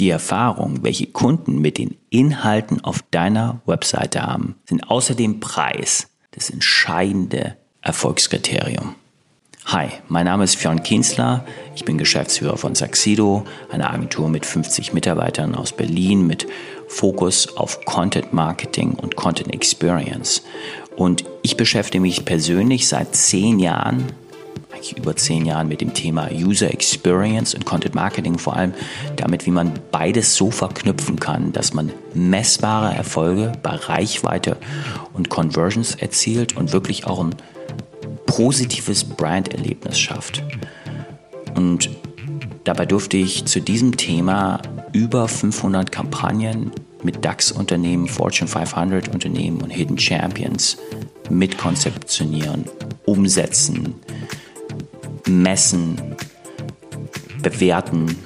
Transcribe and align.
Die 0.00 0.08
Erfahrung, 0.08 0.82
welche 0.82 1.08
Kunden 1.08 1.60
mit 1.60 1.76
den 1.76 1.98
Inhalten 2.08 2.82
auf 2.82 3.04
deiner 3.10 3.60
Webseite 3.66 4.22
haben, 4.22 4.54
sind 4.64 4.88
außerdem 4.90 5.40
Preis 5.40 6.08
das 6.30 6.48
entscheidende 6.48 7.58
Erfolgskriterium. 7.82 8.94
Hi, 9.66 9.88
mein 10.08 10.24
Name 10.24 10.44
ist 10.44 10.56
Fionn 10.56 10.82
Kienzler. 10.82 11.44
Ich 11.74 11.84
bin 11.84 11.98
Geschäftsführer 11.98 12.56
von 12.56 12.74
Saxido, 12.74 13.44
einer 13.70 13.92
Agentur 13.92 14.30
mit 14.30 14.46
50 14.46 14.94
Mitarbeitern 14.94 15.54
aus 15.54 15.76
Berlin 15.76 16.26
mit 16.26 16.46
Fokus 16.88 17.58
auf 17.58 17.84
Content 17.84 18.32
Marketing 18.32 18.94
und 18.94 19.16
Content 19.16 19.52
Experience. 19.52 20.42
Und 20.96 21.26
ich 21.42 21.58
beschäftige 21.58 22.00
mich 22.00 22.24
persönlich 22.24 22.88
seit 22.88 23.14
zehn 23.14 23.58
Jahren, 23.58 24.06
eigentlich 24.72 24.96
über 24.96 25.16
zehn 25.16 25.44
Jahren 25.46 25.68
mit 25.68 25.80
dem 25.80 25.94
Thema 25.94 26.28
User 26.32 26.72
Experience 26.72 27.54
und 27.54 27.64
Content 27.64 27.94
Marketing, 27.94 28.38
vor 28.38 28.56
allem 28.56 28.72
damit, 29.16 29.46
wie 29.46 29.50
man 29.50 29.72
beides 29.90 30.36
so 30.36 30.50
verknüpfen 30.50 31.18
kann, 31.18 31.52
dass 31.52 31.74
man 31.74 31.92
messbare 32.14 32.94
Erfolge 32.94 33.52
bei 33.62 33.70
Reichweite 33.70 34.56
und 35.12 35.28
Conversions 35.28 35.94
erzielt 35.94 36.56
und 36.56 36.72
wirklich 36.72 37.06
auch 37.06 37.22
ein 37.22 37.34
positives 38.26 39.04
Branderlebnis 39.04 39.98
schafft. 39.98 40.42
Und 41.56 41.90
dabei 42.64 42.86
durfte 42.86 43.16
ich 43.16 43.44
zu 43.46 43.60
diesem 43.60 43.96
Thema 43.96 44.62
über 44.92 45.28
500 45.28 45.90
Kampagnen 45.90 46.70
mit 47.02 47.24
DAX-Unternehmen, 47.24 48.06
Fortune 48.06 48.48
500 48.48 49.08
Unternehmen 49.08 49.62
und 49.62 49.70
Hidden 49.70 49.98
Champions 49.98 50.76
mitkonzeptionieren, 51.28 52.64
umsetzen, 53.06 53.94
messen, 55.30 56.16
bewerten 57.42 58.16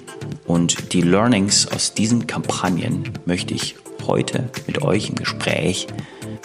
und 0.47 0.93
die 0.93 1.03
Learnings 1.03 1.69
aus 1.69 1.95
diesen 1.95 2.27
Kampagnen 2.27 3.11
möchte 3.25 3.55
ich 3.55 3.77
heute 4.07 4.51
mit 4.67 4.83
euch 4.83 5.09
im 5.09 5.15
Gespräch 5.15 5.87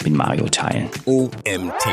mit 0.03 0.14
Mario 0.14 0.48
teilen. 0.48 0.89
OMT 1.06 1.86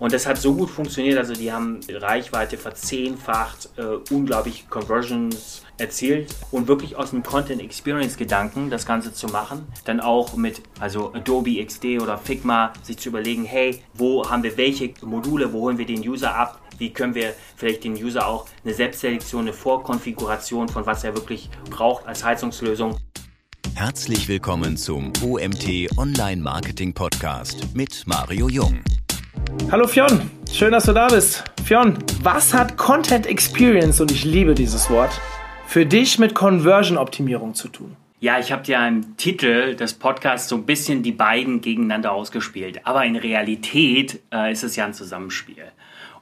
Und 0.00 0.14
das 0.14 0.26
hat 0.26 0.38
so 0.38 0.54
gut 0.54 0.70
funktioniert, 0.70 1.18
also 1.18 1.34
die 1.34 1.52
haben 1.52 1.80
Reichweite 1.88 2.56
verzehnfacht, 2.56 3.68
äh, 3.76 4.12
unglaublich 4.12 4.64
Conversions 4.70 5.62
erzielt 5.76 6.34
und 6.50 6.68
wirklich 6.68 6.96
aus 6.96 7.10
dem 7.10 7.22
Content 7.22 7.60
Experience 7.60 8.16
Gedanken 8.16 8.70
das 8.70 8.86
Ganze 8.86 9.12
zu 9.12 9.26
machen. 9.26 9.66
Dann 9.84 10.00
auch 10.00 10.36
mit 10.36 10.62
also 10.80 11.12
Adobe 11.12 11.62
XD 11.62 12.00
oder 12.00 12.16
Figma 12.16 12.72
sich 12.82 12.96
zu 12.96 13.10
überlegen, 13.10 13.44
hey, 13.44 13.82
wo 13.92 14.28
haben 14.28 14.42
wir 14.42 14.56
welche 14.56 14.94
Module, 15.02 15.52
wo 15.52 15.60
holen 15.60 15.76
wir 15.76 15.86
den 15.86 16.00
User 16.00 16.34
ab, 16.34 16.62
wie 16.78 16.90
können 16.90 17.14
wir 17.14 17.34
vielleicht 17.56 17.84
den 17.84 17.92
User 17.92 18.26
auch 18.26 18.46
eine 18.64 18.72
Selbstselektion, 18.72 19.42
eine 19.42 19.52
Vorkonfiguration 19.52 20.70
von 20.70 20.86
was 20.86 21.04
er 21.04 21.14
wirklich 21.14 21.50
braucht 21.68 22.06
als 22.06 22.24
Heizungslösung. 22.24 22.96
Herzlich 23.74 24.28
willkommen 24.28 24.78
zum 24.78 25.12
OMT 25.22 25.98
Online 25.98 26.40
Marketing 26.40 26.94
Podcast 26.94 27.74
mit 27.74 28.02
Mario 28.06 28.48
Jung. 28.48 28.82
Hallo 29.70 29.86
Fionn, 29.86 30.30
schön, 30.52 30.72
dass 30.72 30.84
du 30.84 30.92
da 30.92 31.08
bist. 31.08 31.44
Fionn, 31.64 31.98
was 32.22 32.52
hat 32.52 32.76
Content 32.76 33.26
Experience, 33.26 34.00
und 34.00 34.10
ich 34.10 34.24
liebe 34.24 34.54
dieses 34.54 34.90
Wort, 34.90 35.10
für 35.66 35.86
dich 35.86 36.18
mit 36.18 36.34
Conversion-Optimierung 36.34 37.54
zu 37.54 37.68
tun? 37.68 37.96
Ja, 38.20 38.38
ich 38.38 38.52
habe 38.52 38.64
ja 38.66 38.86
im 38.86 39.16
Titel 39.16 39.76
des 39.76 39.94
Podcasts 39.94 40.48
so 40.48 40.56
ein 40.56 40.66
bisschen 40.66 41.02
die 41.02 41.12
beiden 41.12 41.60
gegeneinander 41.60 42.12
ausgespielt. 42.12 42.80
Aber 42.84 43.04
in 43.04 43.16
Realität 43.16 44.20
äh, 44.32 44.52
ist 44.52 44.62
es 44.62 44.76
ja 44.76 44.84
ein 44.84 44.92
Zusammenspiel. 44.92 45.64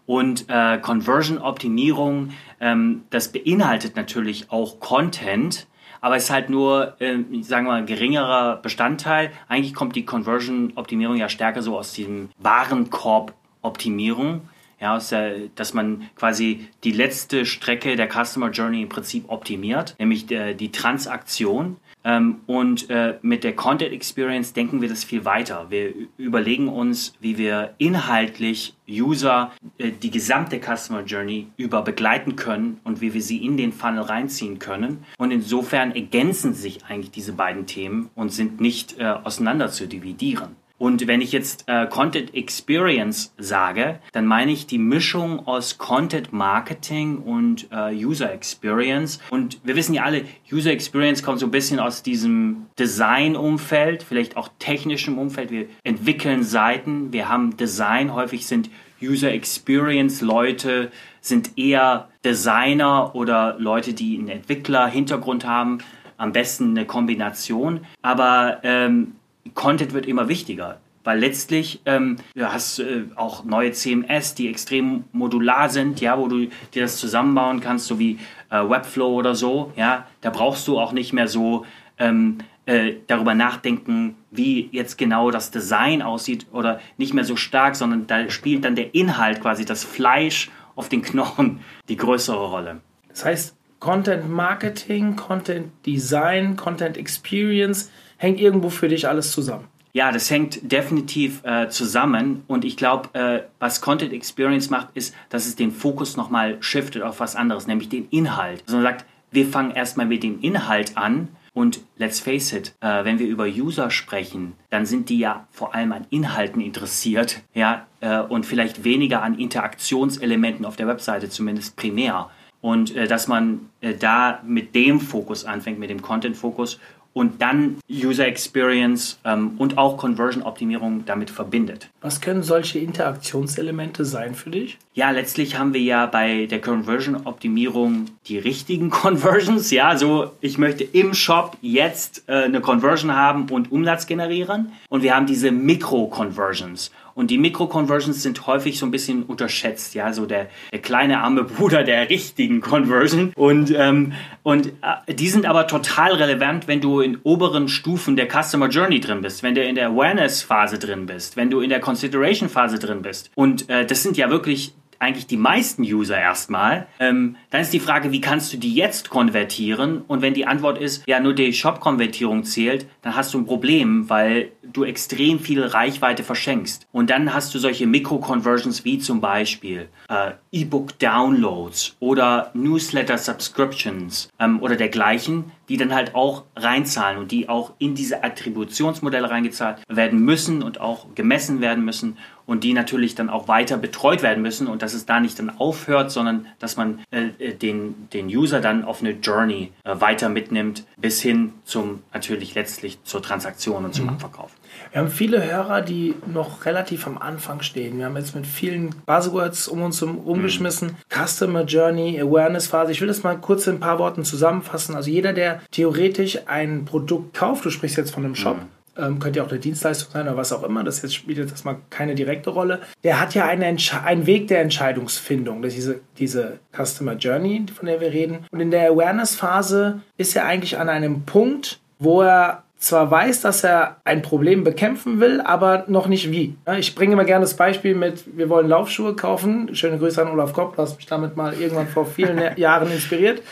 Und 0.06 0.46
äh, 0.48 0.78
Conversion-Optimierung, 0.78 2.30
ähm, 2.60 3.02
das 3.10 3.32
beinhaltet 3.32 3.96
natürlich 3.96 4.50
auch 4.50 4.78
Content, 4.80 5.66
aber 6.00 6.16
es 6.16 6.24
ist 6.24 6.30
halt 6.30 6.50
nur, 6.50 7.00
äh, 7.00 7.16
sagen 7.42 7.66
wir 7.66 7.72
mal, 7.72 7.78
ein 7.78 7.86
geringerer 7.86 8.56
Bestandteil. 8.56 9.32
Eigentlich 9.48 9.74
kommt 9.74 9.96
die 9.96 10.04
Conversion-Optimierung 10.04 11.16
ja 11.16 11.28
stärker 11.28 11.62
so 11.62 11.78
aus 11.78 11.92
diesem 11.92 12.30
Warenkorb-Optimierung. 12.38 14.42
Ja, 14.80 14.94
aus 14.94 15.08
der, 15.08 15.48
dass 15.56 15.74
man 15.74 16.08
quasi 16.14 16.68
die 16.84 16.92
letzte 16.92 17.44
Strecke 17.44 17.96
der 17.96 18.08
Customer 18.08 18.50
Journey 18.50 18.82
im 18.82 18.88
Prinzip 18.88 19.24
optimiert, 19.26 19.96
nämlich 19.98 20.26
der, 20.26 20.54
die 20.54 20.70
Transaktion. 20.70 21.78
Ähm, 22.04 22.40
und 22.46 22.90
äh, 22.90 23.18
mit 23.22 23.44
der 23.44 23.54
Content 23.54 23.92
Experience 23.92 24.52
denken 24.52 24.80
wir 24.80 24.88
das 24.88 25.04
viel 25.04 25.24
weiter. 25.24 25.66
Wir 25.68 25.92
überlegen 26.16 26.68
uns, 26.68 27.14
wie 27.20 27.38
wir 27.38 27.74
inhaltlich 27.78 28.74
User 28.88 29.52
äh, 29.78 29.90
die 29.90 30.10
gesamte 30.10 30.60
Customer 30.60 31.02
Journey 31.02 31.48
über 31.56 31.82
begleiten 31.82 32.36
können 32.36 32.80
und 32.84 33.00
wie 33.00 33.14
wir 33.14 33.22
sie 33.22 33.44
in 33.44 33.56
den 33.56 33.72
Funnel 33.72 34.02
reinziehen 34.02 34.58
können. 34.58 35.04
Und 35.18 35.30
insofern 35.30 35.92
ergänzen 35.92 36.54
sich 36.54 36.84
eigentlich 36.86 37.10
diese 37.10 37.32
beiden 37.32 37.66
Themen 37.66 38.10
und 38.14 38.32
sind 38.32 38.60
nicht 38.60 38.98
äh, 38.98 39.04
auseinander 39.04 39.70
zu 39.70 39.86
dividieren. 39.86 40.56
Und 40.78 41.06
wenn 41.06 41.20
ich 41.20 41.32
jetzt 41.32 41.64
äh, 41.66 41.86
Content 41.86 42.34
Experience 42.34 43.34
sage, 43.36 43.98
dann 44.12 44.26
meine 44.26 44.52
ich 44.52 44.66
die 44.66 44.78
Mischung 44.78 45.46
aus 45.46 45.76
Content 45.76 46.32
Marketing 46.32 47.18
und 47.18 47.68
äh, 47.72 47.92
User 47.94 48.32
Experience. 48.32 49.18
Und 49.30 49.60
wir 49.64 49.74
wissen 49.74 49.94
ja 49.94 50.04
alle, 50.04 50.22
User 50.50 50.70
Experience 50.70 51.22
kommt 51.22 51.40
so 51.40 51.46
ein 51.46 51.50
bisschen 51.50 51.80
aus 51.80 52.02
diesem 52.02 52.66
Design-Umfeld, 52.78 54.04
vielleicht 54.04 54.36
auch 54.36 54.48
technischem 54.58 55.18
Umfeld. 55.18 55.50
Wir 55.50 55.66
entwickeln 55.82 56.44
Seiten, 56.44 57.12
wir 57.12 57.28
haben 57.28 57.56
Design, 57.56 58.14
häufig 58.14 58.46
sind 58.46 58.70
User 59.00 59.32
Experience 59.32 60.20
Leute 60.20 60.90
sind 61.20 61.56
eher 61.56 62.08
Designer 62.24 63.14
oder 63.14 63.56
Leute, 63.58 63.92
die 63.92 64.18
einen 64.18 64.28
Entwickler-Hintergrund 64.28 65.46
haben. 65.46 65.78
Am 66.16 66.32
besten 66.32 66.70
eine 66.70 66.84
Kombination. 66.84 67.86
Aber 68.02 68.58
ähm, 68.64 69.12
Content 69.54 69.92
wird 69.92 70.06
immer 70.06 70.28
wichtiger. 70.28 70.80
Weil 71.04 71.20
letztlich 71.20 71.80
ähm, 71.86 72.16
du 72.34 72.52
hast 72.52 72.80
äh, 72.80 73.04
auch 73.14 73.44
neue 73.44 73.72
CMS, 73.72 74.34
die 74.34 74.48
extrem 74.48 75.04
modular 75.12 75.70
sind, 75.70 76.00
ja, 76.00 76.18
wo 76.18 76.28
du 76.28 76.48
dir 76.74 76.82
das 76.82 76.98
zusammenbauen 76.98 77.60
kannst, 77.60 77.86
so 77.86 77.98
wie 77.98 78.18
äh, 78.50 78.56
Webflow 78.56 79.14
oder 79.14 79.34
so. 79.34 79.72
Ja, 79.76 80.06
da 80.20 80.30
brauchst 80.30 80.68
du 80.68 80.78
auch 80.78 80.92
nicht 80.92 81.12
mehr 81.12 81.28
so 81.28 81.64
ähm, 81.98 82.38
äh, 82.66 82.96
darüber 83.06 83.34
nachdenken, 83.34 84.16
wie 84.30 84.68
jetzt 84.72 84.98
genau 84.98 85.30
das 85.30 85.50
Design 85.50 86.02
aussieht 86.02 86.46
oder 86.52 86.80
nicht 86.98 87.14
mehr 87.14 87.24
so 87.24 87.36
stark, 87.36 87.76
sondern 87.76 88.06
da 88.06 88.28
spielt 88.28 88.66
dann 88.66 88.76
der 88.76 88.94
Inhalt 88.94 89.40
quasi 89.40 89.64
das 89.64 89.84
Fleisch 89.84 90.50
auf 90.76 90.90
den 90.90 91.00
Knochen 91.00 91.60
die 91.88 91.96
größere 91.96 92.50
Rolle. 92.50 92.80
Das 93.08 93.24
heißt, 93.24 93.56
Content 93.80 94.28
Marketing, 94.28 95.16
Content 95.16 95.72
Design, 95.86 96.56
Content 96.56 96.96
Experience 96.98 97.90
hängt 98.18 98.40
irgendwo 98.40 98.68
für 98.68 98.88
dich 98.88 99.08
alles 99.08 99.32
zusammen. 99.32 99.64
Ja, 99.94 100.12
das 100.12 100.30
hängt 100.30 100.70
definitiv 100.70 101.42
äh, 101.44 101.68
zusammen 101.70 102.44
und 102.46 102.64
ich 102.64 102.76
glaube, 102.76 103.08
äh, 103.14 103.40
was 103.58 103.80
Content 103.80 104.12
Experience 104.12 104.68
macht, 104.68 104.88
ist, 104.94 105.14
dass 105.30 105.46
es 105.46 105.56
den 105.56 105.72
Fokus 105.72 106.16
nochmal 106.16 106.58
shiftet 106.60 107.02
auf 107.02 107.20
was 107.20 107.34
anderes, 107.34 107.66
nämlich 107.66 107.88
den 107.88 108.06
Inhalt. 108.10 108.62
Also 108.66 108.76
man 108.76 108.84
sagt, 108.84 109.06
wir 109.30 109.46
fangen 109.46 109.70
erstmal 109.70 110.06
mit 110.06 110.22
dem 110.22 110.40
Inhalt 110.40 110.96
an 110.96 111.28
und 111.54 111.80
let's 111.96 112.20
face 112.20 112.52
it, 112.52 112.74
äh, 112.80 113.04
wenn 113.04 113.18
wir 113.18 113.26
über 113.26 113.46
User 113.46 113.90
sprechen, 113.90 114.52
dann 114.70 114.86
sind 114.86 115.08
die 115.08 115.18
ja 115.18 115.48
vor 115.50 115.74
allem 115.74 115.92
an 115.92 116.06
Inhalten 116.10 116.60
interessiert, 116.60 117.40
ja, 117.52 117.86
äh, 118.00 118.20
und 118.20 118.46
vielleicht 118.46 118.84
weniger 118.84 119.22
an 119.22 119.38
Interaktionselementen 119.38 120.64
auf 120.64 120.76
der 120.76 120.86
Webseite, 120.86 121.28
zumindest 121.30 121.74
primär. 121.74 122.30
Und 122.60 122.94
äh, 122.94 123.08
dass 123.08 123.26
man 123.26 123.70
äh, 123.80 123.94
da 123.94 124.40
mit 124.44 124.74
dem 124.74 125.00
Fokus 125.00 125.44
anfängt, 125.44 125.78
mit 125.78 125.90
dem 125.90 126.02
Content-Fokus 126.02 126.78
und 127.18 127.42
dann 127.42 127.78
User 127.90 128.28
Experience 128.28 129.18
ähm, 129.24 129.54
und 129.58 129.76
auch 129.76 129.96
Conversion-Optimierung 129.96 131.04
damit 131.04 131.30
verbindet. 131.30 131.90
Was 132.00 132.20
können 132.20 132.44
solche 132.44 132.78
Interaktionselemente 132.78 134.04
sein 134.04 134.36
für 134.36 134.50
dich? 134.50 134.78
Ja, 134.94 135.10
letztlich 135.10 135.58
haben 135.58 135.74
wir 135.74 135.80
ja 135.80 136.06
bei 136.06 136.46
der 136.46 136.60
Conversion-Optimierung 136.60 138.04
die 138.28 138.38
richtigen 138.38 138.90
Conversions. 138.90 139.70
Ja, 139.70 139.96
so 139.96 140.32
ich 140.40 140.58
möchte 140.58 140.84
im 140.84 141.14
Shop 141.14 141.56
jetzt 141.60 142.24
äh, 142.28 142.44
eine 142.44 142.60
Conversion 142.60 143.14
haben 143.14 143.48
und 143.50 143.72
Umsatz 143.72 144.06
generieren. 144.06 144.72
Und 144.88 145.02
wir 145.02 145.14
haben 145.14 145.26
diese 145.26 145.50
Mikro-Conversions. 145.50 146.90
Und 147.14 147.32
die 147.32 147.38
Mikro-Conversions 147.38 148.22
sind 148.22 148.46
häufig 148.46 148.78
so 148.78 148.86
ein 148.86 148.92
bisschen 148.92 149.24
unterschätzt, 149.24 149.96
ja, 149.96 150.12
so 150.12 150.24
der, 150.24 150.46
der 150.72 150.78
kleine 150.80 151.18
arme 151.18 151.42
Bruder 151.58 151.82
der 151.82 152.08
richtigen 152.10 152.60
Conversion. 152.60 153.32
Und, 153.34 153.72
ähm, 153.74 154.12
und 154.44 154.68
äh, 154.68 155.14
die 155.14 155.28
sind 155.28 155.44
aber 155.44 155.66
total 155.66 156.12
relevant, 156.12 156.68
wenn 156.68 156.80
du 156.80 157.00
in 157.00 157.18
oberen 157.24 157.66
Stufen 157.66 158.14
der 158.14 158.28
Customer 158.28 158.68
Journey 158.68 159.00
drin 159.00 159.20
bist, 159.20 159.42
wenn 159.42 159.56
du 159.56 159.64
in 159.64 159.74
der 159.74 159.88
Awareness-Phase 159.88 160.78
drin 160.78 161.06
bist, 161.06 161.36
wenn 161.36 161.50
du 161.50 161.60
in 161.60 161.70
der 161.70 161.80
Consideration-Phase 161.80 162.78
drin 162.78 163.02
bist. 163.02 163.32
Und 163.34 163.68
äh, 163.68 163.84
das 163.84 164.04
sind 164.04 164.16
ja 164.16 164.30
wirklich 164.30 164.74
eigentlich 164.98 165.26
die 165.26 165.36
meisten 165.36 165.82
User 165.82 166.18
erstmal. 166.18 166.86
Ähm, 166.98 167.36
dann 167.50 167.60
ist 167.60 167.72
die 167.72 167.80
Frage, 167.80 168.12
wie 168.12 168.20
kannst 168.20 168.52
du 168.52 168.56
die 168.56 168.74
jetzt 168.74 169.10
konvertieren? 169.10 170.02
Und 170.06 170.22
wenn 170.22 170.34
die 170.34 170.46
Antwort 170.46 170.78
ist, 170.78 171.06
ja, 171.06 171.20
nur 171.20 171.34
die 171.34 171.52
Shop-Konvertierung 171.52 172.44
zählt, 172.44 172.86
dann 173.02 173.16
hast 173.16 173.34
du 173.34 173.38
ein 173.38 173.46
Problem, 173.46 174.08
weil 174.08 174.52
du 174.62 174.84
extrem 174.84 175.38
viel 175.38 175.62
Reichweite 175.62 176.22
verschenkst. 176.22 176.86
Und 176.92 177.10
dann 177.10 177.32
hast 177.32 177.54
du 177.54 177.58
solche 177.58 177.86
Mikro-Conversions 177.86 178.84
wie 178.84 178.98
zum 178.98 179.20
Beispiel 179.20 179.88
äh, 180.08 180.32
E-Book-Downloads 180.52 181.96
oder 182.00 182.50
Newsletter-Subscriptions 182.54 184.28
ähm, 184.38 184.60
oder 184.60 184.76
dergleichen, 184.76 185.52
die 185.68 185.76
dann 185.76 185.94
halt 185.94 186.14
auch 186.14 186.44
reinzahlen 186.56 187.18
und 187.18 187.30
die 187.30 187.48
auch 187.48 187.74
in 187.78 187.94
diese 187.94 188.24
Attributionsmodelle 188.24 189.30
reingezahlt 189.30 189.78
werden 189.88 190.20
müssen 190.20 190.62
und 190.62 190.80
auch 190.80 191.14
gemessen 191.14 191.60
werden 191.60 191.84
müssen 191.84 192.16
und 192.48 192.64
die 192.64 192.72
natürlich 192.72 193.14
dann 193.14 193.28
auch 193.28 193.46
weiter 193.46 193.76
betreut 193.76 194.22
werden 194.22 194.42
müssen 194.42 194.68
und 194.68 194.80
dass 194.80 194.94
es 194.94 195.04
da 195.04 195.20
nicht 195.20 195.38
dann 195.38 195.50
aufhört, 195.50 196.10
sondern 196.10 196.46
dass 196.58 196.78
man 196.78 197.00
äh, 197.10 197.26
äh 197.38 197.54
den, 197.54 198.08
den 198.14 198.26
User 198.26 198.60
dann 198.60 198.84
auf 198.84 199.00
eine 199.00 199.10
Journey 199.10 199.70
äh, 199.84 200.00
weiter 200.00 200.30
mitnimmt 200.30 200.84
bis 200.96 201.20
hin 201.20 201.52
zum 201.64 202.02
natürlich 202.12 202.54
letztlich 202.54 203.04
zur 203.04 203.22
Transaktion 203.22 203.84
und 203.84 203.94
zum 203.94 204.06
mhm. 204.06 204.12
Abverkauf. 204.12 204.50
Wir 204.92 205.02
haben 205.02 205.10
viele 205.10 205.44
Hörer, 205.44 205.82
die 205.82 206.14
noch 206.26 206.64
relativ 206.64 207.06
am 207.06 207.18
Anfang 207.18 207.60
stehen. 207.60 207.98
Wir 207.98 208.06
haben 208.06 208.16
jetzt 208.16 208.34
mit 208.34 208.46
vielen 208.46 208.94
Buzzwords 209.04 209.68
um 209.68 209.82
uns 209.82 210.02
umgeschmissen. 210.02 210.88
Mhm. 210.88 211.24
Customer 211.26 211.64
Journey, 211.64 212.18
Awareness 212.18 212.66
Phase. 212.66 212.92
Ich 212.92 213.02
will 213.02 213.08
das 213.08 213.22
mal 213.22 213.36
kurz 213.36 213.66
in 213.66 213.74
ein 213.74 213.80
paar 213.80 213.98
Worten 213.98 214.24
zusammenfassen. 214.24 214.96
Also 214.96 215.10
jeder, 215.10 215.34
der 215.34 215.60
theoretisch 215.70 216.38
ein 216.46 216.86
Produkt 216.86 217.36
kauft, 217.36 217.66
du 217.66 217.70
sprichst 217.70 217.98
jetzt 217.98 218.14
von 218.14 218.24
einem 218.24 218.34
Shop, 218.34 218.56
mhm 218.56 218.77
ähm, 218.98 219.18
könnte 219.18 219.38
ja 219.38 219.44
auch 219.44 219.50
eine 219.50 219.58
Dienstleistung 219.58 220.12
sein 220.12 220.26
oder 220.26 220.36
was 220.36 220.52
auch 220.52 220.62
immer, 220.62 220.84
das 220.84 221.02
jetzt 221.02 221.14
spielt 221.14 221.38
jetzt 221.38 221.52
erstmal 221.52 221.76
keine 221.90 222.14
direkte 222.14 222.50
Rolle. 222.50 222.80
Der 223.04 223.20
hat 223.20 223.34
ja 223.34 223.46
eine 223.46 223.66
einen 223.66 224.26
Weg 224.26 224.48
der 224.48 224.60
Entscheidungsfindung, 224.60 225.62
das 225.62 225.74
diese, 225.74 226.00
diese 226.18 226.58
Customer 226.76 227.14
Journey, 227.14 227.66
von 227.74 227.86
der 227.86 228.00
wir 228.00 228.12
reden. 228.12 228.46
Und 228.50 228.60
in 228.60 228.70
der 228.70 228.90
Awareness-Phase 228.90 230.00
ist 230.16 230.34
er 230.36 230.44
eigentlich 230.46 230.78
an 230.78 230.88
einem 230.88 231.22
Punkt, 231.22 231.80
wo 231.98 232.22
er 232.22 232.64
zwar 232.78 233.10
weiß, 233.10 233.40
dass 233.42 233.64
er 233.64 233.96
ein 234.04 234.22
Problem 234.22 234.62
bekämpfen 234.62 235.20
will, 235.20 235.40
aber 235.40 235.84
noch 235.88 236.06
nicht 236.06 236.30
wie. 236.30 236.56
Ich 236.78 236.94
bringe 236.94 237.14
immer 237.14 237.24
gerne 237.24 237.42
das 237.42 237.54
Beispiel 237.54 237.94
mit, 237.94 238.24
wir 238.36 238.48
wollen 238.48 238.68
Laufschuhe 238.68 239.16
kaufen. 239.16 239.74
Schöne 239.74 239.98
Grüße 239.98 240.22
an 240.22 240.28
Olaf 240.28 240.52
Kopp, 240.52 240.76
du 240.76 240.82
hast 240.82 240.96
mich 240.96 241.06
damit 241.06 241.36
mal 241.36 241.54
irgendwann 241.54 241.88
vor 241.88 242.06
vielen 242.06 242.40
Jahren 242.56 242.90
inspiriert. 242.90 243.42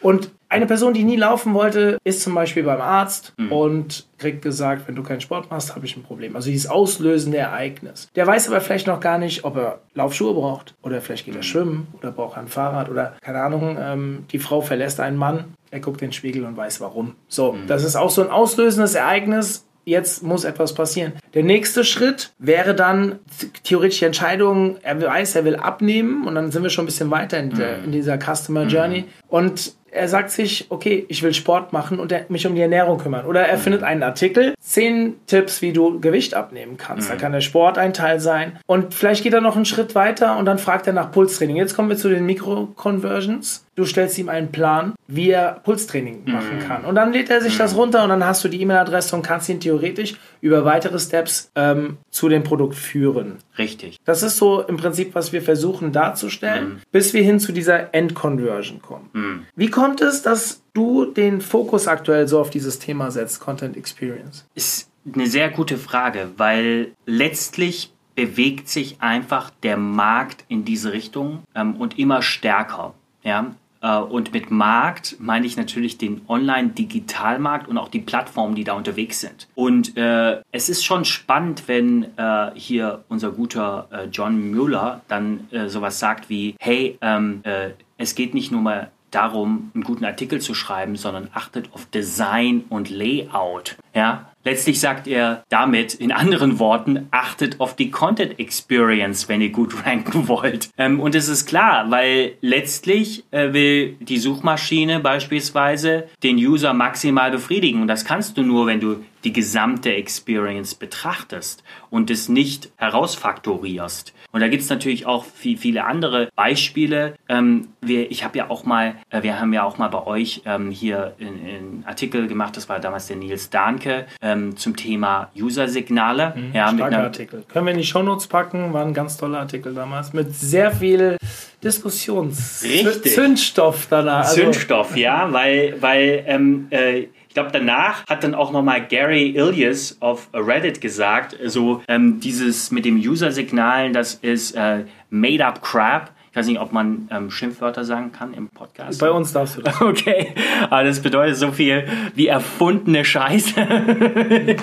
Und 0.00 0.30
eine 0.50 0.66
Person, 0.66 0.92
die 0.92 1.04
nie 1.04 1.16
laufen 1.16 1.54
wollte, 1.54 1.98
ist 2.04 2.22
zum 2.22 2.34
Beispiel 2.34 2.64
beim 2.64 2.80
Arzt 2.80 3.32
mhm. 3.36 3.52
und 3.52 4.06
kriegt 4.18 4.42
gesagt, 4.42 4.88
wenn 4.88 4.96
du 4.96 5.02
keinen 5.02 5.20
Sport 5.20 5.50
machst, 5.50 5.74
habe 5.74 5.86
ich 5.86 5.96
ein 5.96 6.02
Problem. 6.02 6.34
Also 6.36 6.50
dieses 6.50 6.68
auslösende 6.68 7.38
Ereignis. 7.38 8.08
Der 8.16 8.26
weiß 8.26 8.48
aber 8.48 8.60
vielleicht 8.60 8.88
noch 8.88 9.00
gar 9.00 9.18
nicht, 9.18 9.44
ob 9.44 9.56
er 9.56 9.78
Laufschuhe 9.94 10.34
braucht 10.34 10.74
oder 10.82 11.00
vielleicht 11.00 11.24
geht 11.24 11.34
er 11.34 11.38
mhm. 11.38 11.44
schwimmen 11.44 11.86
oder 11.98 12.10
braucht 12.10 12.36
er 12.36 12.42
ein 12.42 12.48
Fahrrad 12.48 12.90
oder 12.90 13.16
keine 13.22 13.40
Ahnung, 13.40 13.78
ähm, 13.80 14.24
die 14.32 14.40
Frau 14.40 14.60
verlässt 14.60 14.98
einen 14.98 15.16
Mann, 15.16 15.44
er 15.70 15.80
guckt 15.80 16.02
in 16.02 16.08
den 16.08 16.12
Spiegel 16.12 16.44
und 16.44 16.56
weiß 16.56 16.80
warum. 16.80 17.14
So, 17.28 17.52
mhm. 17.52 17.68
das 17.68 17.84
ist 17.84 17.94
auch 17.94 18.10
so 18.10 18.22
ein 18.22 18.30
auslösendes 18.30 18.96
Ereignis, 18.96 19.64
jetzt 19.84 20.22
muss 20.22 20.44
etwas 20.44 20.74
passieren. 20.74 21.12
Der 21.34 21.42
nächste 21.42 21.84
Schritt 21.84 22.32
wäre 22.38 22.74
dann 22.74 23.18
theoretisch 23.64 24.00
die 24.00 24.04
Entscheidung, 24.04 24.76
er 24.82 25.00
weiß, 25.00 25.36
er 25.36 25.44
will 25.44 25.56
abnehmen 25.56 26.26
und 26.26 26.34
dann 26.34 26.50
sind 26.50 26.62
wir 26.62 26.70
schon 26.70 26.84
ein 26.84 26.86
bisschen 26.86 27.10
weiter 27.10 27.38
in, 27.38 27.50
der, 27.50 27.78
mhm. 27.78 27.84
in 27.84 27.92
dieser 27.92 28.18
Customer 28.18 28.64
Journey. 28.64 29.04
Und 29.28 29.74
er 29.92 30.08
sagt 30.08 30.30
sich, 30.30 30.66
okay, 30.68 31.04
ich 31.08 31.22
will 31.22 31.34
Sport 31.34 31.72
machen 31.72 31.98
und 31.98 32.14
mich 32.30 32.46
um 32.46 32.54
die 32.54 32.60
Ernährung 32.60 32.98
kümmern. 32.98 33.26
Oder 33.26 33.42
er 33.42 33.56
mhm. 33.56 33.60
findet 33.60 33.82
einen 33.82 34.02
Artikel, 34.02 34.54
zehn 34.60 35.16
Tipps, 35.26 35.62
wie 35.62 35.72
du 35.72 36.00
Gewicht 36.00 36.34
abnehmen 36.34 36.76
kannst. 36.76 37.08
Mhm. 37.08 37.12
Da 37.14 37.18
kann 37.20 37.32
der 37.32 37.40
Sport 37.40 37.78
ein 37.78 37.92
Teil 37.92 38.20
sein. 38.20 38.58
Und 38.66 38.94
vielleicht 38.94 39.22
geht 39.22 39.34
er 39.34 39.40
noch 39.40 39.56
einen 39.56 39.64
Schritt 39.64 39.94
weiter 39.94 40.36
und 40.36 40.44
dann 40.44 40.58
fragt 40.58 40.86
er 40.86 40.92
nach 40.92 41.10
Pulstraining. 41.10 41.56
Jetzt 41.56 41.74
kommen 41.74 41.88
wir 41.88 41.96
zu 41.96 42.08
den 42.08 42.26
Mikro-Conversions. 42.26 43.64
Du 43.80 43.86
stellst 43.86 44.18
ihm 44.18 44.28
einen 44.28 44.52
Plan, 44.52 44.92
wie 45.06 45.30
er 45.30 45.52
Pulstraining 45.52 46.24
mhm. 46.26 46.32
machen 46.32 46.58
kann. 46.68 46.84
Und 46.84 46.96
dann 46.96 47.14
lädt 47.14 47.30
er 47.30 47.40
sich 47.40 47.56
das 47.56 47.72
mhm. 47.72 47.78
runter 47.78 48.02
und 48.02 48.10
dann 48.10 48.22
hast 48.22 48.44
du 48.44 48.48
die 48.48 48.60
E-Mail-Adresse 48.60 49.16
und 49.16 49.22
kannst 49.22 49.48
ihn 49.48 49.58
theoretisch 49.58 50.16
über 50.42 50.66
weitere 50.66 50.98
Steps 50.98 51.50
ähm, 51.54 51.96
zu 52.10 52.28
dem 52.28 52.42
Produkt 52.42 52.74
führen. 52.74 53.38
Richtig. 53.56 53.96
Das 54.04 54.22
ist 54.22 54.36
so 54.36 54.60
im 54.60 54.76
Prinzip, 54.76 55.14
was 55.14 55.32
wir 55.32 55.40
versuchen 55.40 55.92
darzustellen, 55.92 56.68
mhm. 56.68 56.80
bis 56.92 57.14
wir 57.14 57.22
hin 57.22 57.40
zu 57.40 57.52
dieser 57.52 57.94
End-Conversion 57.94 58.82
kommen. 58.82 59.08
Mhm. 59.14 59.46
Wie 59.56 59.70
kommt 59.70 60.02
es, 60.02 60.20
dass 60.20 60.62
du 60.74 61.06
den 61.06 61.40
Fokus 61.40 61.88
aktuell 61.88 62.28
so 62.28 62.38
auf 62.38 62.50
dieses 62.50 62.80
Thema 62.80 63.10
setzt, 63.10 63.40
Content 63.40 63.78
Experience? 63.78 64.44
Ist 64.54 64.90
eine 65.10 65.26
sehr 65.26 65.48
gute 65.48 65.78
Frage, 65.78 66.32
weil 66.36 66.92
letztlich 67.06 67.94
bewegt 68.14 68.68
sich 68.68 69.00
einfach 69.00 69.48
der 69.62 69.78
Markt 69.78 70.44
in 70.48 70.66
diese 70.66 70.92
Richtung 70.92 71.44
ähm, 71.54 71.76
und 71.76 71.98
immer 71.98 72.20
stärker. 72.20 72.92
Ja, 73.22 73.54
und 73.88 74.32
mit 74.32 74.50
Markt 74.50 75.16
meine 75.20 75.46
ich 75.46 75.56
natürlich 75.56 75.98
den 75.98 76.22
Online-Digitalmarkt 76.28 77.68
und 77.68 77.78
auch 77.78 77.88
die 77.88 78.00
Plattformen, 78.00 78.54
die 78.54 78.64
da 78.64 78.74
unterwegs 78.74 79.20
sind. 79.20 79.48
Und 79.54 79.96
äh, 79.96 80.42
es 80.52 80.68
ist 80.68 80.84
schon 80.84 81.04
spannend, 81.04 81.64
wenn 81.66 82.06
äh, 82.16 82.50
hier 82.54 83.04
unser 83.08 83.30
guter 83.30 83.88
äh, 83.90 84.04
John 84.12 84.50
Mueller 84.50 85.00
dann 85.08 85.48
äh, 85.50 85.68
sowas 85.68 85.98
sagt 85.98 86.28
wie, 86.28 86.56
hey, 86.58 86.98
ähm, 87.00 87.40
äh, 87.44 87.70
es 87.96 88.14
geht 88.14 88.34
nicht 88.34 88.50
nur 88.50 88.62
mal 88.62 88.90
darum, 89.10 89.70
einen 89.74 89.84
guten 89.84 90.04
Artikel 90.04 90.40
zu 90.40 90.54
schreiben, 90.54 90.96
sondern 90.96 91.28
achtet 91.34 91.72
auf 91.72 91.86
Design 91.86 92.64
und 92.68 92.90
Layout. 92.90 93.76
Ja, 93.94 94.30
Letztlich 94.42 94.80
sagt 94.80 95.06
er 95.06 95.44
damit, 95.50 95.92
in 95.92 96.12
anderen 96.12 96.58
Worten, 96.58 97.08
achtet 97.10 97.60
auf 97.60 97.76
die 97.76 97.90
Content 97.90 98.38
Experience, 98.38 99.28
wenn 99.28 99.42
ihr 99.42 99.50
gut 99.50 99.84
ranken 99.86 100.28
wollt. 100.28 100.70
Ähm, 100.78 100.98
und 100.98 101.14
es 101.14 101.28
ist 101.28 101.46
klar, 101.46 101.90
weil 101.90 102.36
letztlich 102.40 103.24
äh, 103.32 103.52
will 103.52 103.96
die 104.00 104.18
Suchmaschine 104.18 105.00
beispielsweise 105.00 106.08
den 106.22 106.36
User 106.36 106.72
maximal 106.72 107.30
befriedigen. 107.30 107.82
Und 107.82 107.88
das 107.88 108.06
kannst 108.06 108.38
du 108.38 108.42
nur, 108.42 108.66
wenn 108.66 108.80
du 108.80 109.04
die 109.24 109.32
gesamte 109.34 109.92
Experience 109.92 110.74
betrachtest 110.74 111.62
und 111.90 112.10
es 112.10 112.30
nicht 112.30 112.70
herausfaktorierst. 112.76 114.14
Und 114.32 114.40
da 114.40 114.48
gibt 114.48 114.62
es 114.62 114.70
natürlich 114.70 115.06
auch 115.06 115.24
viel, 115.24 115.58
viele 115.58 115.84
andere 115.84 116.28
Beispiele. 116.36 117.16
Ähm, 117.28 117.68
wir, 117.80 118.10
ich 118.10 118.24
habe 118.24 118.38
ja 118.38 118.48
auch 118.48 118.64
mal, 118.64 118.94
äh, 119.10 119.22
wir 119.22 119.40
haben 119.40 119.52
ja 119.52 119.64
auch 119.64 119.76
mal 119.78 119.88
bei 119.88 120.06
euch 120.06 120.42
ähm, 120.46 120.70
hier 120.70 121.16
einen 121.20 121.84
Artikel 121.86 122.28
gemacht, 122.28 122.56
das 122.56 122.68
war 122.68 122.80
damals 122.80 123.08
der 123.08 123.16
Nils 123.16 123.50
Dahnke, 123.80 124.06
ähm, 124.22 124.56
zum 124.56 124.76
Thema 124.76 125.30
User-Signale. 125.36 126.34
Mhm, 126.36 126.54
ja, 126.54 126.72
starker 126.72 126.98
Artikel. 126.98 127.44
Können 127.48 127.66
wir 127.66 127.72
in 127.72 127.78
die 127.78 127.84
Shownotes 127.84 128.26
packen, 128.26 128.72
war 128.72 128.84
ein 128.84 128.94
ganz 128.94 129.16
toller 129.16 129.40
Artikel 129.40 129.74
damals 129.74 130.12
mit 130.12 130.34
sehr 130.34 130.70
viel 130.70 131.16
Diskussions 131.62 132.60
Zündstoff 133.02 133.86
danach. 133.90 134.26
Also 134.26 134.42
Zündstoff, 134.42 134.96
ja, 134.96 135.32
weil, 135.32 135.76
weil 135.80 136.24
ähm, 136.26 136.68
äh, 136.70 137.00
ich 137.28 137.34
glaube, 137.34 137.50
danach 137.52 138.04
hat 138.06 138.24
dann 138.24 138.34
auch 138.34 138.50
nochmal 138.50 138.86
Gary 138.86 139.30
Ilias 139.30 139.98
auf 140.00 140.28
Reddit 140.34 140.80
gesagt, 140.80 141.36
so 141.44 141.80
ähm, 141.86 142.18
dieses 142.18 142.70
mit 142.72 142.84
dem 142.84 142.96
User-Signalen, 142.96 143.92
das 143.92 144.14
ist 144.14 144.52
äh, 144.56 144.84
made 145.10 145.44
up 145.44 145.62
crap. 145.62 146.10
Ich 146.30 146.36
weiß 146.36 146.46
nicht, 146.46 146.60
ob 146.60 146.72
man 146.72 147.08
ähm, 147.10 147.30
Schimpfwörter 147.30 147.84
sagen 147.84 148.12
kann 148.12 148.34
im 148.34 148.48
Podcast. 148.48 149.00
Bei 149.00 149.10
uns 149.10 149.32
darfst 149.32 149.56
du 149.56 149.62
das. 149.62 149.80
Okay, 149.80 150.34
aber 150.64 150.84
das 150.84 151.00
bedeutet 151.00 151.36
so 151.36 151.50
viel 151.50 151.84
wie 152.14 152.28
erfundene 152.28 153.04
Scheiße. 153.04 153.54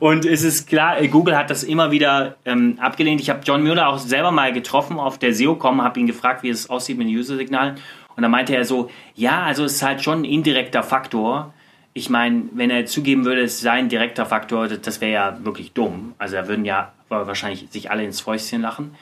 und 0.00 0.26
es 0.26 0.42
ist 0.42 0.68
klar, 0.68 1.00
Google 1.06 1.36
hat 1.36 1.48
das 1.48 1.64
immer 1.64 1.90
wieder 1.90 2.36
ähm, 2.44 2.78
abgelehnt. 2.80 3.20
Ich 3.20 3.30
habe 3.30 3.40
John 3.44 3.62
Mueller 3.62 3.88
auch 3.88 3.98
selber 3.98 4.30
mal 4.30 4.52
getroffen 4.52 4.98
auf 4.98 5.18
der 5.18 5.32
SEO-Com, 5.32 5.82
habe 5.82 5.98
ihn 6.00 6.06
gefragt, 6.06 6.42
wie 6.42 6.50
es 6.50 6.68
aussieht 6.68 6.98
mit 6.98 7.08
den 7.08 7.16
User-Signalen. 7.16 7.76
Und 8.14 8.22
da 8.22 8.28
meinte 8.28 8.54
er 8.54 8.64
so, 8.64 8.90
ja, 9.14 9.42
also 9.42 9.64
es 9.64 9.74
ist 9.74 9.82
halt 9.82 10.02
schon 10.02 10.22
ein 10.22 10.24
indirekter 10.24 10.82
Faktor 10.82 11.52
ich 11.96 12.10
meine, 12.10 12.42
wenn 12.52 12.68
er 12.68 12.84
zugeben 12.84 13.24
würde, 13.24 13.40
es 13.40 13.62
sei 13.62 13.70
ein 13.70 13.88
direkter 13.88 14.26
Faktor, 14.26 14.68
das 14.68 15.00
wäre 15.00 15.12
ja 15.12 15.38
wirklich 15.46 15.72
dumm. 15.72 16.14
Also 16.18 16.36
da 16.36 16.46
würden 16.46 16.66
ja 16.66 16.92
wahrscheinlich 17.08 17.68
sich 17.70 17.90
alle 17.90 18.04
ins 18.04 18.20
Fäustchen 18.20 18.60
lachen. 18.60 18.94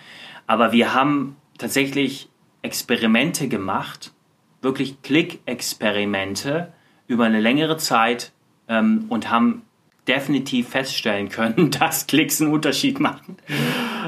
Aber 0.47 0.71
wir 0.71 0.94
haben 0.94 1.35
tatsächlich 1.58 2.28
Experimente 2.62 3.49
gemacht, 3.49 4.12
wirklich 4.62 5.02
Klick-Experimente 5.02 6.73
über 7.06 7.25
eine 7.25 7.40
längere 7.40 7.76
Zeit 7.76 8.32
ähm, 8.68 9.06
und 9.08 9.30
haben 9.30 9.62
definitiv 10.08 10.68
feststellen 10.68 11.28
können, 11.28 11.70
dass 11.78 12.06
Klicks 12.06 12.40
einen 12.40 12.52
Unterschied 12.52 13.00
machen. 13.00 13.37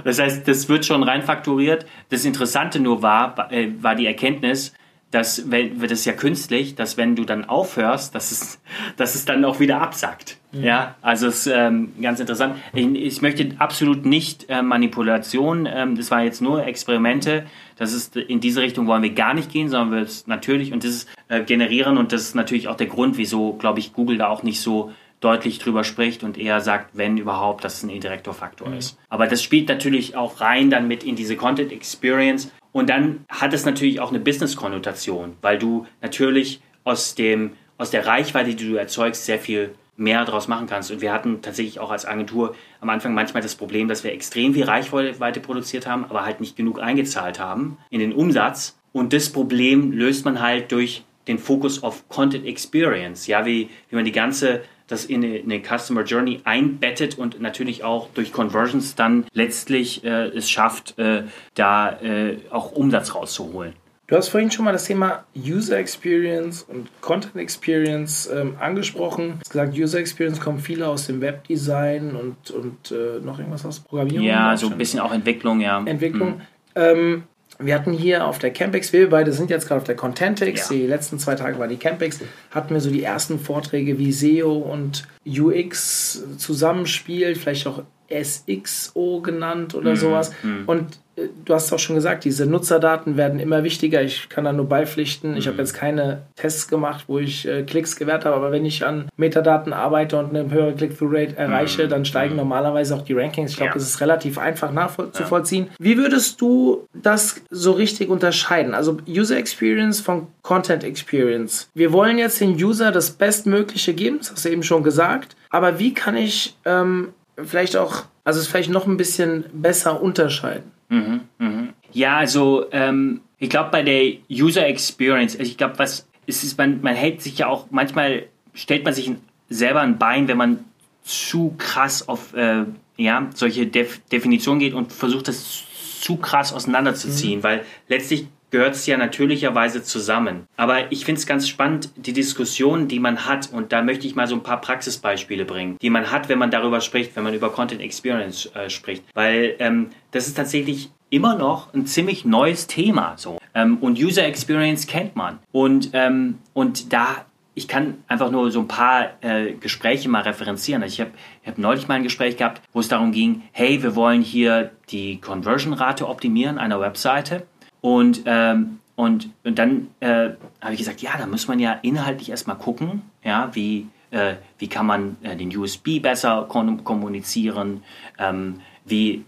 Das 0.04 0.18
heißt, 0.18 0.46
das 0.46 0.68
wird 0.68 0.84
schon 0.84 1.02
rein 1.02 1.22
fakturiert. 1.22 1.86
Das 2.10 2.24
Interessante 2.24 2.80
nur 2.80 3.02
war, 3.02 3.50
äh, 3.52 3.70
war 3.80 3.94
die 3.94 4.06
Erkenntnis, 4.06 4.74
dass, 5.12 5.50
wenn, 5.50 5.80
das 5.80 5.92
ist 5.92 6.04
ja 6.04 6.12
künstlich, 6.12 6.74
dass 6.74 6.96
wenn 6.96 7.14
du 7.14 7.24
dann 7.24 7.44
aufhörst, 7.44 8.14
dass 8.14 8.32
es, 8.32 8.60
dass 8.96 9.14
es 9.14 9.24
dann 9.24 9.44
auch 9.44 9.60
wieder 9.60 9.80
absackt. 9.80 10.36
Mhm. 10.52 10.64
Ja, 10.64 10.96
also 11.00 11.28
es 11.28 11.46
ist 11.46 11.52
ähm, 11.54 11.92
ganz 12.02 12.18
interessant. 12.18 12.56
Ich, 12.74 12.86
ich, 12.86 13.22
möchte 13.22 13.48
absolut 13.58 14.04
nicht 14.04 14.46
äh, 14.48 14.62
Manipulation, 14.62 15.66
ähm, 15.66 15.96
das 15.96 16.10
war 16.10 16.22
jetzt 16.22 16.42
nur 16.42 16.66
Experimente. 16.66 17.46
Das 17.76 17.92
ist 17.92 18.16
in 18.16 18.40
diese 18.40 18.62
Richtung 18.62 18.86
wollen 18.86 19.02
wir 19.02 19.12
gar 19.12 19.34
nicht 19.34 19.52
gehen, 19.52 19.68
sondern 19.68 19.92
wir 19.92 20.02
es 20.02 20.26
natürlich 20.26 20.72
und 20.72 20.82
das 20.82 21.06
äh, 21.28 21.42
generieren 21.42 21.98
und 21.98 22.12
das 22.12 22.22
ist 22.22 22.34
natürlich 22.34 22.68
auch 22.68 22.76
der 22.76 22.88
Grund, 22.88 23.16
wieso, 23.16 23.52
glaube 23.52 23.78
ich, 23.78 23.92
Google 23.92 24.18
da 24.18 24.28
auch 24.28 24.42
nicht 24.42 24.60
so 24.60 24.92
deutlich 25.20 25.58
drüber 25.58 25.82
spricht 25.84 26.24
und 26.24 26.36
eher 26.36 26.60
sagt, 26.60 26.90
wenn 26.92 27.16
überhaupt, 27.16 27.64
dass 27.64 27.78
es 27.78 27.82
ein 27.82 27.90
indirekter 27.90 28.34
Faktor 28.34 28.68
mhm. 28.68 28.78
ist. 28.78 28.98
Aber 29.08 29.26
das 29.26 29.42
spielt 29.42 29.68
natürlich 29.68 30.16
auch 30.16 30.40
rein 30.40 30.68
dann 30.68 30.88
mit 30.88 31.04
in 31.04 31.16
diese 31.16 31.36
Content 31.36 31.72
Experience 31.72 32.50
und 32.76 32.90
dann 32.90 33.24
hat 33.30 33.54
es 33.54 33.64
natürlich 33.64 34.00
auch 34.00 34.10
eine 34.10 34.20
Business-Konnotation, 34.20 35.38
weil 35.40 35.58
du 35.58 35.86
natürlich 36.02 36.60
aus, 36.84 37.14
dem, 37.14 37.52
aus 37.78 37.90
der 37.90 38.06
Reichweite, 38.06 38.54
die 38.54 38.68
du 38.68 38.76
erzeugst, 38.76 39.24
sehr 39.24 39.38
viel 39.38 39.74
mehr 39.96 40.22
daraus 40.26 40.46
machen 40.46 40.66
kannst. 40.66 40.90
Und 40.90 41.00
wir 41.00 41.10
hatten 41.10 41.40
tatsächlich 41.40 41.80
auch 41.80 41.90
als 41.90 42.04
Agentur 42.04 42.54
am 42.82 42.90
Anfang 42.90 43.14
manchmal 43.14 43.42
das 43.42 43.54
Problem, 43.54 43.88
dass 43.88 44.04
wir 44.04 44.12
extrem 44.12 44.52
viel 44.52 44.64
Reichweite 44.64 45.40
produziert 45.40 45.86
haben, 45.86 46.04
aber 46.04 46.26
halt 46.26 46.40
nicht 46.40 46.54
genug 46.54 46.78
eingezahlt 46.78 47.40
haben 47.40 47.78
in 47.88 48.00
den 48.00 48.12
Umsatz. 48.12 48.76
Und 48.92 49.14
das 49.14 49.30
Problem 49.30 49.92
löst 49.92 50.26
man 50.26 50.42
halt 50.42 50.70
durch 50.70 51.02
den 51.28 51.38
Fokus 51.38 51.82
auf 51.82 52.06
Content 52.10 52.44
Experience, 52.44 53.26
ja, 53.26 53.46
wie, 53.46 53.70
wie 53.88 53.96
man 53.96 54.04
die 54.04 54.12
ganze 54.12 54.60
das 54.86 55.04
in 55.04 55.24
eine, 55.24 55.38
in 55.38 55.52
eine 55.52 55.62
Customer 55.62 56.02
Journey 56.02 56.40
einbettet 56.44 57.18
und 57.18 57.40
natürlich 57.40 57.84
auch 57.84 58.08
durch 58.14 58.32
Conversions 58.32 58.94
dann 58.94 59.26
letztlich 59.32 60.04
äh, 60.04 60.28
es 60.28 60.50
schafft, 60.50 60.98
äh, 60.98 61.24
da 61.54 62.00
äh, 62.00 62.38
auch 62.50 62.72
Umsatz 62.72 63.14
rauszuholen. 63.14 63.74
Du 64.08 64.14
hast 64.14 64.28
vorhin 64.28 64.52
schon 64.52 64.64
mal 64.64 64.70
das 64.70 64.84
Thema 64.84 65.24
User 65.36 65.78
Experience 65.78 66.62
und 66.62 66.88
Content 67.00 67.34
Experience 67.36 68.30
ähm, 68.32 68.54
angesprochen. 68.60 69.30
Du 69.30 69.40
hast 69.40 69.50
gesagt, 69.50 69.76
User 69.76 69.98
Experience 69.98 70.40
kommen 70.40 70.60
viele 70.60 70.86
aus 70.86 71.08
dem 71.08 71.20
Webdesign 71.20 72.14
und, 72.14 72.52
und 72.52 72.92
äh, 72.92 73.18
noch 73.20 73.40
irgendwas 73.40 73.66
aus 73.66 73.80
Programmierung. 73.80 74.24
Ja, 74.24 74.56
so 74.56 74.68
ein 74.68 74.78
bisschen 74.78 75.00
auch 75.00 75.12
Entwicklung, 75.12 75.60
ja. 75.60 75.82
Entwicklung. 75.84 76.34
Hm. 76.34 76.40
Ähm, 76.76 77.22
wir 77.58 77.74
hatten 77.74 77.92
hier 77.92 78.26
auf 78.26 78.38
der 78.38 78.50
Campex, 78.50 78.92
wir 78.92 79.10
beide 79.10 79.32
sind 79.32 79.50
jetzt 79.50 79.66
gerade 79.66 79.80
auf 79.80 79.86
der 79.86 79.96
Contentix, 79.96 80.68
ja. 80.68 80.76
die 80.76 80.86
letzten 80.86 81.18
zwei 81.18 81.34
Tage 81.34 81.58
war 81.58 81.68
die 81.68 81.76
Campex, 81.76 82.20
hatten 82.50 82.74
wir 82.74 82.80
so 82.80 82.90
die 82.90 83.02
ersten 83.02 83.38
Vorträge 83.38 83.98
wie 83.98 84.12
SEO 84.12 84.52
und 84.52 85.06
UX 85.26 86.22
zusammenspielt, 86.38 87.38
vielleicht 87.38 87.66
auch 87.66 87.82
SXO 88.10 89.20
genannt 89.20 89.74
oder 89.74 89.90
mhm. 89.90 89.96
sowas. 89.96 90.32
Mhm. 90.42 90.64
Und 90.66 90.98
du 91.44 91.54
hast 91.54 91.72
auch 91.72 91.78
schon 91.78 91.96
gesagt, 91.96 92.24
diese 92.24 92.46
Nutzerdaten 92.46 93.16
werden 93.16 93.40
immer 93.40 93.64
wichtiger. 93.64 94.02
Ich 94.02 94.28
kann 94.28 94.44
da 94.44 94.52
nur 94.52 94.68
beipflichten. 94.68 95.36
Ich 95.36 95.46
habe 95.46 95.54
mhm. 95.54 95.60
jetzt 95.60 95.74
keine 95.74 96.22
Tests 96.36 96.68
gemacht, 96.68 97.04
wo 97.08 97.18
ich 97.18 97.48
äh, 97.48 97.62
Klicks 97.62 97.96
gewährt 97.96 98.24
habe, 98.24 98.36
aber 98.36 98.52
wenn 98.52 98.64
ich 98.66 98.84
an 98.84 99.08
Metadaten 99.16 99.72
arbeite 99.72 100.18
und 100.18 100.36
eine 100.36 100.50
höhere 100.50 100.74
Click-Through-Rate 100.74 101.36
erreiche, 101.36 101.86
mhm. 101.86 101.90
dann 101.90 102.04
steigen 102.04 102.34
mhm. 102.34 102.40
normalerweise 102.40 102.94
auch 102.94 103.02
die 103.02 103.14
Rankings. 103.14 103.52
Ich 103.52 103.56
glaube, 103.56 103.70
ja. 103.70 103.74
das 103.74 103.84
ist 103.84 104.00
relativ 104.00 104.38
einfach 104.38 104.70
nachzuvollziehen. 104.72 105.64
Ja. 105.64 105.72
Wie 105.78 105.96
würdest 105.96 106.40
du 106.40 106.86
das 106.92 107.40
so 107.50 107.72
richtig 107.72 108.10
unterscheiden? 108.10 108.74
Also 108.74 108.98
User 109.08 109.38
Experience 109.38 110.00
von 110.00 110.26
Content 110.42 110.84
Experience. 110.84 111.68
Wir 111.74 111.92
wollen 111.92 112.18
jetzt 112.18 112.40
den 112.40 112.62
User 112.62 112.92
das 112.92 113.12
Bestmögliche 113.12 113.94
geben, 113.94 114.18
das 114.18 114.32
hast 114.32 114.44
du 114.44 114.50
eben 114.50 114.62
schon 114.62 114.82
gesagt. 114.82 115.34
Aber 115.48 115.78
wie 115.78 115.94
kann 115.94 116.16
ich 116.16 116.56
ähm, 116.64 117.08
vielleicht 117.44 117.76
auch, 117.76 118.04
also 118.24 118.40
es 118.40 118.46
vielleicht 118.46 118.70
noch 118.70 118.86
ein 118.86 118.96
bisschen 118.96 119.44
besser 119.52 120.00
unterscheiden? 120.02 120.70
Mhm, 120.88 121.20
mhm. 121.38 121.68
Ja, 121.92 122.18
also 122.18 122.66
ähm, 122.72 123.20
ich 123.38 123.50
glaube 123.50 123.70
bei 123.70 123.82
der 123.82 124.12
User 124.30 124.66
Experience, 124.66 125.38
also 125.38 125.50
ich 125.50 125.56
glaube, 125.56 125.78
was 125.78 126.06
es 126.26 126.42
ist, 126.42 126.58
man, 126.58 126.80
man 126.82 126.94
hält 126.94 127.22
sich 127.22 127.38
ja 127.38 127.46
auch, 127.46 127.66
manchmal 127.70 128.24
stellt 128.54 128.84
man 128.84 128.94
sich 128.94 129.10
selber 129.48 129.80
ein 129.80 129.98
Bein, 129.98 130.28
wenn 130.28 130.36
man 130.36 130.64
zu 131.04 131.54
krass 131.56 132.08
auf 132.08 132.34
äh, 132.34 132.64
ja, 132.96 133.30
solche 133.34 133.66
Def 133.66 134.00
Definitionen 134.10 134.58
geht 134.58 134.74
und 134.74 134.92
versucht 134.92 135.28
das 135.28 135.64
zu 136.00 136.16
krass 136.16 136.52
auseinanderzuziehen, 136.52 137.40
mhm. 137.40 137.42
weil 137.42 137.64
letztlich 137.88 138.26
gehört 138.50 138.74
es 138.74 138.86
ja 138.86 138.96
natürlicherweise 138.96 139.82
zusammen. 139.82 140.46
Aber 140.56 140.90
ich 140.92 141.04
finde 141.04 141.18
es 141.18 141.26
ganz 141.26 141.48
spannend, 141.48 141.90
die 141.96 142.12
Diskussion, 142.12 142.88
die 142.88 143.00
man 143.00 143.26
hat, 143.26 143.52
und 143.52 143.72
da 143.72 143.82
möchte 143.82 144.06
ich 144.06 144.14
mal 144.14 144.26
so 144.26 144.34
ein 144.34 144.42
paar 144.42 144.60
Praxisbeispiele 144.60 145.44
bringen, 145.44 145.76
die 145.82 145.90
man 145.90 146.10
hat, 146.10 146.28
wenn 146.28 146.38
man 146.38 146.50
darüber 146.50 146.80
spricht, 146.80 147.16
wenn 147.16 147.24
man 147.24 147.34
über 147.34 147.50
Content 147.50 147.80
Experience 147.80 148.46
äh, 148.54 148.70
spricht. 148.70 149.04
Weil 149.14 149.56
ähm, 149.58 149.90
das 150.12 150.26
ist 150.26 150.36
tatsächlich 150.36 150.90
immer 151.10 151.36
noch 151.36 151.72
ein 151.74 151.86
ziemlich 151.86 152.24
neues 152.24 152.66
Thema. 152.66 153.14
So. 153.16 153.38
Ähm, 153.54 153.78
und 153.78 153.98
User 153.98 154.24
Experience 154.24 154.86
kennt 154.86 155.16
man. 155.16 155.38
Und, 155.52 155.90
ähm, 155.92 156.38
und 156.52 156.92
da 156.92 157.26
ich 157.58 157.68
kann 157.68 158.04
einfach 158.06 158.30
nur 158.30 158.50
so 158.50 158.60
ein 158.60 158.68
paar 158.68 159.12
äh, 159.22 159.54
Gespräche 159.54 160.10
mal 160.10 160.20
referenzieren. 160.20 160.82
Also 160.82 160.92
ich 160.92 161.00
habe 161.00 161.12
hab 161.46 161.56
neulich 161.56 161.88
mal 161.88 161.94
ein 161.94 162.02
Gespräch 162.02 162.36
gehabt, 162.36 162.60
wo 162.74 162.80
es 162.80 162.88
darum 162.88 163.12
ging, 163.12 163.44
hey, 163.52 163.82
wir 163.82 163.96
wollen 163.96 164.20
hier 164.20 164.72
die 164.90 165.22
Conversion-Rate 165.22 166.06
optimieren 166.06 166.58
einer 166.58 166.80
Webseite. 166.80 167.46
Und, 167.86 168.22
ähm, 168.26 168.80
und, 168.96 169.30
und 169.44 169.60
dann 169.60 169.86
äh, 170.00 170.30
habe 170.60 170.72
ich 170.72 170.78
gesagt, 170.78 171.02
ja, 171.02 171.12
da 171.16 171.24
muss 171.24 171.46
man 171.46 171.60
ja 171.60 171.78
inhaltlich 171.82 172.30
erstmal 172.30 172.58
gucken, 172.58 173.02
ja, 173.22 173.50
wie, 173.52 173.86
äh, 174.10 174.34
wie 174.58 174.66
kann 174.66 174.86
man 174.86 175.16
äh, 175.22 175.36
den 175.36 175.56
USB 175.56 176.02
besser 176.02 176.48
kommunizieren, 176.48 177.84
ähm, 178.18 178.60
wie, 178.84 179.24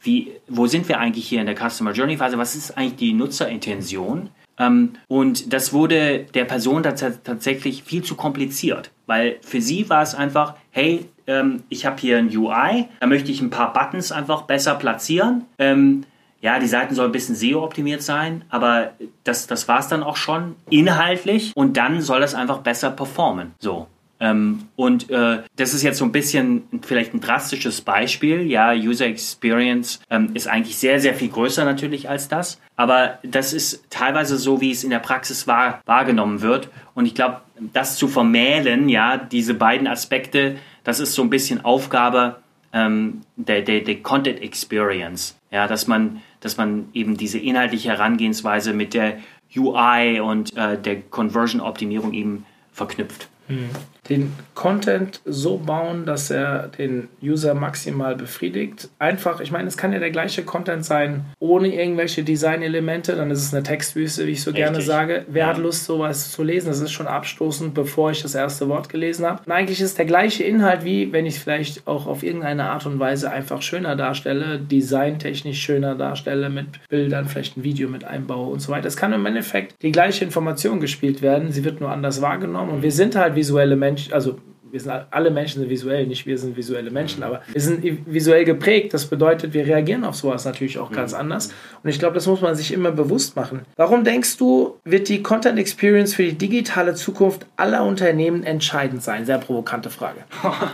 wie, 0.00 0.32
wo 0.48 0.66
sind 0.66 0.88
wir 0.88 0.98
eigentlich 0.98 1.28
hier 1.28 1.40
in 1.40 1.46
der 1.46 1.54
Customer 1.54 1.92
Journey 1.92 2.16
Phase, 2.16 2.38
was 2.38 2.56
ist 2.56 2.74
eigentlich 2.74 2.96
die 2.96 3.12
Nutzerintention? 3.12 4.30
Ähm, 4.56 4.94
und 5.06 5.52
das 5.52 5.74
wurde 5.74 6.20
der 6.32 6.46
Person 6.46 6.82
tatsächlich 6.82 7.82
viel 7.82 8.02
zu 8.02 8.14
kompliziert, 8.14 8.92
weil 9.04 9.36
für 9.42 9.60
sie 9.60 9.90
war 9.90 10.00
es 10.00 10.14
einfach, 10.14 10.54
hey, 10.70 11.04
ähm, 11.26 11.64
ich 11.68 11.84
habe 11.84 12.00
hier 12.00 12.16
ein 12.16 12.34
UI, 12.34 12.88
da 12.98 13.06
möchte 13.06 13.30
ich 13.30 13.42
ein 13.42 13.50
paar 13.50 13.74
Buttons 13.74 14.10
einfach 14.10 14.42
besser 14.42 14.76
platzieren. 14.76 15.44
Ähm, 15.58 16.06
ja, 16.40 16.58
die 16.58 16.66
Seiten 16.66 16.94
sollen 16.94 17.10
ein 17.10 17.12
bisschen 17.12 17.34
SEO-optimiert 17.34 18.02
sein, 18.02 18.44
aber 18.48 18.92
das, 19.24 19.46
das 19.46 19.68
war 19.68 19.80
es 19.80 19.88
dann 19.88 20.02
auch 20.02 20.16
schon 20.16 20.56
inhaltlich 20.70 21.52
und 21.54 21.76
dann 21.76 22.00
soll 22.00 22.20
das 22.20 22.34
einfach 22.34 22.58
besser 22.58 22.90
performen. 22.90 23.52
So. 23.58 23.86
Ähm, 24.20 24.68
und 24.76 25.08
äh, 25.10 25.42
das 25.56 25.72
ist 25.72 25.82
jetzt 25.82 25.98
so 25.98 26.04
ein 26.04 26.12
bisschen 26.12 26.64
vielleicht 26.82 27.14
ein 27.14 27.20
drastisches 27.20 27.80
Beispiel. 27.80 28.42
Ja, 28.42 28.72
User 28.72 29.06
Experience 29.06 30.00
ähm, 30.10 30.30
ist 30.34 30.46
eigentlich 30.46 30.76
sehr, 30.76 31.00
sehr 31.00 31.14
viel 31.14 31.30
größer 31.30 31.64
natürlich 31.64 32.08
als 32.08 32.28
das. 32.28 32.60
Aber 32.76 33.18
das 33.22 33.54
ist 33.54 33.82
teilweise 33.88 34.36
so, 34.36 34.60
wie 34.60 34.72
es 34.72 34.84
in 34.84 34.90
der 34.90 34.98
Praxis 34.98 35.46
wahr, 35.46 35.80
wahrgenommen 35.86 36.42
wird. 36.42 36.68
Und 36.94 37.06
ich 37.06 37.14
glaube, 37.14 37.40
das 37.72 37.96
zu 37.96 38.08
vermählen, 38.08 38.90
ja, 38.90 39.16
diese 39.16 39.54
beiden 39.54 39.86
Aspekte, 39.86 40.56
das 40.84 41.00
ist 41.00 41.14
so 41.14 41.22
ein 41.22 41.30
bisschen 41.30 41.64
Aufgabe 41.64 42.36
ähm, 42.74 43.22
der, 43.36 43.62
der, 43.62 43.80
der 43.80 43.96
Content 44.02 44.42
Experience. 44.42 45.36
Ja, 45.50 45.66
dass 45.66 45.86
man, 45.86 46.22
dass 46.40 46.56
man 46.56 46.88
eben 46.92 47.16
diese 47.16 47.38
inhaltliche 47.38 47.90
Herangehensweise 47.90 48.72
mit 48.72 48.94
der 48.94 49.18
UI 49.54 50.20
und 50.20 50.56
äh, 50.56 50.80
der 50.80 51.00
Conversion-Optimierung 51.02 52.12
eben 52.12 52.46
verknüpft. 52.72 53.28
Mhm 53.48 53.70
den 54.10 54.32
Content 54.54 55.20
so 55.24 55.56
bauen, 55.56 56.04
dass 56.04 56.30
er 56.30 56.68
den 56.68 57.08
User 57.22 57.54
maximal 57.54 58.16
befriedigt. 58.16 58.90
Einfach, 58.98 59.40
ich 59.40 59.52
meine, 59.52 59.68
es 59.68 59.76
kann 59.76 59.92
ja 59.92 59.98
der 59.98 60.10
gleiche 60.10 60.42
Content 60.42 60.84
sein, 60.84 61.24
ohne 61.38 61.68
irgendwelche 61.68 62.24
Designelemente, 62.24 63.14
dann 63.16 63.30
ist 63.30 63.42
es 63.42 63.54
eine 63.54 63.62
Textwüste, 63.62 64.26
wie 64.26 64.32
ich 64.32 64.42
so 64.42 64.50
Richtig. 64.50 64.64
gerne 64.64 64.82
sage. 64.82 65.24
Wer 65.28 65.44
ja. 65.44 65.48
hat 65.50 65.58
Lust, 65.58 65.84
sowas 65.84 66.32
zu 66.32 66.42
lesen? 66.42 66.68
Das 66.68 66.80
ist 66.80 66.90
schon 66.90 67.06
abstoßend, 67.06 67.72
bevor 67.72 68.10
ich 68.10 68.22
das 68.22 68.34
erste 68.34 68.68
Wort 68.68 68.88
gelesen 68.88 69.24
habe. 69.24 69.42
Und 69.46 69.52
eigentlich 69.52 69.80
ist 69.80 69.96
der 69.96 70.04
gleiche 70.04 70.44
Inhalt, 70.44 70.84
wie 70.84 71.12
wenn 71.12 71.24
ich 71.24 71.36
es 71.36 71.42
vielleicht 71.42 71.86
auch 71.86 72.06
auf 72.06 72.22
irgendeine 72.22 72.68
Art 72.70 72.84
und 72.86 72.98
Weise 72.98 73.30
einfach 73.30 73.62
schöner 73.62 73.96
darstelle, 73.96 74.58
designtechnisch 74.58 75.60
schöner 75.60 75.94
darstelle, 75.94 76.50
mit 76.50 76.66
Bildern, 76.88 77.28
vielleicht 77.28 77.56
ein 77.56 77.62
Video 77.62 77.88
mit 77.88 78.04
einbaue 78.04 78.52
und 78.52 78.60
so 78.60 78.72
weiter. 78.72 78.88
Es 78.88 78.96
kann 78.96 79.12
im 79.12 79.24
Endeffekt 79.24 79.80
die 79.82 79.92
gleiche 79.92 80.24
Information 80.24 80.80
gespielt 80.80 81.22
werden, 81.22 81.52
sie 81.52 81.64
wird 81.64 81.80
nur 81.80 81.90
anders 81.90 82.20
wahrgenommen 82.20 82.70
und 82.70 82.82
wir 82.82 82.92
sind 82.92 83.14
halt 83.14 83.36
visuelle 83.36 83.76
Menschen 83.76 83.99
Mensch, 84.00 84.12
also 84.12 84.38
wir 84.70 84.80
sind 84.80 84.92
alle 85.10 85.30
Menschen 85.30 85.60
sind 85.60 85.70
visuell, 85.70 86.06
nicht 86.06 86.26
wir 86.26 86.38
sind 86.38 86.56
visuelle 86.56 86.90
Menschen, 86.90 87.22
aber 87.22 87.42
wir 87.52 87.60
sind 87.60 87.82
visuell 88.06 88.44
geprägt. 88.44 88.94
Das 88.94 89.06
bedeutet, 89.06 89.52
wir 89.52 89.66
reagieren 89.66 90.04
auf 90.04 90.14
sowas 90.14 90.44
natürlich 90.44 90.78
auch 90.78 90.92
ganz 90.92 91.12
mhm. 91.12 91.20
anders. 91.20 91.52
Und 91.82 91.90
ich 91.90 91.98
glaube, 91.98 92.14
das 92.14 92.26
muss 92.26 92.40
man 92.40 92.54
sich 92.54 92.72
immer 92.72 92.92
bewusst 92.92 93.34
machen. 93.34 93.62
Warum 93.76 94.04
denkst 94.04 94.36
du, 94.36 94.78
wird 94.84 95.08
die 95.08 95.22
Content 95.22 95.58
Experience 95.58 96.14
für 96.14 96.22
die 96.22 96.34
digitale 96.34 96.94
Zukunft 96.94 97.46
aller 97.56 97.84
Unternehmen 97.84 98.44
entscheidend 98.44 99.02
sein? 99.02 99.26
Sehr 99.26 99.38
provokante 99.38 99.90
Frage. 99.90 100.20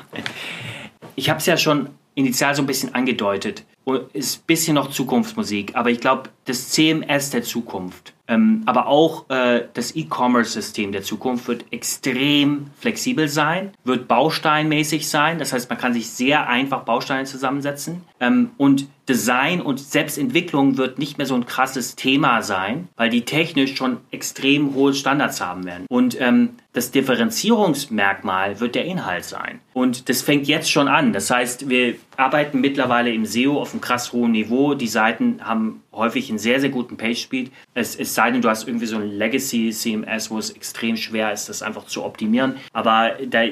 Ich 1.19 1.31
habe 1.31 1.39
es 1.39 1.47
ja 1.47 1.57
schon 1.57 1.89
initial 2.15 2.55
so 2.55 2.63
ein 2.63 2.67
bisschen 2.67 2.95
angedeutet. 2.95 3.65
Ist 4.13 4.41
ein 4.41 4.47
bisschen 4.47 4.75
noch 4.75 4.91
Zukunftsmusik, 4.91 5.71
aber 5.75 5.89
ich 5.89 5.99
glaube, 5.99 6.25
das 6.45 6.69
CMS 6.69 7.31
der 7.31 7.43
Zukunft 7.43 8.13
ähm, 8.29 8.63
aber 8.67 8.87
auch 8.87 9.29
äh, 9.31 9.65
das 9.75 9.95
E-Commerce-System 9.95 10.93
der 10.93 11.03
Zukunft 11.03 11.49
wird 11.49 11.65
extrem 11.71 12.69
flexibel 12.79 13.29
sein, 13.29 13.73
wird 13.85 14.09
bausteinmäßig 14.09 15.09
sein. 15.09 15.39
Das 15.39 15.53
heißt, 15.53 15.71
man 15.71 15.79
kann 15.79 15.93
sich 15.93 16.11
sehr 16.11 16.49
einfach 16.49 16.83
Bausteine 16.85 17.25
zusammensetzen. 17.25 18.03
Ähm, 18.21 18.51
und 18.57 18.89
Design 19.09 19.61
und 19.61 19.79
Selbstentwicklung 19.79 20.77
wird 20.77 20.99
nicht 20.99 21.19
mehr 21.19 21.27
so 21.27 21.35
ein 21.35 21.47
krasses 21.47 21.95
Thema 21.95 22.43
sein, 22.43 22.89
weil 22.97 23.11
die 23.11 23.25
technisch 23.25 23.77
schon 23.77 23.99
extrem 24.11 24.75
hohe 24.75 24.95
Standards 24.95 25.41
haben 25.41 25.65
werden. 25.65 25.87
Und 25.89 26.21
ähm, 26.21 26.57
das 26.77 26.91
Differenzierungsmerkmal 26.91 28.61
wird 28.61 28.75
der 28.75 28.85
Inhalt 28.85 29.25
sein. 29.25 29.61
Und 29.73 30.11
das 30.11 30.21
fängt 30.21 30.47
jetzt 30.47 30.71
schon 30.71 30.89
an. 30.89 31.15
Das 31.15 31.31
heißt, 31.31 31.71
wir 31.71 31.95
arbeiten 32.19 32.61
mittlerweile 32.61 33.13
im 33.13 33.25
SEO 33.25 33.61
auf 33.61 33.73
einem 33.73 33.81
krass 33.81 34.13
hohen 34.13 34.33
Niveau. 34.33 34.75
Die 34.75 34.87
Seiten 34.87 35.41
haben 35.43 35.83
häufig 35.91 36.29
einen 36.29 36.39
sehr, 36.39 36.61
sehr 36.61 36.69
guten 36.69 36.99
Page-Speed. 36.99 37.51
Es, 37.73 37.97
es 37.97 38.15
sei 38.15 38.31
denn, 38.31 38.43
du 38.43 38.51
hast 38.51 38.69
irgendwie 38.69 38.85
so 38.85 38.97
ein 38.97 39.11
Legacy-CMS, 39.11 40.31
wo 40.31 40.39
es 40.39 40.51
extrem 40.51 40.99
schwer 40.99 41.33
ist, 41.33 41.49
das 41.49 41.63
einfach 41.63 41.87
zu 41.87 42.05
optimieren. 42.05 42.57
Aber 42.75 43.13
da, 43.27 43.45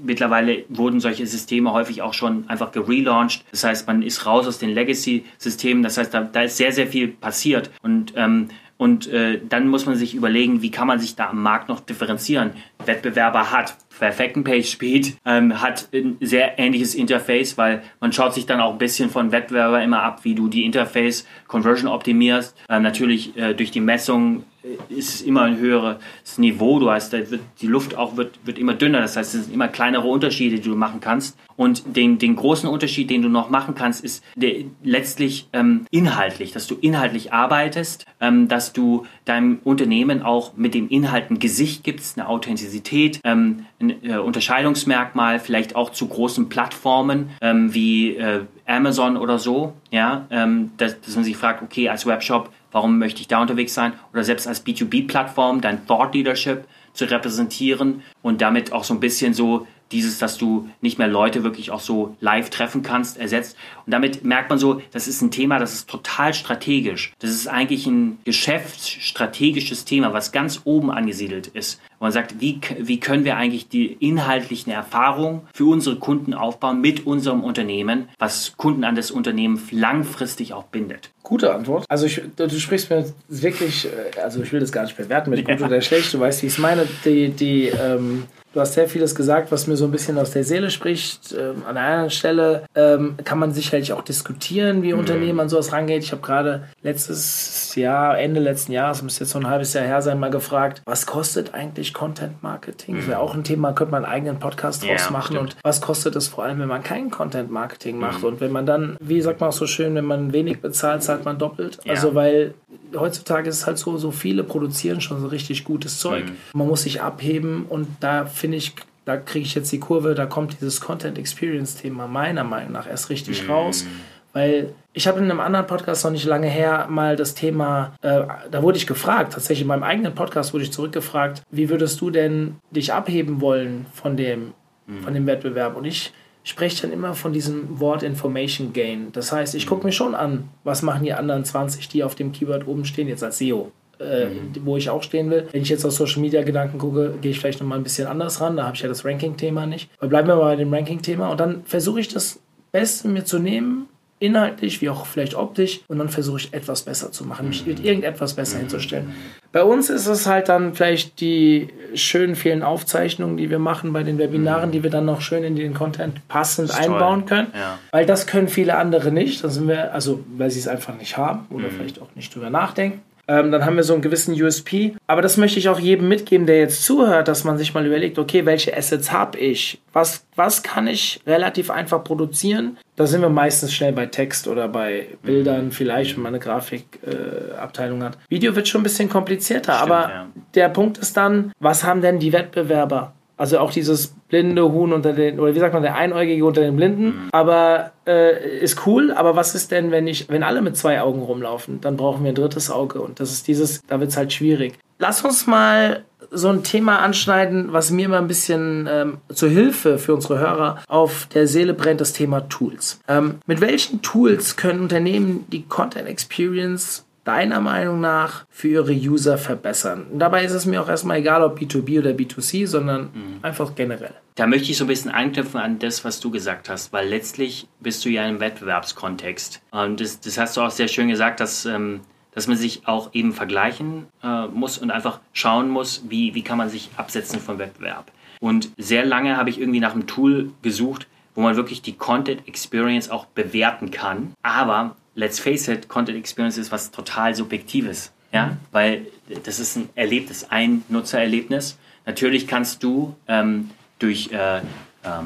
mittlerweile 0.00 0.64
wurden 0.68 1.00
solche 1.00 1.26
Systeme 1.26 1.72
häufig 1.72 2.02
auch 2.02 2.14
schon 2.14 2.48
einfach 2.48 2.70
gelauncht. 2.70 3.44
Das 3.50 3.64
heißt, 3.64 3.88
man 3.88 4.02
ist 4.02 4.24
raus 4.24 4.46
aus 4.46 4.58
den 4.58 4.70
Legacy-Systemen. 4.98 5.82
Das 5.82 5.96
heißt, 5.96 6.12
da, 6.12 6.22
da, 6.22 6.42
ist 6.42 6.56
sehr, 6.56 6.72
sehr 6.72 6.86
viel 6.86 7.08
passiert. 7.08 7.70
Und 7.82 8.12
ähm, 8.16 8.48
und 8.80 9.08
äh, 9.08 9.40
dann 9.44 9.66
muss 9.66 9.86
man 9.86 9.96
sich 9.96 10.14
überlegen, 10.14 10.62
wie 10.62 10.70
kann 10.70 10.86
man 10.86 11.00
sich 11.00 11.16
da 11.16 11.30
am 11.30 11.42
Markt 11.42 11.68
noch 11.68 11.80
differenzieren. 11.80 12.52
Wettbewerber 12.86 13.50
hat 13.50 13.76
perfekten 13.98 14.44
Page 14.44 14.70
Speed, 14.70 15.16
ähm, 15.24 15.60
hat 15.60 15.88
ein 15.92 16.16
sehr 16.20 16.60
ähnliches 16.60 16.94
Interface, 16.94 17.58
weil 17.58 17.82
man 17.98 18.12
schaut 18.12 18.34
sich 18.34 18.46
dann 18.46 18.60
auch 18.60 18.70
ein 18.70 18.78
bisschen 18.78 19.10
von 19.10 19.32
Wettbewerber 19.32 19.82
immer 19.82 20.04
ab, 20.04 20.20
wie 20.22 20.36
du 20.36 20.46
die 20.46 20.64
Interface 20.64 21.26
Conversion 21.48 21.90
optimierst. 21.90 22.56
Ähm, 22.68 22.82
natürlich 22.84 23.36
äh, 23.36 23.52
durch 23.54 23.72
die 23.72 23.80
Messung 23.80 24.44
ist 24.88 25.14
es 25.14 25.22
immer 25.22 25.42
ein 25.42 25.58
höheres 25.58 25.98
Niveau. 26.36 26.78
Du 26.78 26.90
hast, 26.90 27.12
wird 27.12 27.40
die 27.60 27.66
Luft 27.66 27.96
auch 27.96 28.16
wird, 28.16 28.38
wird 28.44 28.58
immer 28.58 28.74
dünner. 28.74 29.00
Das 29.00 29.16
heißt, 29.16 29.34
es 29.34 29.44
sind 29.44 29.54
immer 29.54 29.68
kleinere 29.68 30.06
Unterschiede, 30.08 30.56
die 30.56 30.68
du 30.68 30.76
machen 30.76 31.00
kannst. 31.00 31.36
Und 31.56 31.96
den, 31.96 32.18
den 32.18 32.36
großen 32.36 32.68
Unterschied, 32.68 33.10
den 33.10 33.22
du 33.22 33.28
noch 33.28 33.50
machen 33.50 33.74
kannst, 33.74 34.04
ist 34.04 34.22
der, 34.36 34.64
letztlich 34.82 35.48
ähm, 35.52 35.86
inhaltlich, 35.90 36.52
dass 36.52 36.68
du 36.68 36.76
inhaltlich 36.76 37.32
arbeitest, 37.32 38.06
ähm, 38.20 38.46
dass 38.46 38.72
du 38.72 39.06
deinem 39.24 39.58
Unternehmen 39.64 40.22
auch 40.22 40.56
mit 40.56 40.74
dem 40.74 40.88
Inhalt 40.88 41.30
ein 41.30 41.40
Gesicht 41.40 41.82
gibst, 41.82 42.16
eine 42.16 42.28
Authentizität, 42.28 43.20
ähm, 43.24 43.66
ein 43.80 44.04
äh, 44.04 44.18
Unterscheidungsmerkmal, 44.18 45.40
vielleicht 45.40 45.74
auch 45.74 45.90
zu 45.90 46.06
großen 46.06 46.48
Plattformen 46.48 47.30
ähm, 47.40 47.74
wie 47.74 48.16
äh, 48.16 48.42
Amazon 48.66 49.16
oder 49.16 49.38
so, 49.38 49.72
ja, 49.90 50.26
ähm, 50.30 50.70
dass, 50.76 51.00
dass 51.00 51.16
man 51.16 51.24
sich 51.24 51.36
fragt, 51.36 51.62
okay, 51.62 51.88
als 51.88 52.06
Webshop 52.06 52.50
Warum 52.72 52.98
möchte 52.98 53.20
ich 53.20 53.28
da 53.28 53.40
unterwegs 53.40 53.74
sein? 53.74 53.92
Oder 54.12 54.24
selbst 54.24 54.46
als 54.46 54.64
B2B-Plattform 54.64 55.60
dein 55.60 55.86
Thought 55.86 56.14
Leadership 56.14 56.64
zu 56.92 57.04
repräsentieren 57.04 58.02
und 58.22 58.40
damit 58.40 58.72
auch 58.72 58.84
so 58.84 58.94
ein 58.94 59.00
bisschen 59.00 59.34
so 59.34 59.66
dieses, 59.92 60.18
dass 60.18 60.36
du 60.36 60.68
nicht 60.80 60.98
mehr 60.98 61.08
Leute 61.08 61.44
wirklich 61.44 61.70
auch 61.70 61.80
so 61.80 62.16
live 62.20 62.50
treffen 62.50 62.82
kannst, 62.82 63.18
ersetzt. 63.18 63.56
Und 63.86 63.92
damit 63.92 64.24
merkt 64.24 64.50
man 64.50 64.58
so, 64.58 64.82
das 64.92 65.08
ist 65.08 65.22
ein 65.22 65.30
Thema, 65.30 65.58
das 65.58 65.74
ist 65.74 65.88
total 65.88 66.34
strategisch. 66.34 67.12
Das 67.20 67.30
ist 67.30 67.46
eigentlich 67.46 67.86
ein 67.86 68.18
geschäftsstrategisches 68.24 69.84
Thema, 69.84 70.12
was 70.12 70.32
ganz 70.32 70.62
oben 70.64 70.90
angesiedelt 70.90 71.46
ist. 71.46 71.80
Und 71.98 72.06
man 72.06 72.12
sagt, 72.12 72.40
wie, 72.40 72.60
wie 72.78 73.00
können 73.00 73.24
wir 73.24 73.36
eigentlich 73.36 73.68
die 73.68 73.86
inhaltlichen 73.86 74.72
Erfahrungen 74.72 75.42
für 75.54 75.66
unsere 75.66 75.96
Kunden 75.96 76.34
aufbauen 76.34 76.80
mit 76.80 77.06
unserem 77.06 77.42
Unternehmen, 77.42 78.08
was 78.18 78.56
Kunden 78.56 78.84
an 78.84 78.94
das 78.94 79.10
Unternehmen 79.10 79.60
langfristig 79.70 80.52
auch 80.52 80.64
bindet. 80.64 81.10
Gute 81.28 81.52
Antwort. 81.52 81.84
Also 81.90 82.06
ich, 82.06 82.22
du 82.36 82.48
sprichst 82.48 82.88
mir 82.88 83.04
wirklich, 83.28 83.86
äh, 83.86 84.18
also 84.18 84.42
ich 84.42 84.50
will 84.50 84.60
das 84.60 84.72
gar 84.72 84.84
nicht 84.84 84.96
bewerten 84.96 85.28
mit 85.28 85.44
gut 85.44 85.60
ja. 85.60 85.66
oder 85.66 85.82
schlecht, 85.82 86.14
du 86.14 86.20
weißt, 86.20 86.42
wie 86.42 86.46
ich 86.46 86.54
es 86.54 86.58
meine. 86.58 86.88
Die, 87.04 87.28
die 87.28 87.66
ähm, 87.66 88.24
Du 88.54 88.60
hast 88.60 88.74
sehr 88.74 88.88
vieles 88.88 89.14
gesagt, 89.14 89.52
was 89.52 89.66
mir 89.66 89.76
so 89.76 89.84
ein 89.84 89.90
bisschen 89.90 90.18
aus 90.18 90.30
der 90.30 90.42
Seele 90.42 90.70
spricht. 90.70 91.34
Ähm, 91.38 91.62
an 91.68 91.76
einer 91.76 92.08
Stelle 92.08 92.64
ähm, 92.74 93.16
kann 93.22 93.38
man 93.38 93.52
sicherlich 93.52 93.92
auch 93.92 94.00
diskutieren, 94.02 94.82
wie 94.82 94.94
mhm. 94.94 95.00
Unternehmen 95.00 95.40
an 95.40 95.48
sowas 95.50 95.72
rangeht. 95.72 96.02
Ich 96.02 96.12
habe 96.12 96.22
gerade 96.22 96.64
letztes 96.82 97.74
Jahr, 97.74 98.18
Ende 98.18 98.40
letzten 98.40 98.72
Jahres, 98.72 99.02
müsste 99.02 99.24
jetzt 99.24 99.32
so 99.32 99.38
ein 99.38 99.48
halbes 99.48 99.74
Jahr 99.74 99.84
her 99.84 100.00
sein, 100.00 100.18
mal 100.18 100.30
gefragt, 100.30 100.80
was 100.86 101.04
kostet 101.06 101.52
eigentlich 101.52 101.92
Content 101.92 102.42
Marketing? 102.42 102.94
Mhm. 102.94 102.98
Das 103.00 103.08
wäre 103.08 103.18
auch 103.20 103.34
ein 103.34 103.44
Thema, 103.44 103.72
könnte 103.72 103.92
man 103.92 104.04
einen 104.04 104.12
eigenen 104.12 104.38
Podcast 104.38 104.82
draus 104.82 105.04
ja, 105.04 105.10
machen. 105.10 105.36
Stimmt. 105.36 105.54
Und 105.54 105.56
was 105.62 105.82
kostet 105.82 106.16
es 106.16 106.28
vor 106.28 106.44
allem, 106.44 106.58
wenn 106.58 106.68
man 106.68 106.82
kein 106.82 107.10
Content 107.10 107.50
Marketing 107.50 107.98
macht? 107.98 108.20
Mhm. 108.20 108.28
Und 108.28 108.40
wenn 108.40 108.50
man 108.50 108.64
dann, 108.64 108.96
wie 109.00 109.20
sagt 109.20 109.40
man 109.40 109.50
auch 109.50 109.54
so 109.54 109.66
schön, 109.66 109.94
wenn 109.94 110.06
man 110.06 110.32
wenig 110.32 110.62
bezahlt, 110.62 111.02
zahlt 111.02 111.26
man 111.26 111.38
doppelt. 111.38 111.78
Ja. 111.84 111.92
Also 111.92 112.14
weil 112.14 112.54
heutzutage 112.96 113.48
ist 113.48 113.56
es 113.56 113.66
halt 113.66 113.78
so, 113.78 113.98
so 113.98 114.10
viele 114.10 114.44
produzieren 114.44 115.00
schon 115.00 115.20
so 115.20 115.26
richtig 115.26 115.64
gutes 115.64 115.98
Zeug. 115.98 116.24
Mhm. 116.24 116.58
Man 116.58 116.68
muss 116.68 116.82
sich 116.82 117.02
abheben 117.02 117.66
und 117.68 117.88
da 118.00 118.24
finde 118.38 118.56
ich, 118.56 118.74
da 119.04 119.16
kriege 119.16 119.46
ich 119.46 119.54
jetzt 119.54 119.72
die 119.72 119.80
Kurve, 119.80 120.14
da 120.14 120.26
kommt 120.26 120.60
dieses 120.60 120.80
Content 120.80 121.18
Experience 121.18 121.76
Thema 121.76 122.06
meiner 122.06 122.44
Meinung 122.44 122.72
nach 122.72 122.88
erst 122.88 123.10
richtig 123.10 123.44
mhm. 123.44 123.50
raus. 123.50 123.84
Weil 124.32 124.74
ich 124.92 125.08
habe 125.08 125.18
in 125.18 125.24
einem 125.24 125.40
anderen 125.40 125.66
Podcast 125.66 126.04
noch 126.04 126.12
nicht 126.12 126.26
lange 126.26 126.48
her 126.48 126.86
mal 126.90 127.16
das 127.16 127.34
Thema, 127.34 127.94
äh, 128.02 128.22
da 128.50 128.62
wurde 128.62 128.76
ich 128.76 128.86
gefragt, 128.86 129.32
tatsächlich 129.32 129.62
in 129.62 129.68
meinem 129.68 129.82
eigenen 129.82 130.14
Podcast 130.14 130.52
wurde 130.52 130.64
ich 130.64 130.72
zurückgefragt, 130.72 131.42
wie 131.50 131.70
würdest 131.70 132.00
du 132.00 132.10
denn 132.10 132.56
dich 132.70 132.92
abheben 132.92 133.40
wollen 133.40 133.86
von 133.94 134.16
dem, 134.16 134.52
mhm. 134.86 135.00
von 135.00 135.14
dem 135.14 135.26
Wettbewerb? 135.26 135.76
Und 135.76 135.86
ich 135.86 136.12
spreche 136.44 136.82
dann 136.82 136.92
immer 136.92 137.14
von 137.14 137.32
diesem 137.32 137.80
Wort 137.80 138.02
Information 138.02 138.72
Gain. 138.72 139.10
Das 139.12 139.32
heißt, 139.32 139.54
ich 139.54 139.66
gucke 139.66 139.86
mir 139.86 139.92
schon 139.92 140.14
an, 140.14 140.48
was 140.64 140.82
machen 140.82 141.04
die 141.04 141.14
anderen 141.14 141.44
20, 141.44 141.88
die 141.88 142.04
auf 142.04 142.14
dem 142.14 142.32
Keyword 142.32 142.66
oben 142.66 142.84
stehen, 142.84 143.08
jetzt 143.08 143.24
als 143.24 143.38
SEO 143.38 143.72
äh, 144.00 144.26
mhm. 144.26 144.52
wo 144.64 144.76
ich 144.76 144.90
auch 144.90 145.02
stehen 145.02 145.30
will. 145.30 145.48
Wenn 145.52 145.62
ich 145.62 145.68
jetzt 145.68 145.84
auf 145.84 145.92
Social 145.92 146.20
Media 146.20 146.42
Gedanken 146.42 146.78
gucke, 146.78 147.14
gehe 147.20 147.30
ich 147.30 147.40
vielleicht 147.40 147.60
nochmal 147.60 147.78
ein 147.78 147.84
bisschen 147.84 148.06
anders 148.06 148.40
ran. 148.40 148.56
Da 148.56 148.64
habe 148.64 148.76
ich 148.76 148.82
ja 148.82 148.88
das 148.88 149.04
Ranking-Thema 149.04 149.66
nicht. 149.66 149.90
Aber 149.98 150.08
bleiben 150.08 150.28
wir 150.28 150.36
mal 150.36 150.44
bei 150.44 150.56
dem 150.56 150.72
Ranking-Thema 150.72 151.28
und 151.28 151.40
dann 151.40 151.62
versuche 151.64 152.00
ich 152.00 152.08
das 152.08 152.40
Beste 152.72 153.08
mir 153.08 153.24
zu 153.24 153.38
nehmen, 153.38 153.88
inhaltlich 154.20 154.80
wie 154.80 154.88
auch 154.88 155.06
vielleicht 155.06 155.34
optisch 155.34 155.80
und 155.88 155.98
dann 155.98 156.08
versuche 156.08 156.38
ich 156.38 156.52
etwas 156.52 156.82
besser 156.82 157.12
zu 157.12 157.24
machen, 157.24 157.48
mich 157.48 157.66
mit 157.66 157.84
irgendetwas 157.84 158.34
besser 158.34 158.56
mhm. 158.56 158.62
hinzustellen. 158.62 159.14
Bei 159.52 159.62
uns 159.62 159.90
ist 159.90 160.06
es 160.06 160.26
halt 160.26 160.48
dann 160.48 160.74
vielleicht 160.74 161.20
die 161.20 161.68
schönen 161.94 162.34
vielen 162.34 162.62
Aufzeichnungen, 162.62 163.36
die 163.36 163.48
wir 163.48 163.58
machen 163.58 163.92
bei 163.92 164.02
den 164.02 164.18
Webinaren, 164.18 164.70
mhm. 164.70 164.72
die 164.72 164.82
wir 164.82 164.90
dann 164.90 165.04
noch 165.04 165.20
schön 165.20 165.44
in 165.44 165.56
den 165.56 165.72
Content 165.72 166.26
passend 166.28 166.76
einbauen 166.76 167.26
können, 167.26 167.48
ja. 167.54 167.78
weil 167.92 168.06
das 168.06 168.26
können 168.26 168.48
viele 168.48 168.76
andere 168.76 169.12
nicht. 169.12 169.42
Dann 169.44 169.50
sind 169.50 169.68
wir, 169.68 169.94
also 169.94 170.24
weil 170.36 170.50
sie 170.50 170.58
es 170.58 170.68
einfach 170.68 170.96
nicht 170.96 171.16
haben 171.16 171.46
oder 171.50 171.68
mhm. 171.68 171.72
vielleicht 171.72 172.02
auch 172.02 172.08
nicht 172.14 172.34
drüber 172.34 172.50
nachdenken. 172.50 173.00
Ähm, 173.28 173.52
dann 173.52 173.66
haben 173.66 173.76
wir 173.76 173.84
so 173.84 173.92
einen 173.92 174.00
gewissen 174.00 174.40
USP. 174.40 174.94
Aber 175.06 175.20
das 175.20 175.36
möchte 175.36 175.58
ich 175.58 175.68
auch 175.68 175.78
jedem 175.78 176.08
mitgeben, 176.08 176.46
der 176.46 176.58
jetzt 176.58 176.82
zuhört, 176.82 177.28
dass 177.28 177.44
man 177.44 177.58
sich 177.58 177.74
mal 177.74 177.86
überlegt, 177.86 178.18
okay, 178.18 178.46
welche 178.46 178.74
Assets 178.74 179.12
habe 179.12 179.38
ich? 179.38 179.80
Was, 179.92 180.24
was 180.34 180.62
kann 180.62 180.86
ich 180.86 181.20
relativ 181.26 181.70
einfach 181.70 182.02
produzieren? 182.02 182.78
Da 182.96 183.06
sind 183.06 183.20
wir 183.20 183.28
meistens 183.28 183.74
schnell 183.74 183.92
bei 183.92 184.06
Text 184.06 184.48
oder 184.48 184.66
bei 184.66 185.08
Bildern, 185.22 185.66
mhm. 185.66 185.72
vielleicht, 185.72 186.16
wenn 186.16 186.22
man 186.22 186.34
eine 186.34 186.42
Grafikabteilung 186.42 188.00
äh, 188.00 188.04
hat. 188.04 188.18
Video 188.30 188.56
wird 188.56 188.66
schon 188.66 188.80
ein 188.80 188.84
bisschen 188.84 189.10
komplizierter, 189.10 189.74
Stimmt, 189.74 189.90
aber 189.90 190.08
ja. 190.08 190.26
der 190.54 190.68
Punkt 190.70 190.96
ist 190.98 191.16
dann, 191.16 191.52
was 191.60 191.84
haben 191.84 192.00
denn 192.00 192.18
die 192.18 192.32
Wettbewerber? 192.32 193.12
Also 193.36 193.58
auch 193.58 193.70
dieses 193.70 194.14
blinde 194.28 194.70
Huhn 194.70 194.92
unter 194.92 195.12
den, 195.12 195.40
oder 195.40 195.54
wie 195.54 195.58
sagt 195.58 195.74
man, 195.74 195.82
der 195.82 195.96
Einäugige 195.96 196.44
unter 196.44 196.60
den 196.60 196.76
Blinden. 196.76 197.04
Mhm. 197.04 197.28
Aber 197.32 197.92
äh, 198.06 198.58
ist 198.60 198.86
cool, 198.86 199.12
aber 199.12 199.36
was 199.36 199.54
ist 199.54 199.70
denn, 199.70 199.90
wenn 199.90 200.06
ich, 200.06 200.28
wenn 200.28 200.42
alle 200.42 200.62
mit 200.62 200.76
zwei 200.76 201.00
Augen 201.00 201.22
rumlaufen? 201.22 201.80
Dann 201.80 201.96
brauchen 201.96 202.22
wir 202.24 202.32
ein 202.32 202.34
drittes 202.34 202.70
Auge. 202.70 203.00
Und 203.00 203.20
das 203.20 203.32
ist 203.32 203.48
dieses, 203.48 203.82
da 203.86 204.00
wird 204.00 204.10
es 204.10 204.16
halt 204.16 204.32
schwierig. 204.32 204.78
Lass 204.98 205.24
uns 205.24 205.46
mal 205.46 206.04
so 206.30 206.48
ein 206.48 206.62
Thema 206.62 206.98
anschneiden, 206.98 207.72
was 207.72 207.90
mir 207.90 208.06
immer 208.06 208.18
ein 208.18 208.28
bisschen 208.28 208.88
ähm, 208.90 209.18
zur 209.32 209.48
Hilfe 209.48 209.98
für 209.98 210.14
unsere 210.14 210.38
Hörer 210.38 210.82
auf 210.88 211.26
der 211.32 211.46
Seele 211.46 211.74
brennt, 211.74 212.00
das 212.00 212.12
Thema 212.12 212.48
Tools. 212.48 213.00
Ähm, 213.08 213.36
mit 213.46 213.60
welchen 213.60 214.02
Tools 214.02 214.56
können 214.56 214.80
Unternehmen 214.80 215.46
die 215.50 215.62
Content 215.62 216.08
Experience 216.08 217.04
deiner 217.28 217.60
Meinung 217.60 218.00
nach 218.00 218.46
für 218.48 218.68
ihre 218.68 218.94
User 218.94 219.36
verbessern? 219.36 220.06
Und 220.10 220.18
dabei 220.18 220.44
ist 220.44 220.52
es 220.52 220.64
mir 220.64 220.82
auch 220.82 220.88
erstmal 220.88 221.18
egal, 221.18 221.42
ob 221.42 221.58
B2B 221.58 221.98
oder 221.98 222.10
B2C, 222.12 222.66
sondern 222.66 223.10
mhm. 223.12 223.38
einfach 223.42 223.74
generell. 223.74 224.14
Da 224.34 224.46
möchte 224.46 224.70
ich 224.70 224.78
so 224.78 224.84
ein 224.84 224.88
bisschen 224.88 225.10
anknüpfen 225.10 225.60
an 225.60 225.78
das, 225.78 226.06
was 226.06 226.20
du 226.20 226.30
gesagt 226.30 226.70
hast, 226.70 226.92
weil 226.94 227.06
letztlich 227.06 227.68
bist 227.80 228.02
du 228.04 228.08
ja 228.08 228.26
im 228.26 228.40
Wettbewerbskontext. 228.40 229.60
Und 229.70 230.00
das, 230.00 230.20
das 230.20 230.38
hast 230.38 230.56
du 230.56 230.62
auch 230.62 230.70
sehr 230.70 230.88
schön 230.88 231.08
gesagt, 231.08 231.40
dass, 231.40 231.66
ähm, 231.66 232.00
dass 232.32 232.46
man 232.46 232.56
sich 232.56 232.86
auch 232.86 233.10
eben 233.12 233.32
vergleichen 233.32 234.06
äh, 234.22 234.46
muss 234.46 234.78
und 234.78 234.90
einfach 234.90 235.20
schauen 235.34 235.68
muss, 235.68 236.04
wie, 236.08 236.34
wie 236.34 236.42
kann 236.42 236.56
man 236.56 236.70
sich 236.70 236.88
absetzen 236.96 237.40
vom 237.40 237.58
Wettbewerb. 237.58 238.10
Und 238.40 238.70
sehr 238.78 239.04
lange 239.04 239.36
habe 239.36 239.50
ich 239.50 239.60
irgendwie 239.60 239.80
nach 239.80 239.92
einem 239.92 240.06
Tool 240.06 240.50
gesucht, 240.62 241.08
wo 241.34 241.42
man 241.42 241.56
wirklich 241.56 241.82
die 241.82 241.96
Content 241.96 242.48
Experience 242.48 243.10
auch 243.10 243.26
bewerten 243.26 243.90
kann. 243.90 244.32
Aber 244.42 244.96
let's 245.18 245.40
face 245.40 245.68
it, 245.68 245.88
Content 245.88 246.16
Experience 246.16 246.56
ist 246.56 246.72
was 246.72 246.90
total 246.90 247.34
Subjektives. 247.34 248.12
Ja, 248.32 248.46
mhm. 248.46 248.56
weil 248.72 249.06
das 249.44 249.58
ist 249.58 249.76
ein 249.76 249.88
Erlebnis, 249.94 250.46
ein 250.50 250.84
Nutzererlebnis. 250.88 251.78
Natürlich 252.06 252.46
kannst 252.46 252.82
du 252.82 253.16
ähm, 253.26 253.70
durch 253.98 254.30
äh, 254.32 254.58
äh, 254.58 254.62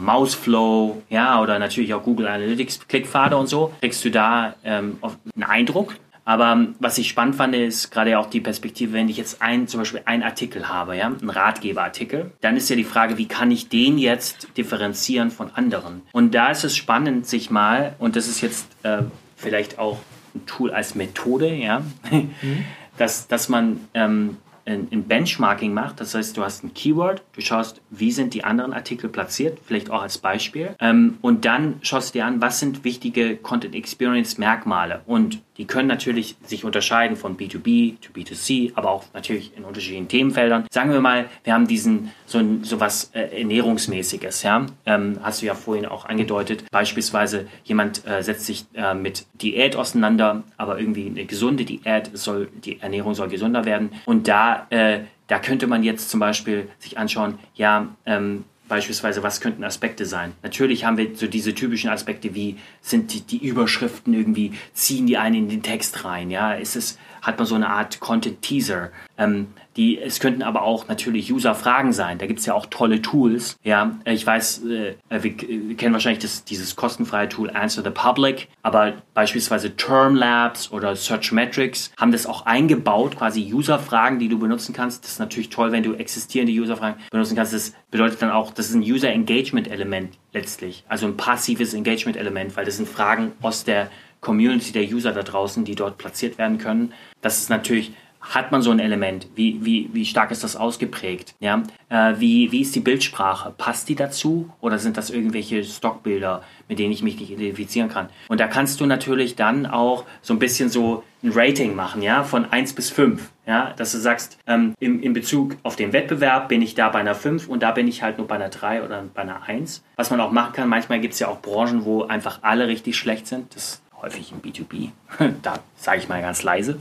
Mouseflow, 0.00 1.02
ja, 1.11 1.40
oder 1.40 1.59
natürlich 1.59 1.94
auch 1.94 2.02
Google 2.02 2.28
Analytics, 2.28 2.87
Klickpfade 2.88 3.37
und 3.37 3.48
so, 3.48 3.72
kriegst 3.81 4.05
du 4.05 4.11
da 4.11 4.55
ähm, 4.64 4.98
einen 5.35 5.44
Eindruck. 5.44 5.96
Aber 6.24 6.52
ähm, 6.52 6.76
was 6.78 6.98
ich 6.98 7.09
spannend 7.09 7.35
fand, 7.35 7.55
ist 7.57 7.90
gerade 7.90 8.16
auch 8.18 8.26
die 8.26 8.40
Perspektive, 8.40 8.92
wenn 8.92 9.09
ich 9.09 9.16
jetzt 9.16 9.42
ein, 9.42 9.66
zum 9.66 9.81
Beispiel 9.81 10.02
einen 10.05 10.22
Artikel 10.22 10.68
habe, 10.68 10.96
ja, 10.96 11.07
einen 11.07 11.31
Ratgeberartikel, 11.31 12.31
dann 12.40 12.57
ist 12.57 12.70
ja 12.70 12.76
die 12.76 12.85
Frage, 12.85 13.18
wie 13.18 13.26
kann 13.26 13.50
ich 13.50 13.68
den 13.68 13.98
jetzt 13.98 14.48
differenzieren 14.57 15.33
von 15.33 15.50
anderen? 15.55 16.02
Und 16.12 16.35
da 16.35 16.50
ist 16.50 16.62
es 16.62 16.76
spannend, 16.76 17.26
sich 17.26 17.50
mal, 17.50 17.96
und 17.98 18.14
das 18.14 18.28
ist 18.28 18.40
jetzt 18.40 18.68
äh, 18.85 19.02
vielleicht 19.42 19.78
auch 19.78 19.98
ein 20.35 20.46
Tool 20.46 20.70
als 20.70 20.94
Methode, 20.94 21.55
ja, 21.55 21.83
mhm. 22.11 22.64
dass, 22.96 23.28
dass 23.28 23.48
man 23.48 23.81
ähm, 23.94 24.38
ein, 24.64 24.88
ein 24.90 25.05
Benchmarking 25.05 25.72
macht. 25.72 26.01
Das 26.01 26.14
heißt, 26.14 26.37
du 26.37 26.42
hast 26.42 26.64
ein 26.64 26.75
Keyword, 26.75 27.22
du 27.33 27.40
schaust, 27.40 27.81
wie 27.90 28.12
sind 28.12 28.35
die 28.35 28.44
anderen 28.44 28.72
Artikel 28.72 29.09
platziert, 29.11 29.59
vielleicht 29.64 29.90
auch 29.90 30.03
als 30.03 30.18
Beispiel. 30.18 30.75
Ähm, 30.81 31.18
und 31.20 31.44
dann 31.44 31.79
schaust 31.83 32.14
du 32.14 32.18
dir 32.18 32.27
an, 32.27 32.40
was 32.40 32.61
sind 32.61 32.85
wichtige 32.85 33.37
Content 33.37 33.75
Experience 33.75 34.38
Merkmale. 34.38 35.03
Und 35.07 35.40
die 35.59 35.66
können 35.66 35.88
natürlich 35.88 36.37
sich 36.44 36.64
unterscheiden 36.64 37.16
von 37.16 37.37
B2B 37.37 38.01
to 38.01 38.12
B2C, 38.12 38.72
aber 38.75 38.90
auch 38.90 39.05
natürlich 39.12 39.57
in 39.57 39.64
unterschiedlichen 39.64 40.09
Themenfeldern. 40.09 40.66
Sagen 40.70 40.92
wir 40.92 41.01
mal, 41.01 41.27
wir 41.44 41.53
haben 41.53 41.66
diesen 41.66 42.11
so, 42.27 42.40
so 42.62 42.81
was 42.81 43.11
äh, 43.12 43.40
Ernährungsmäßiges, 43.40 44.42
ja. 44.42 44.66
Ähm, 44.87 45.18
hast 45.22 45.42
du 45.42 45.46
ja 45.46 45.55
vorhin 45.55 45.87
auch 45.87 46.07
angedeutet. 46.07 46.64
Beispielsweise 46.70 47.46
jemand 47.64 48.07
äh, 48.07 48.22
setzt 48.22 48.46
sich 48.46 48.64
äh, 48.75 48.94
mit 48.94 49.27
Diät 49.35 49.77
auseinander, 49.77 50.42
aber 50.57 50.79
irgendwie 50.79 51.07
eine 51.07 51.27
gesunde 51.27 51.64
Diät 51.64 52.11
soll, 52.14 52.48
die 52.64 52.81
Ernährung 52.81 53.14
soll 53.14 53.29
gesunder 53.29 53.64
werden. 53.64 53.90
Und 54.07 54.29
da, 54.29 54.52
äh, 54.71 55.01
da 55.29 55.38
könnte 55.38 55.67
man 55.67 55.83
jetzt 55.83 56.11
zum 56.11 56.21
Beispiel 56.21 56.69
sich 56.79 56.99
anschauen, 56.99 57.38
ja, 57.55 57.88
ähm, 58.07 58.45
Beispielsweise, 58.73 59.23
was 59.23 59.43
könnten 59.43 59.65
Aspekte 59.65 60.07
sein? 60.07 60.33
Natürlich 60.43 60.87
haben 60.87 60.97
wir 60.97 61.15
so 61.15 61.27
diese 61.27 61.55
typischen 61.55 61.91
Aspekte 61.91 62.35
wie, 62.35 62.57
sind 62.81 63.12
die, 63.12 63.21
die 63.21 63.47
Überschriften 63.47 64.15
irgendwie, 64.15 64.55
ziehen 64.73 65.07
die 65.07 65.19
einen 65.19 65.35
in 65.35 65.49
den 65.51 65.62
Text 65.62 66.07
rein? 66.07 66.31
Ja, 66.31 66.55
ist 66.55 66.77
es, 66.77 66.99
hat 67.23 67.39
man 67.39 67.47
so 67.47 67.55
eine 67.55 67.71
Art 67.71 68.01
Content-Teaser? 68.01 68.91
Ähm, 69.17 69.47
die, 69.77 69.99
es 69.99 70.21
könnten 70.21 70.43
aber 70.43 70.63
auch 70.63 70.89
natürlich 70.89 71.33
User-Fragen 71.33 71.93
sein. 71.93 72.19
Da 72.19 72.27
gibt 72.27 72.41
es 72.41 72.47
ja 72.47 72.53
auch 72.53 72.67
tolle 72.67 73.01
Tools. 73.01 73.57
Ja, 73.65 73.99
ich 74.05 74.27
weiß, 74.27 74.65
äh, 74.65 74.95
wir, 75.09 75.23
wir, 75.23 75.77
kennen 75.77 75.95
wahrscheinlich 75.95 76.23
das, 76.23 76.45
dieses 76.45 76.77
kostenfreie 76.77 77.29
Tool 77.29 77.49
Answer 77.51 77.83
the 77.83 77.91
Public, 77.91 78.49
aber 78.63 78.95
beispielsweise 79.15 79.75
Term 79.77 80.15
Labs 80.15 80.71
oder 80.73 80.95
Search 80.95 81.33
Metrics 81.33 81.93
haben 81.97 82.13
das 82.13 82.27
auch 82.27 82.45
eingebaut, 82.45 83.17
quasi 83.17 83.53
User-Fragen, 83.53 84.19
die 84.19 84.29
du 84.29 84.39
benutzen 84.39 84.75
kannst. 84.75 85.05
Das 85.05 85.13
ist 85.13 85.19
natürlich 85.21 85.49
toll, 85.49 85.73
wenn 85.73 85.83
du 85.83 85.95
existierende 85.95 86.53
User-Fragen 86.53 87.01
benutzen 87.11 87.37
kannst. 87.37 87.55
Das 87.55 87.73
bedeutet 87.91 88.21
dann 88.21 88.31
auch, 88.31 88.53
das 88.53 88.69
ist 88.69 88.75
ein 88.75 88.83
User-Engagement-Element 88.83 90.19
letztlich. 90.35 90.85
Also 90.89 91.07
ein 91.07 91.17
passives 91.17 91.73
Engagement-Element, 91.73 92.57
weil 92.57 92.67
das 92.67 92.77
sind 92.77 92.89
Fragen 92.89 93.33
aus 93.41 93.65
der 93.65 93.91
Community 94.23 94.73
der 94.73 94.85
User 94.85 95.13
da 95.13 95.23
draußen, 95.23 95.67
die 95.67 95.75
dort 95.75 95.99
platziert 95.99 96.39
werden 96.39 96.57
können. 96.57 96.95
Das 97.21 97.39
ist 97.39 97.51
natürlich 97.51 97.93
hat 98.23 98.53
man 98.53 98.63
so 98.63 98.71
ein 98.71 98.79
Element? 98.79 99.27
Wie, 99.35 99.65
wie, 99.65 99.91
wie 99.93 100.07
stark 100.07 100.31
ist 100.31 100.45
das 100.45 100.55
ausgeprägt? 100.57 101.35
Ja? 101.41 101.63
Äh, 101.89 102.15
wie, 102.19 102.53
wie 102.53 102.61
ist 102.61 102.75
die 102.75 102.81
Bildsprache? 102.81 103.53
Passt 103.57 103.89
die 103.89 103.97
dazu 103.97 104.49
oder 104.61 104.79
sind 104.79 104.97
das 104.97 105.11
irgendwelche 105.11 105.65
Stockbilder, 105.65 106.43
mit 106.69 106.79
denen 106.79 106.93
ich 106.93 107.03
mich 107.03 107.19
nicht 107.19 107.31
identifizieren 107.31 107.89
kann? 107.89 108.09
Und 108.29 108.39
da 108.39 108.47
kannst 108.47 108.81
du 108.81 108.87
natürlich 108.87 109.35
dann 109.35 109.67
auch 109.67 110.05
so 110.23 110.33
ein 110.35 110.39
bisschen 110.39 110.69
so 110.69 111.03
ein 111.25 111.33
Rating 111.33 111.75
machen, 111.75 112.03
ja, 112.03 112.23
von 112.23 112.51
1 112.51 112.75
bis 112.75 112.91
5. 112.91 113.31
Ja, 113.45 113.73
dass 113.77 113.91
du 113.91 113.99
sagst, 113.99 114.39
ähm, 114.47 114.75
im, 114.79 115.03
in 115.03 115.15
Bezug 115.15 115.57
auf 115.65 115.75
den 115.75 115.93
Wettbewerb 115.93 116.49
bin 116.49 116.63
ich 116.63 116.77
da 116.77 116.89
bei 116.91 117.01
einer 117.01 117.17
5 117.17 117.49
und 117.49 117.61
da 117.65 117.73
bin 117.73 117.89
ich 117.89 118.03
halt 118.03 118.19
nur 118.19 118.29
bei 118.29 118.37
einer 118.37 118.51
3 118.51 118.85
oder 118.85 119.03
bei 119.13 119.23
einer 119.23 119.43
1. 119.43 119.83
Was 119.97 120.11
man 120.11 120.21
auch 120.21 120.31
machen 120.31 120.53
kann, 120.53 120.69
manchmal 120.69 121.01
gibt 121.01 121.15
es 121.15 121.21
ja 121.21 121.27
auch 121.27 121.43
Branchen, 121.43 121.85
wo 121.85 122.05
einfach 122.05 122.39
alle 122.43 122.69
richtig 122.69 122.97
schlecht 122.97 123.27
sind. 123.27 123.57
Das 123.57 123.83
häufig 124.03 124.33
im 124.33 124.43
B2B. 124.43 124.91
da 125.43 125.61
sage 125.77 125.99
ich 125.99 126.09
mal 126.09 126.21
ganz 126.21 126.43
leise. 126.43 126.79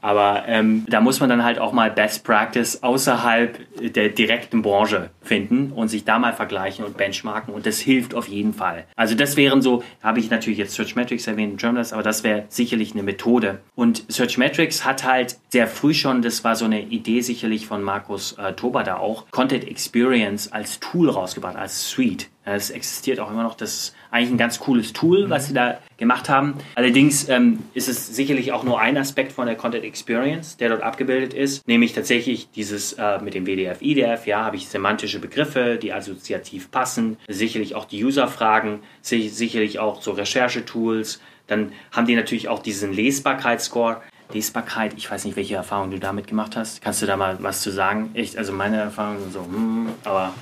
Aber 0.00 0.44
ähm, 0.46 0.84
da 0.88 1.00
muss 1.00 1.18
man 1.20 1.28
dann 1.28 1.44
halt 1.44 1.58
auch 1.58 1.72
mal 1.72 1.90
Best 1.90 2.24
Practice 2.24 2.82
außerhalb 2.82 3.58
der 3.94 4.10
direkten 4.10 4.62
Branche 4.62 5.10
finden 5.22 5.72
und 5.72 5.88
sich 5.88 6.04
da 6.04 6.18
mal 6.18 6.32
vergleichen 6.32 6.84
und 6.84 6.96
benchmarken 6.96 7.52
und 7.52 7.66
das 7.66 7.80
hilft 7.80 8.14
auf 8.14 8.28
jeden 8.28 8.54
Fall. 8.54 8.84
Also 8.94 9.14
das 9.16 9.36
wären 9.36 9.60
so, 9.60 9.82
habe 10.02 10.20
ich 10.20 10.30
natürlich 10.30 10.58
jetzt 10.58 10.74
Searchmetrics 10.74 11.26
erwähnt, 11.26 11.60
Journalist, 11.60 11.92
aber 11.92 12.02
das 12.02 12.22
wäre 12.22 12.44
sicherlich 12.48 12.92
eine 12.92 13.02
Methode. 13.02 13.60
Und 13.74 14.04
Searchmetrics 14.08 14.84
hat 14.84 15.04
halt 15.04 15.36
sehr 15.48 15.66
früh 15.66 15.94
schon, 15.94 16.22
das 16.22 16.44
war 16.44 16.54
so 16.54 16.64
eine 16.64 16.82
Idee 16.82 17.20
sicherlich 17.20 17.66
von 17.66 17.82
Markus 17.82 18.32
äh, 18.38 18.52
Tober 18.52 18.84
da 18.84 18.98
auch, 18.98 19.28
Content 19.30 19.66
Experience 19.66 20.52
als 20.52 20.78
Tool 20.78 21.10
rausgebracht, 21.10 21.56
als 21.56 21.88
Suite. 21.90 22.28
Es 22.44 22.70
existiert 22.70 23.20
auch 23.20 23.30
immer 23.30 23.42
noch. 23.42 23.54
Das 23.54 23.94
eigentlich 24.10 24.30
ein 24.30 24.38
ganz 24.38 24.58
cooles 24.58 24.92
Tool, 24.92 25.30
was 25.30 25.48
sie 25.48 25.54
da 25.54 25.78
gemacht 25.96 26.28
haben. 26.28 26.54
Allerdings 26.74 27.28
ähm, 27.28 27.58
ist 27.74 27.88
es 27.88 28.14
sicherlich 28.14 28.52
auch 28.52 28.64
nur 28.64 28.80
ein 28.80 28.96
Aspekt 28.96 29.32
von 29.32 29.46
der 29.46 29.56
Content 29.56 29.84
Experience, 29.84 30.56
der 30.56 30.70
dort 30.70 30.82
abgebildet 30.82 31.34
ist, 31.34 31.66
nämlich 31.66 31.92
tatsächlich 31.92 32.50
dieses 32.50 32.94
äh, 32.94 33.18
mit 33.20 33.34
dem 33.34 33.46
WDF, 33.46 33.82
IDF. 33.82 34.26
Ja, 34.26 34.44
habe 34.44 34.56
ich 34.56 34.68
semantische 34.68 35.18
Begriffe, 35.18 35.78
die 35.80 35.92
assoziativ 35.92 36.70
passen. 36.70 37.16
Sicherlich 37.28 37.74
auch 37.74 37.84
die 37.84 38.04
User-Fragen, 38.04 38.80
sicherlich 39.02 39.78
auch 39.78 40.02
so 40.02 40.12
Recherchetools. 40.12 41.20
Dann 41.46 41.72
haben 41.92 42.06
die 42.06 42.14
natürlich 42.14 42.48
auch 42.48 42.60
diesen 42.60 42.92
Lesbarkeitsscore. 42.92 44.02
Lesbarkeit, 44.32 44.92
ich 44.96 45.10
weiß 45.10 45.24
nicht, 45.24 45.36
welche 45.36 45.54
Erfahrungen 45.54 45.90
du 45.90 45.98
damit 45.98 46.26
gemacht 46.26 46.54
hast. 46.54 46.82
Kannst 46.82 47.00
du 47.00 47.06
da 47.06 47.16
mal 47.16 47.38
was 47.40 47.62
zu 47.62 47.70
sagen? 47.70 48.10
Ich, 48.12 48.36
also 48.36 48.52
meine 48.52 48.76
Erfahrungen 48.76 49.20
sind 49.20 49.32
so, 49.32 49.40
hm, 49.40 49.88
aber 50.04 50.34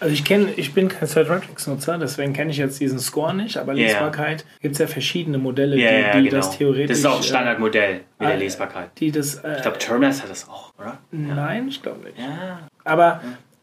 also 0.00 0.12
ich 0.12 0.24
kenne, 0.24 0.48
ich 0.56 0.74
bin 0.74 0.88
kein 0.88 1.08
Searchmetrics-Nutzer, 1.08 1.98
deswegen 1.98 2.32
kenne 2.32 2.50
ich 2.50 2.58
jetzt 2.58 2.80
diesen 2.80 2.98
Score 2.98 3.34
nicht, 3.34 3.56
aber 3.56 3.74
yeah. 3.74 3.86
Lesbarkeit 3.86 4.44
gibt 4.60 4.74
es 4.74 4.78
ja 4.78 4.86
verschiedene 4.86 5.38
Modelle, 5.38 5.76
yeah, 5.76 5.90
die, 5.90 6.02
ja, 6.02 6.12
die 6.12 6.28
genau. 6.28 6.36
das 6.36 6.56
theoretisch. 6.56 6.88
Das 6.88 6.98
ist 6.98 7.06
auch 7.06 7.16
ein 7.16 7.22
Standardmodell 7.22 8.00
mit 8.18 8.28
äh, 8.28 8.30
der 8.30 8.36
Lesbarkeit. 8.36 8.90
Die 8.98 9.10
das, 9.10 9.36
äh, 9.36 9.56
ich 9.56 9.62
glaube, 9.62 9.78
Terminus 9.78 10.22
hat 10.22 10.30
das 10.30 10.48
auch, 10.48 10.72
oder? 10.78 10.98
Nein, 11.10 11.68
ich 11.68 11.82
glaube 11.82 12.04
nicht. 12.04 12.18
Ja. 12.18 12.68
Aber 12.84 13.20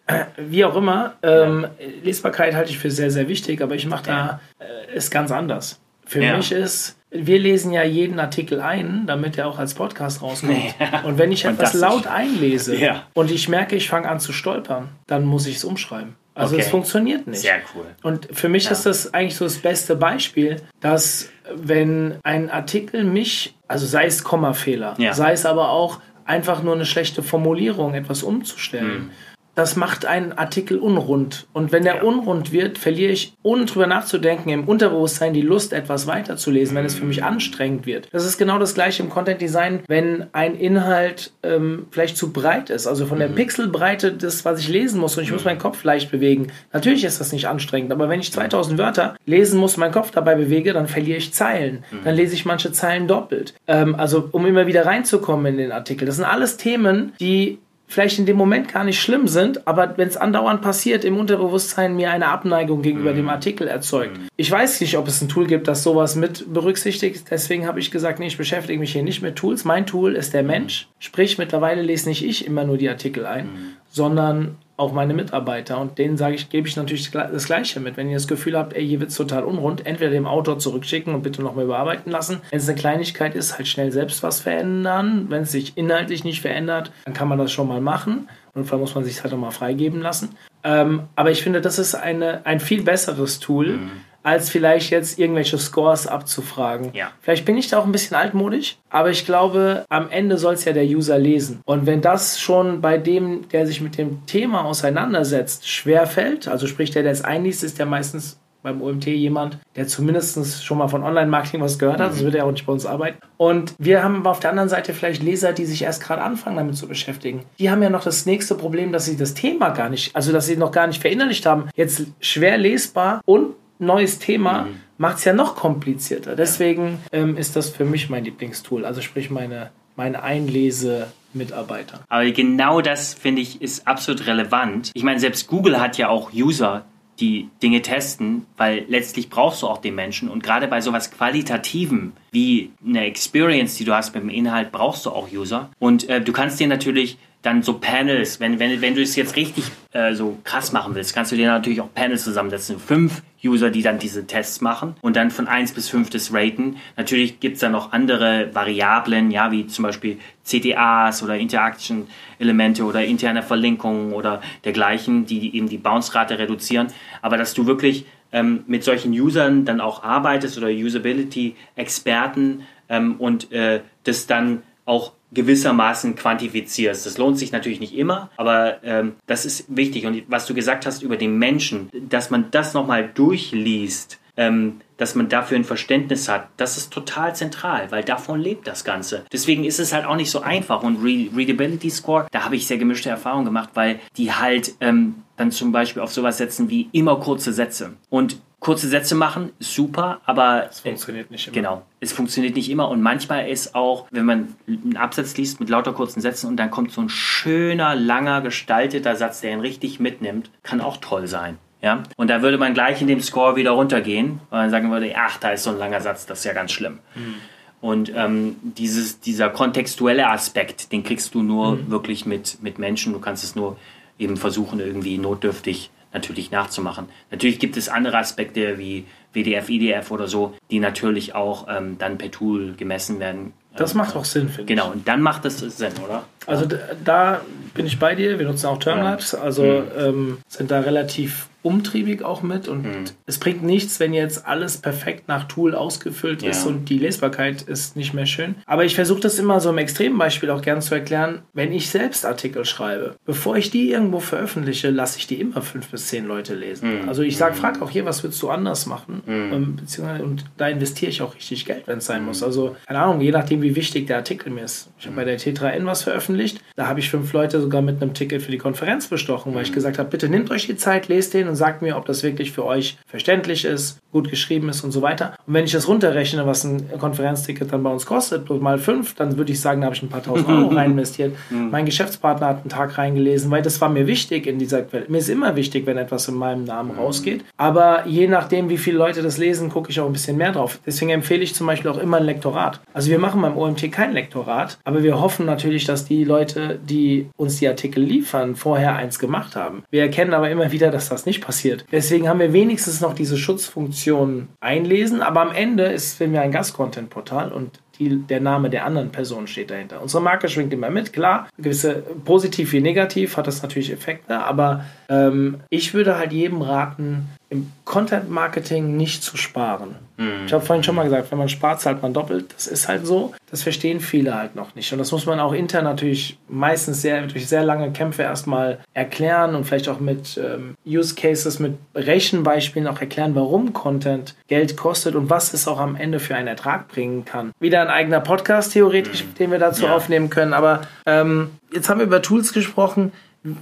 äh, 0.07 0.25
wie 0.37 0.65
auch 0.65 0.75
immer, 0.75 1.15
ähm, 1.23 1.67
Lesbarkeit 2.03 2.53
halte 2.53 2.71
ich 2.71 2.77
für 2.77 2.91
sehr, 2.91 3.11
sehr 3.11 3.27
wichtig, 3.27 3.61
aber 3.61 3.75
ich 3.75 3.85
mache 3.85 4.05
da 4.05 4.41
äh, 4.59 4.95
es 4.95 5.09
ganz 5.11 5.31
anders. 5.31 5.79
Für 6.05 6.19
mich 6.19 6.51
ist 6.51 6.97
wir 7.17 7.39
lesen 7.39 7.71
ja 7.71 7.83
jeden 7.83 8.19
Artikel 8.19 8.59
ein, 8.59 9.05
damit 9.05 9.37
er 9.37 9.47
auch 9.47 9.59
als 9.59 9.73
Podcast 9.73 10.21
rauskommt. 10.21 10.75
Ja, 10.79 11.01
und 11.05 11.17
wenn 11.17 11.31
ich 11.31 11.45
etwas 11.45 11.73
laut 11.73 12.07
einlese 12.07 12.75
ja. 12.75 13.03
und 13.13 13.31
ich 13.31 13.47
merke, 13.47 13.75
ich 13.75 13.89
fange 13.89 14.09
an 14.09 14.19
zu 14.19 14.33
stolpern, 14.33 14.89
dann 15.07 15.25
muss 15.25 15.47
ich 15.47 15.57
es 15.57 15.63
umschreiben. 15.63 16.15
Also 16.35 16.55
okay. 16.55 16.63
es 16.63 16.69
funktioniert 16.69 17.27
nicht. 17.27 17.41
Sehr 17.41 17.61
cool. 17.73 17.85
Und 18.03 18.27
für 18.31 18.49
mich 18.49 18.65
ja. 18.65 18.71
ist 18.71 18.85
das 18.85 19.13
eigentlich 19.13 19.37
so 19.37 19.45
das 19.45 19.57
beste 19.57 19.95
Beispiel, 19.95 20.61
dass 20.81 21.29
wenn 21.55 22.19
ein 22.23 22.49
Artikel 22.49 23.03
mich, 23.05 23.55
also 23.67 23.85
sei 23.85 24.05
es 24.05 24.23
Kommafehler, 24.23 24.95
ja. 24.97 25.13
sei 25.13 25.31
es 25.31 25.45
aber 25.45 25.69
auch 25.69 26.01
einfach 26.25 26.61
nur 26.61 26.75
eine 26.75 26.85
schlechte 26.85 27.23
Formulierung, 27.23 27.93
etwas 27.93 28.21
umzustellen. 28.21 29.05
Mhm 29.05 29.11
das 29.55 29.75
macht 29.75 30.05
einen 30.05 30.33
Artikel 30.33 30.77
unrund. 30.77 31.47
Und 31.53 31.71
wenn 31.71 31.83
der 31.83 31.97
ja. 31.97 32.03
unrund 32.03 32.51
wird, 32.51 32.77
verliere 32.77 33.11
ich, 33.11 33.33
ohne 33.41 33.65
drüber 33.65 33.87
nachzudenken, 33.87 34.49
im 34.49 34.65
Unterbewusstsein 34.65 35.33
die 35.33 35.41
Lust, 35.41 35.73
etwas 35.73 36.07
weiterzulesen, 36.07 36.75
wenn 36.75 36.85
es 36.85 36.95
für 36.95 37.05
mich 37.05 37.21
mhm. 37.21 37.27
anstrengend 37.27 37.85
wird. 37.85 38.09
Das 38.11 38.25
ist 38.25 38.37
genau 38.37 38.59
das 38.59 38.73
gleiche 38.73 39.01
im 39.01 39.09
Content 39.09 39.41
Design, 39.41 39.81
wenn 39.87 40.27
ein 40.33 40.55
Inhalt 40.55 41.31
ähm, 41.43 41.87
vielleicht 41.91 42.17
zu 42.17 42.31
breit 42.33 42.69
ist. 42.69 42.85
Also 42.85 43.05
von 43.05 43.19
der 43.19 43.29
mhm. 43.29 43.35
Pixelbreite 43.35 44.13
des, 44.13 44.45
was 44.45 44.59
ich 44.59 44.67
lesen 44.67 44.99
muss 44.99 45.17
und 45.17 45.23
ich 45.23 45.31
muss 45.31 45.41
mhm. 45.41 45.51
meinen 45.51 45.59
Kopf 45.59 45.83
leicht 45.83 46.11
bewegen. 46.11 46.47
Natürlich 46.73 47.05
ist 47.05 47.19
das 47.19 47.31
nicht 47.31 47.47
anstrengend, 47.47 47.91
aber 47.91 48.09
wenn 48.09 48.19
ich 48.19 48.31
2000 48.33 48.77
Wörter 48.77 49.15
lesen 49.25 49.59
muss, 49.59 49.77
meinen 49.77 49.93
Kopf 49.93 50.11
dabei 50.11 50.35
bewege, 50.35 50.73
dann 50.73 50.87
verliere 50.87 51.17
ich 51.17 51.33
Zeilen. 51.33 51.83
Dann 52.03 52.15
lese 52.15 52.33
ich 52.33 52.45
manche 52.45 52.71
Zeilen 52.71 53.07
doppelt. 53.07 53.53
Ähm, 53.67 53.95
also 53.95 54.29
um 54.31 54.45
immer 54.45 54.67
wieder 54.67 54.85
reinzukommen 54.85 55.45
in 55.45 55.57
den 55.57 55.71
Artikel. 55.71 56.05
Das 56.05 56.17
sind 56.17 56.25
alles 56.25 56.57
Themen, 56.57 57.13
die 57.19 57.59
vielleicht 57.87 58.19
in 58.19 58.25
dem 58.25 58.37
Moment 58.37 58.73
gar 58.73 58.83
nicht 58.83 58.99
schlimm 58.99 59.27
sind, 59.27 59.67
aber 59.67 59.97
wenn 59.97 60.07
es 60.07 60.17
andauernd 60.17 60.61
passiert, 60.61 61.05
im 61.05 61.17
Unterbewusstsein 61.17 61.95
mir 61.95 62.11
eine 62.11 62.27
Abneigung 62.27 62.81
gegenüber 62.81 63.11
mhm. 63.11 63.17
dem 63.17 63.29
Artikel 63.29 63.67
erzeugt. 63.67 64.17
Mhm. 64.17 64.27
Ich 64.35 64.49
weiß 64.49 64.81
nicht, 64.81 64.97
ob 64.97 65.07
es 65.07 65.21
ein 65.21 65.29
Tool 65.29 65.47
gibt, 65.47 65.67
das 65.67 65.83
sowas 65.83 66.15
mit 66.15 66.51
berücksichtigt. 66.53 67.25
Deswegen 67.29 67.67
habe 67.67 67.79
ich 67.79 67.91
gesagt, 67.91 68.19
nee, 68.19 68.27
ich 68.27 68.37
beschäftige 68.37 68.79
mich 68.79 68.93
hier 68.93 69.03
nicht 69.03 69.21
mit 69.21 69.35
Tools. 69.35 69.65
Mein 69.65 69.85
Tool 69.85 70.15
ist 70.15 70.33
der 70.33 70.43
Mensch. 70.43 70.87
Sprich, 70.99 71.37
mittlerweile 71.37 71.81
lese 71.81 72.09
nicht 72.09 72.25
ich 72.25 72.45
immer 72.45 72.63
nur 72.63 72.77
die 72.77 72.89
Artikel 72.89 73.25
ein, 73.25 73.45
mhm. 73.45 73.73
sondern 73.89 74.57
auch 74.77 74.91
meine 74.91 75.13
Mitarbeiter. 75.13 75.79
Und 75.79 75.97
denen 75.97 76.17
sage 76.17 76.35
ich, 76.35 76.49
gebe 76.49 76.67
ich 76.67 76.75
natürlich 76.75 77.11
das 77.11 77.45
Gleiche 77.45 77.79
mit. 77.79 77.97
Wenn 77.97 78.09
ihr 78.09 78.15
das 78.15 78.27
Gefühl 78.27 78.57
habt, 78.57 78.73
ey, 78.73 78.85
hier 78.85 78.99
wird 78.99 79.11
es 79.11 79.15
total 79.15 79.43
unrund, 79.43 79.85
entweder 79.85 80.11
dem 80.11 80.27
Autor 80.27 80.59
zurückschicken 80.59 81.13
und 81.13 81.21
bitte 81.21 81.41
nochmal 81.41 81.65
überarbeiten 81.65 82.11
lassen. 82.11 82.41
Wenn 82.49 82.59
es 82.59 82.67
eine 82.67 82.77
Kleinigkeit 82.77 83.35
ist, 83.35 83.57
halt 83.57 83.67
schnell 83.67 83.91
selbst 83.91 84.23
was 84.23 84.41
verändern. 84.41 85.27
Wenn 85.29 85.43
es 85.43 85.51
sich 85.51 85.77
inhaltlich 85.77 86.23
nicht 86.23 86.41
verändert, 86.41 86.91
dann 87.05 87.13
kann 87.13 87.27
man 87.27 87.38
das 87.38 87.51
schon 87.51 87.67
mal 87.67 87.81
machen. 87.81 88.29
Und 88.53 88.65
vor 88.65 88.77
muss 88.77 88.95
man 88.95 89.03
sich 89.03 89.21
halt 89.21 89.31
nochmal 89.31 89.51
freigeben 89.51 90.01
lassen. 90.01 90.35
Ähm, 90.63 91.03
aber 91.15 91.31
ich 91.31 91.43
finde, 91.43 91.61
das 91.61 91.79
ist 91.79 91.95
eine, 91.95 92.45
ein 92.45 92.59
viel 92.59 92.83
besseres 92.83 93.39
Tool, 93.39 93.77
mhm 93.77 93.91
als 94.25 94.49
vielleicht 94.49 94.89
jetzt 94.89 95.19
irgendwelche 95.19 95.59
Scores 95.59 96.07
abzufragen. 96.07 96.89
Ja. 96.93 97.11
Vielleicht 97.21 97.45
bin 97.45 97.57
ich 97.57 97.67
da 97.67 97.77
auch 97.77 97.85
ein 97.85 97.91
bisschen 97.91 98.17
altmodisch, 98.17 98.77
aber 98.89 99.11
ich 99.11 99.23
glaube, 99.23 99.85
am 99.88 100.09
Ende 100.09 100.39
soll 100.39 100.55
es 100.55 100.65
ja 100.65 100.73
der 100.73 100.83
User 100.83 101.19
lesen. 101.19 101.61
Und 101.65 101.85
wenn 101.85 102.01
das 102.01 102.39
schon 102.39 102.81
bei 102.81 102.97
dem, 102.97 103.47
der 103.49 103.67
sich 103.67 103.81
mit 103.81 103.99
dem 103.99 104.25
Thema 104.25 104.65
auseinandersetzt, 104.65 105.69
schwerfällt, 105.69 106.47
also 106.47 106.65
sprich, 106.65 106.89
der, 106.89 107.03
der 107.03 107.11
es 107.11 107.23
einliest, 107.23 107.63
ist 107.63 107.77
der 107.77 107.85
meistens 107.85 108.39
beim 108.63 108.81
OMT 108.81 109.05
jemand, 109.05 109.59
der 109.75 109.88
zumindest 109.88 110.65
schon 110.65 110.79
mal 110.79 110.88
von 110.88 111.03
Online-Marketing 111.03 111.61
was 111.61 111.77
gehört 111.77 111.99
hat, 111.99 112.07
mhm. 112.07 112.11
sonst 112.13 112.25
wird 112.25 112.35
er 112.35 112.45
auch 112.45 112.51
nicht 112.51 112.65
bei 112.65 112.73
uns 112.73 112.88
arbeiten. 112.88 113.19
Und 113.38 113.75
wir 113.77 114.03
haben 114.03 114.15
aber 114.15 114.31
auf 114.31 114.39
der 114.39 114.49
anderen 114.49 114.69
Seite 114.69 114.95
vielleicht 114.95 115.21
Leser, 115.21 115.53
die 115.53 115.65
sich 115.65 115.83
erst 115.83 116.03
gerade 116.03 116.23
anfangen, 116.23 116.57
damit 116.57 116.75
zu 116.75 116.88
beschäftigen. 116.88 117.43
Die 117.59 117.69
haben 117.69 117.83
ja 117.83 117.91
noch 117.91 118.03
das 118.03 118.25
nächste 118.25 118.55
Problem, 118.55 118.91
dass 118.91 119.05
sie 119.05 119.17
das 119.17 119.35
Thema 119.35 119.69
gar 119.69 119.89
nicht, 119.89 120.15
also 120.15 120.31
dass 120.31 120.47
sie 120.47 120.57
noch 120.57 120.71
gar 120.71 120.88
nicht 120.88 120.99
verinnerlicht 120.99 121.45
haben. 121.45 121.69
Jetzt 121.75 122.07
schwer 122.19 122.57
lesbar 122.57 123.21
und 123.25 123.53
neues 123.79 124.19
Thema 124.19 124.63
mhm. 124.63 124.81
macht 124.97 125.17
es 125.17 125.25
ja 125.25 125.33
noch 125.33 125.55
komplizierter. 125.55 126.35
Deswegen 126.35 126.99
ähm, 127.11 127.38
ist 127.38 127.55
das 127.55 127.69
für 127.69 127.85
mich 127.85 128.09
mein 128.09 128.23
Lieblingstool. 128.23 128.85
Also 128.85 129.01
sprich 129.01 129.29
meine, 129.29 129.71
meine 129.95 130.23
Einlese 130.23 131.07
Mitarbeiter. 131.33 132.01
Aber 132.07 132.29
genau 132.31 132.81
das, 132.81 133.13
finde 133.13 133.41
ich, 133.41 133.61
ist 133.61 133.88
absolut 133.88 134.25
relevant. 134.25 134.91
Ich 134.93 135.03
meine, 135.03 135.19
selbst 135.19 135.47
Google 135.47 135.79
hat 135.79 135.97
ja 135.97 136.09
auch 136.09 136.31
User, 136.33 136.85
die 137.19 137.49
Dinge 137.63 137.81
testen, 137.81 138.45
weil 138.57 138.85
letztlich 138.88 139.29
brauchst 139.29 139.61
du 139.61 139.67
auch 139.67 139.77
den 139.77 139.95
Menschen 139.95 140.29
und 140.29 140.43
gerade 140.43 140.67
bei 140.67 140.81
sowas 140.81 141.11
Qualitativen 141.11 142.13
wie 142.31 142.71
eine 142.85 143.05
Experience, 143.05 143.75
die 143.75 143.85
du 143.85 143.93
hast 143.93 144.13
mit 144.13 144.23
dem 144.23 144.29
Inhalt, 144.29 144.71
brauchst 144.71 145.05
du 145.05 145.11
auch 145.11 145.31
User. 145.31 145.69
Und 145.79 146.09
äh, 146.09 146.19
du 146.21 146.33
kannst 146.33 146.59
dir 146.59 146.67
natürlich 146.67 147.17
dann 147.41 147.61
so 147.61 147.77
Panels, 147.79 148.39
wenn, 148.39 148.59
wenn, 148.59 148.81
wenn 148.81 148.95
du 148.95 149.01
es 149.01 149.15
jetzt 149.15 149.35
richtig 149.35 149.65
äh, 149.93 150.13
so 150.13 150.38
krass 150.43 150.71
machen 150.71 150.95
willst, 150.95 151.13
kannst 151.13 151.31
du 151.31 151.35
dir 151.35 151.47
natürlich 151.47 151.79
auch 151.79 151.93
Panels 151.93 152.23
zusammensetzen. 152.23 152.79
Fünf 152.79 153.21
User, 153.45 153.69
die 153.69 153.81
dann 153.81 153.99
diese 153.99 154.27
Tests 154.27 154.62
machen 154.62 154.95
und 155.01 155.15
dann 155.15 155.31
von 155.31 155.47
1 155.47 155.73
bis 155.73 155.89
5 155.89 156.10
das 156.10 156.34
raten. 156.34 156.77
Natürlich 156.97 157.39
gibt 157.39 157.55
es 157.55 157.62
dann 157.62 157.71
noch 157.71 157.91
andere 157.91 158.49
Variablen, 158.53 159.31
ja, 159.31 159.51
wie 159.51 159.67
zum 159.67 159.84
Beispiel 159.84 160.17
CTAs 160.43 161.23
oder 161.23 161.38
Interaction-Elemente 161.38 162.84
oder 162.84 163.03
interne 163.03 163.43
Verlinkungen 163.43 164.13
oder 164.13 164.41
dergleichen, 164.63 165.25
die 165.25 165.55
eben 165.55 165.69
die 165.69 165.77
Bounce-Rate 165.77 166.39
reduzieren. 166.39 166.88
Aber 167.21 167.38
dass 167.38 167.53
du 167.53 167.65
wirklich 167.65 168.05
ähm, 168.31 168.63
mit 168.67 168.84
solchen 168.84 169.12
Usern 169.12 169.65
dann 169.65 169.81
auch 169.81 170.03
arbeitest 170.03 170.58
oder 170.58 170.67
Usability-Experten 170.67 172.63
ähm, 172.89 173.15
und 173.17 173.51
äh, 173.51 173.81
das 174.03 174.27
dann 174.27 174.63
auch 174.86 175.13
gewissermaßen 175.31 176.15
quantifizierst. 176.15 177.05
Das 177.05 177.17
lohnt 177.17 177.38
sich 177.38 177.51
natürlich 177.51 177.79
nicht 177.79 177.95
immer, 177.95 178.29
aber 178.38 178.83
ähm, 178.83 179.15
das 179.25 179.45
ist 179.45 179.65
wichtig. 179.75 180.05
Und 180.05 180.23
was 180.27 180.45
du 180.45 180.53
gesagt 180.53 180.85
hast 180.85 181.03
über 181.03 181.17
den 181.17 181.38
Menschen, 181.38 181.89
dass 182.09 182.29
man 182.29 182.51
das 182.51 182.73
nochmal 182.73 183.09
durchliest, 183.13 184.19
ähm, 184.37 184.81
dass 184.97 185.15
man 185.15 185.29
dafür 185.29 185.57
ein 185.57 185.63
Verständnis 185.63 186.29
hat, 186.29 186.47
das 186.57 186.77
ist 186.77 186.91
total 186.93 187.35
zentral, 187.35 187.91
weil 187.91 188.03
davon 188.03 188.39
lebt 188.39 188.67
das 188.67 188.83
Ganze. 188.83 189.25
Deswegen 189.31 189.65
ist 189.65 189.79
es 189.79 189.93
halt 189.93 190.05
auch 190.05 190.15
nicht 190.15 190.31
so 190.31 190.41
einfach. 190.41 190.83
Und 190.83 191.03
Re 191.03 191.27
Readability 191.35 191.89
Score, 191.89 192.27
da 192.31 192.45
habe 192.45 192.55
ich 192.55 192.67
sehr 192.67 192.77
gemischte 192.77 193.09
Erfahrungen 193.09 193.45
gemacht, 193.45 193.69
weil 193.73 193.99
die 194.17 194.31
halt 194.31 194.75
ähm, 194.79 195.23
dann 195.37 195.51
zum 195.51 195.71
Beispiel 195.71 196.01
auf 196.01 196.13
sowas 196.13 196.37
setzen 196.37 196.69
wie 196.69 196.89
immer 196.91 197.19
kurze 197.19 197.51
Sätze. 197.51 197.93
Und 198.09 198.37
kurze 198.65 198.87
Sätze 198.87 199.13
machen, 199.13 199.51
super, 199.59 200.21
aber 200.25 200.67
es 200.69 200.79
funktioniert 200.79 201.29
nicht 201.29 201.45
immer. 201.45 201.53
Genau, 201.53 201.85
es 201.99 202.13
funktioniert 202.13 202.55
nicht 202.55 202.69
immer 202.69 202.89
und 202.89 202.99
manchmal 202.99 203.47
ist 203.47 203.75
auch, 203.75 204.07
wenn 204.09 204.25
man 204.25 204.55
einen 204.67 204.97
Absatz 204.97 205.37
liest 205.37 205.59
mit 205.59 205.69
lauter 205.69 205.93
kurzen 205.93 206.19
Sätzen 206.19 206.47
und 206.47 206.57
dann 206.57 206.71
kommt 206.71 206.91
so 206.91 207.01
ein 207.01 207.09
schöner, 207.09 207.93
langer, 207.93 208.41
gestalteter 208.41 209.15
Satz, 209.15 209.41
der 209.41 209.51
ihn 209.51 209.59
richtig 209.59 209.99
mitnimmt, 209.99 210.49
kann 210.63 210.81
auch 210.81 210.97
toll 210.97 211.27
sein. 211.27 211.59
Ja? 211.85 212.01
Und 212.17 212.31
da 212.31 212.41
würde 212.41 212.57
man 212.57 212.73
gleich 212.73 212.99
in 212.99 213.07
dem 213.07 213.21
Score 213.21 213.55
wieder 213.55 213.69
runtergehen, 213.69 214.39
weil 214.49 214.63
man 214.63 214.71
sagen 214.71 214.89
würde, 214.89 215.13
ach, 215.15 215.37
da 215.37 215.51
ist 215.51 215.63
so 215.63 215.69
ein 215.69 215.77
langer 215.77 216.01
Satz, 216.01 216.25
das 216.25 216.39
ist 216.39 216.45
ja 216.45 216.53
ganz 216.53 216.71
schlimm. 216.71 216.97
Mhm. 217.13 217.35
Und 217.79 218.11
ähm, 218.15 218.55
dieses, 218.63 219.19
dieser 219.19 219.51
kontextuelle 219.51 220.27
Aspekt, 220.27 220.91
den 220.91 221.03
kriegst 221.03 221.35
du 221.35 221.43
nur 221.43 221.75
mhm. 221.75 221.91
wirklich 221.91 222.25
mit, 222.25 222.57
mit 222.63 222.79
Menschen. 222.79 223.13
Du 223.13 223.19
kannst 223.19 223.43
es 223.43 223.55
nur 223.55 223.77
eben 224.17 224.35
versuchen, 224.35 224.79
irgendwie 224.79 225.19
notdürftig 225.19 225.91
natürlich 226.11 226.49
nachzumachen. 226.49 227.05
Natürlich 227.29 227.59
gibt 227.59 227.77
es 227.77 227.87
andere 227.87 228.17
Aspekte 228.17 228.79
wie 228.79 229.05
WDF, 229.33 229.69
IDF 229.69 230.09
oder 230.09 230.27
so, 230.27 230.55
die 230.71 230.79
natürlich 230.79 231.35
auch 231.35 231.67
ähm, 231.69 231.97
dann 231.99 232.17
per 232.17 232.31
Tool 232.31 232.73
gemessen 232.73 233.19
werden. 233.19 233.53
Das 233.75 233.91
ähm, 233.91 233.99
macht 233.99 234.15
auch 234.15 234.25
Sinn, 234.25 234.47
finde 234.47 234.61
ich. 234.61 234.67
Genau, 234.67 234.91
und 234.91 235.07
dann 235.07 235.21
macht 235.21 235.45
das 235.45 235.59
Sinn, 235.59 235.91
oder? 236.03 236.23
Also 236.47 236.65
da 237.03 237.41
bin 237.75 237.85
ich 237.85 237.99
bei 237.99 238.15
dir. 238.15 238.39
Wir 238.39 238.47
nutzen 238.47 238.65
auch 238.65 238.79
Termlabs, 238.79 239.35
also 239.35 239.63
mhm. 239.63 239.83
ähm, 239.99 240.37
sind 240.47 240.71
da 240.71 240.79
relativ 240.79 241.49
umtriebig 241.65 242.23
auch 242.23 242.43
mit 242.43 242.67
und 242.67 242.84
mhm. 242.84 243.06
es 243.25 243.39
bringt 243.39 243.63
nichts, 243.63 243.99
wenn 243.99 244.13
jetzt 244.13 244.45
alles 244.45 244.78
perfekt 244.78 245.28
nach 245.28 245.45
Tool 245.45 245.73
ausgefüllt 245.73 246.43
ja. 246.43 246.51
ist 246.51 246.65
und 246.65 246.89
die 246.89 246.99
Lesbarkeit 246.99 247.63
ist 247.63 247.95
nicht 247.95 248.13
mehr 248.13 248.28
schön. 248.28 248.56
Aber 248.67 248.86
ich 248.86 248.93
versuche 248.93 249.21
das 249.21 249.39
immer 249.39 249.60
so 249.60 249.71
im 249.71 249.80
Extrembeispiel 249.80 250.51
auch 250.51 250.62
gern 250.62 250.82
zu 250.82 250.93
erklären, 250.93 251.41
wenn 251.54 251.73
ich 251.73 251.89
selbst 251.89 252.23
Artikel 252.25 252.65
schreibe, 252.65 253.15
bevor 253.25 253.58
ich 253.58 253.71
die 253.71 253.89
irgendwo 253.89 254.19
veröffentliche, 254.19 254.91
lasse 254.91 255.17
ich 255.17 255.25
die 255.25 255.41
immer 255.41 255.63
fünf 255.63 255.89
bis 255.89 256.08
zehn 256.08 256.25
Leute 256.25 256.54
lesen. 256.54 257.01
Mhm. 257.01 257.10
Also 257.10 257.23
ich 257.23 257.36
sage, 257.36 257.56
mhm. 257.56 257.60
frag 257.60 257.82
auch 257.82 257.89
hier, 257.89 258.06
was 258.06 258.23
würdest 258.23 258.41
du 258.43 258.49
anders 258.49 258.86
machen? 258.86 259.23
Mhm. 259.25 259.54
Ähm, 259.54 259.75
beziehungsweise, 259.75 260.23
und 260.23 260.45
da 260.58 260.67
investiere 260.67 261.10
ich 261.10 261.23
auch 261.23 261.34
richtig 261.34 261.65
Geld, 261.65 261.88
wenn 261.88 261.97
es 261.97 262.06
sein 262.06 262.23
muss. 262.23 262.41
Mhm. 262.41 262.45
Also 262.45 262.75
keine 262.86 262.99
Ahnung, 262.99 263.21
je 263.21 263.32
nachdem, 263.32 263.63
wie 263.63 263.75
wichtig 263.75 264.06
der 264.06 264.17
Artikel 264.17 264.51
mir 264.51 264.65
ist. 264.65 264.91
Ich 264.99 265.08
habe 265.08 265.15
bei 265.15 265.25
der 265.25 265.39
T3N 265.39 265.86
was 265.88 266.04
veröffentlicht, 266.04 266.62
da 266.75 266.86
habe 266.86 266.99
ich 266.99 267.10
fünf 267.10 267.34
Leute 267.34 267.60
sogar 267.60 267.82
mit 267.82 268.01
einem 268.01 268.13
Ticket 268.13 268.43
für 268.43 268.51
die 268.51 268.60
Konferenz 268.60 269.08
bestochen, 269.08 269.56
weil 269.56 269.63
ich 269.63 269.71
gesagt 269.71 269.97
habe, 269.97 270.10
bitte 270.10 270.30
nehmt 270.30 270.51
euch 270.51 270.67
die 270.67 270.75
Zeit, 270.75 271.08
lest 271.08 271.34
den 271.34 271.47
und 271.47 271.54
und 271.55 271.59
sagt 271.59 271.81
mir, 271.81 271.95
ob 271.95 272.05
das 272.05 272.21
wirklich 272.21 272.51
für 272.51 272.65
euch 272.65 272.97
verständlich 273.07 273.63
ist, 273.63 273.99
gut 274.11 274.29
geschrieben 274.29 274.67
ist 274.67 274.83
und 274.83 274.91
so 274.91 275.01
weiter. 275.01 275.35
Und 275.47 275.53
wenn 275.53 275.63
ich 275.63 275.71
das 275.71 275.87
runterrechne, 275.87 276.45
was 276.45 276.65
ein 276.65 276.89
Konferenzticket 276.99 277.71
dann 277.71 277.81
bei 277.81 277.89
uns 277.89 278.05
kostet, 278.05 278.49
mal 278.49 278.77
fünf, 278.77 279.13
dann 279.15 279.37
würde 279.37 279.53
ich 279.53 279.61
sagen, 279.61 279.79
da 279.79 279.85
habe 279.85 279.95
ich 279.95 280.03
ein 280.03 280.09
paar 280.09 280.21
tausend 280.21 280.49
Euro 280.49 280.67
rein 280.75 280.91
investiert. 280.91 281.33
Mhm. 281.49 281.69
mein 281.71 281.85
Geschäftspartner 281.85 282.47
hat 282.47 282.61
einen 282.61 282.69
Tag 282.69 282.97
reingelesen, 282.97 283.51
weil 283.51 283.61
das 283.61 283.79
war 283.79 283.87
mir 283.87 284.05
wichtig 284.05 284.47
in 284.47 284.59
dieser 284.59 284.81
Quelle. 284.81 285.05
Mir 285.07 285.19
ist 285.19 285.29
immer 285.29 285.55
wichtig, 285.55 285.85
wenn 285.85 285.97
etwas 285.97 286.27
in 286.27 286.35
meinem 286.35 286.65
Namen 286.65 286.93
mhm. 286.93 286.99
rausgeht. 286.99 287.45
Aber 287.55 288.05
je 288.05 288.27
nachdem, 288.27 288.67
wie 288.67 288.77
viele 288.77 288.97
Leute 288.97 289.21
das 289.21 289.37
lesen, 289.37 289.69
gucke 289.69 289.91
ich 289.91 289.99
auch 290.01 290.07
ein 290.07 290.13
bisschen 290.13 290.35
mehr 290.35 290.51
drauf. 290.51 290.79
Deswegen 290.85 291.11
empfehle 291.11 291.43
ich 291.43 291.55
zum 291.55 291.67
Beispiel 291.67 291.89
auch 291.89 291.97
immer 291.97 292.17
ein 292.17 292.25
Lektorat. 292.25 292.81
Also 292.93 293.09
wir 293.09 293.19
machen 293.19 293.41
beim 293.41 293.57
OMT 293.57 293.91
kein 293.93 294.11
Lektorat, 294.11 294.77
aber 294.83 295.03
wir 295.03 295.21
hoffen 295.21 295.45
natürlich, 295.45 295.85
dass 295.85 296.03
die 296.03 296.25
Leute, 296.25 296.79
die 296.83 297.27
uns 297.37 297.59
die 297.59 297.67
Artikel 297.67 298.03
liefern, 298.03 298.57
vorher 298.57 298.95
eins 298.95 299.19
gemacht 299.19 299.55
haben. 299.55 299.83
Wir 299.89 300.01
erkennen 300.01 300.33
aber 300.33 300.49
immer 300.49 300.71
wieder, 300.71 300.91
dass 300.91 301.09
das 301.09 301.25
nicht 301.25 301.41
passiert. 301.45 301.86
Deswegen 301.91 302.27
haben 302.27 302.39
wir 302.39 302.53
wenigstens 302.53 303.01
noch 303.01 303.13
diese 303.13 303.38
Schutzfunktion 303.38 304.47
einlesen, 304.60 305.21
aber 305.21 305.41
am 305.41 305.51
Ende 305.51 305.86
ist, 305.86 306.19
wenn 306.19 306.34
wir 306.34 306.41
ein 306.41 306.51
Gast-Content-Portal 306.51 307.51
und 307.51 307.79
die, 307.99 308.17
der 308.17 308.41
Name 308.41 308.69
der 308.69 308.86
anderen 308.86 309.12
Person 309.12 309.47
steht 309.47 309.71
dahinter. 309.71 310.01
Unsere 310.01 310.21
Marke 310.21 310.49
schwingt 310.49 310.73
immer 310.73 310.89
mit, 310.89 311.13
klar, 311.13 311.47
gewisse 311.58 312.03
positiv 312.25 312.73
wie 312.73 312.81
negativ 312.81 313.38
hat 313.38 313.47
das 313.47 313.62
natürlich 313.62 313.91
Effekte, 313.91 314.39
aber 314.39 314.86
ähm, 315.08 315.62
ich 315.69 315.93
würde 315.93 316.17
halt 316.17 316.34
jedem 316.34 316.62
raten, 316.62 317.29
im 317.55 317.71
Content 317.85 318.29
Marketing 318.29 318.97
nicht 318.97 319.23
zu 319.23 319.37
sparen. 319.37 319.95
Mhm. 320.17 320.45
Ich 320.45 320.53
habe 320.53 320.65
vorhin 320.65 320.83
schon 320.83 320.95
mal 320.95 321.03
gesagt, 321.03 321.31
wenn 321.31 321.37
man 321.37 321.49
spart, 321.49 321.81
zahlt 321.81 322.01
man 322.01 322.13
doppelt. 322.13 322.53
Das 322.53 322.67
ist 322.67 322.87
halt 322.87 323.05
so. 323.05 323.33
Das 323.49 323.63
verstehen 323.63 323.99
viele 323.99 324.35
halt 324.35 324.55
noch 324.55 324.75
nicht. 324.75 324.91
Und 324.91 324.99
das 324.99 325.11
muss 325.11 325.25
man 325.25 325.39
auch 325.39 325.53
intern 325.53 325.83
natürlich 325.83 326.37
meistens 326.47 327.01
sehr, 327.01 327.21
durch 327.27 327.47
sehr 327.47 327.63
lange 327.63 327.91
Kämpfe 327.91 328.23
erstmal 328.23 328.79
erklären 328.93 329.55
und 329.55 329.65
vielleicht 329.65 329.87
auch 329.87 329.99
mit 329.99 330.37
ähm, 330.37 330.75
Use 330.85 331.15
Cases, 331.15 331.59
mit 331.59 331.77
Rechenbeispielen 331.93 332.87
auch 332.87 332.99
erklären, 332.99 333.35
warum 333.35 333.73
Content 333.73 334.35
Geld 334.47 334.77
kostet 334.77 335.15
und 335.15 335.29
was 335.29 335.53
es 335.53 335.67
auch 335.67 335.79
am 335.79 335.95
Ende 335.95 336.19
für 336.19 336.35
einen 336.35 336.47
Ertrag 336.47 336.87
bringen 336.87 337.23
kann. 337.25 337.51
Wieder 337.59 337.81
ein 337.81 337.89
eigener 337.89 338.19
Podcast 338.19 338.73
theoretisch, 338.73 339.23
mhm. 339.23 339.35
den 339.35 339.51
wir 339.51 339.59
dazu 339.59 339.85
ja. 339.85 339.95
aufnehmen 339.95 340.29
können. 340.29 340.53
Aber 340.53 340.81
ähm, 341.05 341.51
jetzt 341.73 341.89
haben 341.89 341.99
wir 341.99 342.05
über 342.05 342.21
Tools 342.21 342.53
gesprochen 342.53 343.11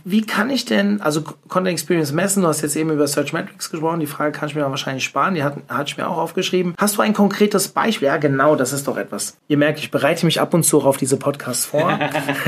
wie 0.04 0.22
kann 0.22 0.50
ich 0.50 0.66
denn, 0.66 1.02
also 1.02 1.22
Content 1.22 1.74
Experience 1.74 2.14
messen, 2.14 2.44
du 2.44 2.48
hast 2.48 2.62
jetzt 2.62 2.76
eben 2.76 2.90
über 2.92 3.06
Search 3.08 3.34
Metrics 3.34 3.70
gesprochen, 3.70 4.00
die 4.00 4.08
Frage 4.08 4.32
kann 4.32 4.48
ich 4.48 4.56
mir 4.56 4.62
wahrscheinlich 4.62 5.04
sparen, 5.04 5.36
die 5.36 5.44
hat, 5.44 5.58
hatte 5.68 5.90
ich 5.90 5.98
mir 5.98 6.08
auch 6.08 6.18
aufgeschrieben. 6.18 6.74
Hast 6.78 6.98
du 6.98 7.02
ein 7.02 7.14
konkretes 7.14 7.68
Beispiel? 7.68 8.08
Ja, 8.08 8.18
genau, 8.18 8.56
das 8.56 8.72
ist 8.72 8.88
doch 8.88 8.98
etwas. 8.98 9.38
Ihr 9.48 9.58
merkt, 9.58 9.80
ich 9.80 9.92
bereite 9.92 10.26
mich 10.26 10.40
ab 10.40 10.54
und 10.54 10.64
zu 10.64 10.82
auf 10.82 10.98
diese 10.98 11.18
Podcasts 11.18 11.66
vor. 11.66 12.00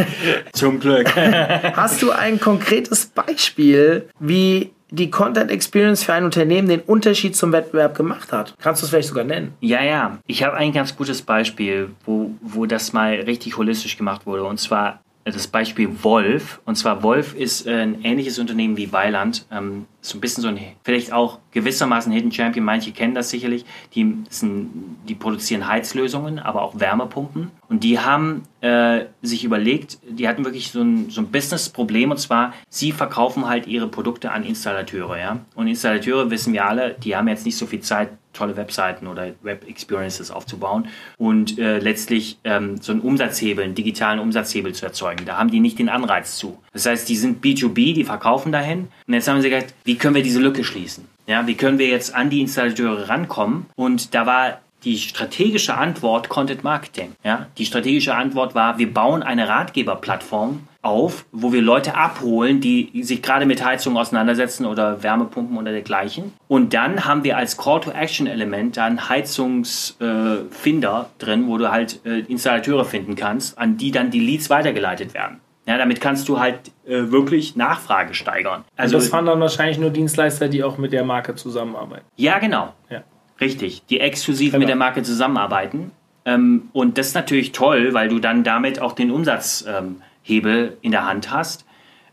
Zum 0.53 0.79
Glück. 0.79 1.13
Hast 1.15 2.01
du 2.01 2.11
ein 2.11 2.39
konkretes 2.39 3.07
Beispiel, 3.07 4.07
wie 4.19 4.71
die 4.91 5.09
Content 5.09 5.51
Experience 5.51 6.03
für 6.03 6.13
ein 6.13 6.23
Unternehmen 6.23 6.69
den 6.69 6.81
Unterschied 6.81 7.35
zum 7.35 7.51
Wettbewerb 7.51 7.95
gemacht 7.95 8.31
hat. 8.31 8.55
Kannst 8.61 8.81
du 8.81 8.85
es 8.85 8.91
vielleicht 8.91 9.09
sogar 9.09 9.23
nennen? 9.23 9.53
Ja, 9.59 9.83
ja. 9.83 10.19
Ich 10.27 10.43
habe 10.43 10.55
ein 10.55 10.71
ganz 10.71 10.95
gutes 10.95 11.21
Beispiel, 11.21 11.89
wo, 12.05 12.31
wo 12.41 12.65
das 12.65 12.93
mal 12.93 13.15
richtig 13.15 13.57
holistisch 13.57 13.97
gemacht 13.97 14.25
wurde. 14.25 14.43
Und 14.43 14.59
zwar 14.59 15.01
das 15.33 15.47
Beispiel 15.47 16.03
Wolf. 16.03 16.61
Und 16.65 16.75
zwar 16.75 17.01
Wolf 17.01 17.33
ist 17.33 17.65
äh, 17.65 17.81
ein 17.81 18.03
ähnliches 18.03 18.37
Unternehmen 18.37 18.77
wie 18.77 18.91
Weiland. 18.91 19.45
Ähm, 19.51 19.85
so 19.99 20.17
ein 20.17 20.21
bisschen 20.21 20.43
so 20.43 20.49
ein, 20.49 20.59
vielleicht 20.83 21.11
auch 21.11 21.39
gewissermaßen 21.49 22.11
Hidden 22.11 22.31
Champion. 22.31 22.63
Manche 22.63 22.91
kennen 22.91 23.15
das 23.15 23.31
sicherlich. 23.31 23.65
Die, 23.95 24.17
sind, 24.29 24.69
die 25.09 25.15
produzieren 25.15 25.67
Heizlösungen, 25.67 26.37
aber 26.37 26.61
auch 26.61 26.79
Wärmepumpen. 26.79 27.49
Und 27.67 27.83
die 27.83 27.99
haben 27.99 28.43
äh, 28.61 29.05
sich 29.23 29.43
überlegt, 29.43 29.97
die 30.07 30.27
hatten 30.27 30.45
wirklich 30.45 30.71
so 30.71 30.81
ein, 30.81 31.09
so 31.09 31.21
ein 31.21 31.31
Business-Problem. 31.31 32.11
Und 32.11 32.17
zwar, 32.17 32.53
sie 32.69 32.91
verkaufen 32.91 33.47
halt 33.47 33.65
ihre 33.65 33.87
Produkte 33.87 34.31
an 34.31 34.43
Installateure. 34.43 35.17
Ja? 35.17 35.39
Und 35.55 35.67
Installateure, 35.67 36.29
wissen 36.29 36.53
wir 36.53 36.67
alle, 36.67 36.95
die 37.03 37.15
haben 37.15 37.27
jetzt 37.27 37.47
nicht 37.47 37.57
so 37.57 37.65
viel 37.65 37.81
Zeit, 37.81 38.09
tolle 38.35 38.55
Webseiten 38.57 39.07
oder 39.07 39.31
Web-Experiences 39.41 40.31
aufzubauen 40.31 40.87
und 41.17 41.57
äh, 41.57 41.79
letztlich 41.79 42.37
ähm, 42.43 42.77
so 42.81 42.91
einen 42.91 43.01
Umsatzhebel, 43.01 43.63
einen 43.63 43.75
digitalen 43.75 44.19
Umsatzhebel 44.19 44.73
zu 44.73 44.85
erzeugen. 44.85 45.25
Da 45.25 45.37
haben 45.37 45.49
die 45.49 45.59
nicht 45.59 45.79
den 45.79 45.89
Anreiz 45.89 46.37
zu. 46.37 46.59
Das 46.73 46.85
heißt, 46.85 47.07
die 47.09 47.15
sind 47.15 47.43
B2B, 47.43 47.93
die 47.93 48.03
verkaufen 48.03 48.51
dahin. 48.51 48.87
Und 49.07 49.13
jetzt 49.13 49.27
haben 49.27 49.41
sie 49.41 49.49
gesagt, 49.49 49.73
wie 49.83 49.95
können 49.95 50.15
wir 50.15 50.23
diese 50.23 50.39
Lücke 50.39 50.63
schließen? 50.63 51.07
Ja, 51.27 51.47
wie 51.47 51.55
können 51.55 51.79
wir 51.79 51.87
jetzt 51.87 52.13
an 52.13 52.29
die 52.29 52.41
Installateure 52.41 53.09
rankommen? 53.09 53.65
Und 53.75 54.13
da 54.13 54.25
war 54.25 54.59
die 54.83 54.97
strategische 54.99 55.75
Antwort 55.75 56.29
Content 56.29 56.63
Marketing. 56.63 57.13
Ja, 57.23 57.47
die 57.57 57.65
strategische 57.65 58.13
Antwort 58.13 58.53
war, 58.53 58.77
wir 58.77 58.93
bauen 58.93 59.23
eine 59.23 59.47
Ratgeberplattform 59.47 60.67
auf, 60.85 61.25
wo 61.31 61.51
wir 61.51 61.61
Leute 61.61 61.95
abholen, 61.95 62.61
die 62.61 63.03
sich 63.03 63.21
gerade 63.21 63.45
mit 63.45 63.65
Heizung 63.65 63.97
auseinandersetzen 63.97 64.65
oder 64.65 65.03
Wärmepumpen 65.03 65.57
oder 65.57 65.71
dergleichen. 65.71 66.33
Und 66.47 66.73
dann 66.73 67.05
haben 67.05 67.23
wir 67.23 67.37
als 67.37 67.57
Call-to-Action-Element 67.57 68.77
dann 68.77 69.09
Heizungsfinder 69.09 71.09
äh, 71.19 71.23
drin, 71.23 71.47
wo 71.47 71.57
du 71.57 71.71
halt 71.71 72.05
äh, 72.05 72.19
Installateure 72.19 72.85
finden 72.85 73.15
kannst, 73.15 73.57
an 73.57 73.77
die 73.77 73.91
dann 73.91 74.11
die 74.11 74.19
Leads 74.19 74.49
weitergeleitet 74.49 75.13
werden. 75.13 75.39
Ja, 75.67 75.79
damit 75.79 75.99
kannst 75.99 76.29
du 76.29 76.39
halt 76.39 76.59
äh, 76.85 77.11
wirklich 77.11 77.55
Nachfrage 77.55 78.13
steigern. 78.13 78.63
Also 78.75 78.97
Und 78.97 79.01
das 79.01 79.09
fahren 79.09 79.25
dann 79.25 79.39
wahrscheinlich 79.39 79.79
nur 79.79 79.89
Dienstleister, 79.89 80.47
die 80.47 80.63
auch 80.63 80.77
mit 80.77 80.93
der 80.93 81.03
Marke 81.03 81.33
zusammenarbeiten. 81.33 82.05
Ja, 82.15 82.37
genau. 82.37 82.73
Ja. 82.91 83.01
Richtig, 83.41 83.83
die 83.87 83.99
exklusiv 83.99 84.51
genau. 84.51 84.59
mit 84.59 84.69
der 84.69 84.75
Marke 84.75 85.01
zusammenarbeiten. 85.01 85.91
Ähm, 86.25 86.69
und 86.73 86.97
das 86.97 87.07
ist 87.07 87.15
natürlich 87.15 87.51
toll, 87.51 87.93
weil 87.93 88.09
du 88.09 88.19
dann 88.19 88.43
damit 88.43 88.79
auch 88.79 88.93
den 88.93 89.11
Umsatzhebel 89.11 89.77
ähm, 89.77 90.01
in 90.27 90.91
der 90.91 91.05
Hand 91.05 91.31
hast. 91.31 91.65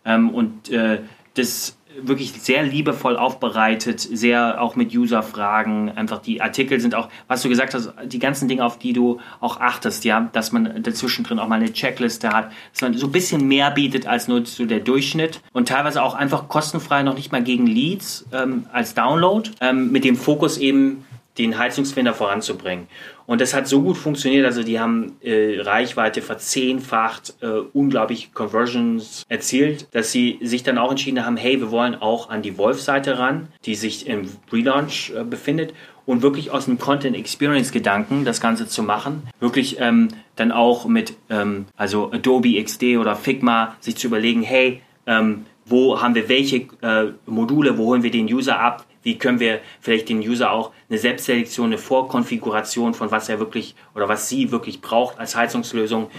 Ähm, 0.04 0.30
und 0.30 0.70
äh, 0.70 1.00
das 1.34 1.76
wirklich 2.00 2.32
sehr 2.32 2.62
liebevoll 2.62 3.16
aufbereitet, 3.16 4.00
sehr 4.00 4.60
auch 4.60 4.76
mit 4.76 4.94
User-Fragen. 4.94 5.90
Einfach 5.90 6.20
die 6.20 6.40
Artikel 6.40 6.80
sind 6.80 6.94
auch, 6.94 7.08
was 7.28 7.42
du 7.42 7.48
gesagt 7.48 7.74
hast, 7.74 7.92
die 8.04 8.18
ganzen 8.18 8.48
Dinge, 8.48 8.64
auf 8.64 8.78
die 8.78 8.92
du 8.92 9.20
auch 9.40 9.60
achtest, 9.60 10.04
ja, 10.04 10.28
dass 10.32 10.52
man 10.52 10.82
dazwischen 10.82 11.24
drin 11.24 11.38
auch 11.38 11.48
mal 11.48 11.56
eine 11.56 11.72
Checkliste 11.72 12.30
hat, 12.30 12.50
dass 12.72 12.82
man 12.82 12.94
so 12.94 13.06
ein 13.06 13.12
bisschen 13.12 13.46
mehr 13.46 13.70
bietet 13.70 14.06
als 14.06 14.28
nur 14.28 14.44
so 14.46 14.64
der 14.64 14.80
Durchschnitt 14.80 15.40
und 15.52 15.68
teilweise 15.68 16.02
auch 16.02 16.14
einfach 16.14 16.48
kostenfrei 16.48 17.02
noch 17.02 17.14
nicht 17.14 17.32
mal 17.32 17.42
gegen 17.42 17.66
Leads 17.66 18.26
ähm, 18.32 18.66
als 18.72 18.94
Download, 18.94 19.50
ähm, 19.60 19.92
mit 19.92 20.04
dem 20.04 20.16
Fokus 20.16 20.58
eben 20.58 21.04
den 21.38 21.58
Heizungsfinder 21.58 22.12
voranzubringen. 22.12 22.88
Und 23.26 23.40
das 23.40 23.54
hat 23.54 23.68
so 23.68 23.82
gut 23.82 23.96
funktioniert, 23.96 24.44
also 24.44 24.62
die 24.62 24.80
haben 24.80 25.16
äh, 25.22 25.60
Reichweite 25.60 26.22
verzehnfacht, 26.22 27.34
äh, 27.40 27.46
unglaublich 27.72 28.34
Conversions 28.34 29.24
erzielt, 29.28 29.86
dass 29.92 30.12
sie 30.12 30.38
sich 30.42 30.62
dann 30.62 30.78
auch 30.78 30.90
entschieden 30.90 31.24
haben, 31.24 31.36
hey, 31.36 31.60
wir 31.60 31.70
wollen 31.70 31.94
auch 31.94 32.30
an 32.30 32.42
die 32.42 32.58
Wolf-Seite 32.58 33.18
ran, 33.18 33.48
die 33.64 33.74
sich 33.74 34.06
im 34.06 34.28
Relaunch 34.52 35.12
äh, 35.16 35.24
befindet 35.24 35.72
und 36.06 36.22
wirklich 36.22 36.50
aus 36.50 36.64
dem 36.64 36.78
Content 36.78 37.16
Experience 37.16 37.72
Gedanken 37.72 38.24
das 38.24 38.40
Ganze 38.40 38.66
zu 38.66 38.82
machen, 38.82 39.22
wirklich 39.40 39.76
ähm, 39.80 40.08
dann 40.36 40.52
auch 40.52 40.86
mit 40.86 41.14
ähm, 41.30 41.66
also 41.76 42.10
Adobe 42.12 42.62
XD 42.62 42.96
oder 42.98 43.14
Figma 43.16 43.76
sich 43.80 43.96
zu 43.96 44.08
überlegen, 44.08 44.42
hey, 44.42 44.82
ähm, 45.06 45.46
wo 45.64 46.00
haben 46.00 46.14
wir 46.14 46.28
welche 46.28 46.68
äh, 46.82 47.12
Module, 47.26 47.78
wo 47.78 47.86
holen 47.86 48.02
wir 48.02 48.10
den 48.10 48.26
User 48.26 48.58
ab, 48.58 48.86
wie 49.02 49.18
können 49.18 49.40
wir 49.40 49.60
vielleicht 49.80 50.08
den 50.08 50.18
User 50.18 50.50
auch 50.50 50.72
eine 50.88 50.98
Selbstselektion, 50.98 51.66
eine 51.66 51.78
Vorkonfiguration 51.78 52.94
von 52.94 53.10
was 53.10 53.28
er 53.28 53.38
wirklich 53.38 53.74
oder 53.94 54.08
was 54.08 54.28
sie 54.28 54.50
wirklich 54.52 54.80
braucht 54.80 55.18
als 55.18 55.36
Heizungslösung 55.36 56.10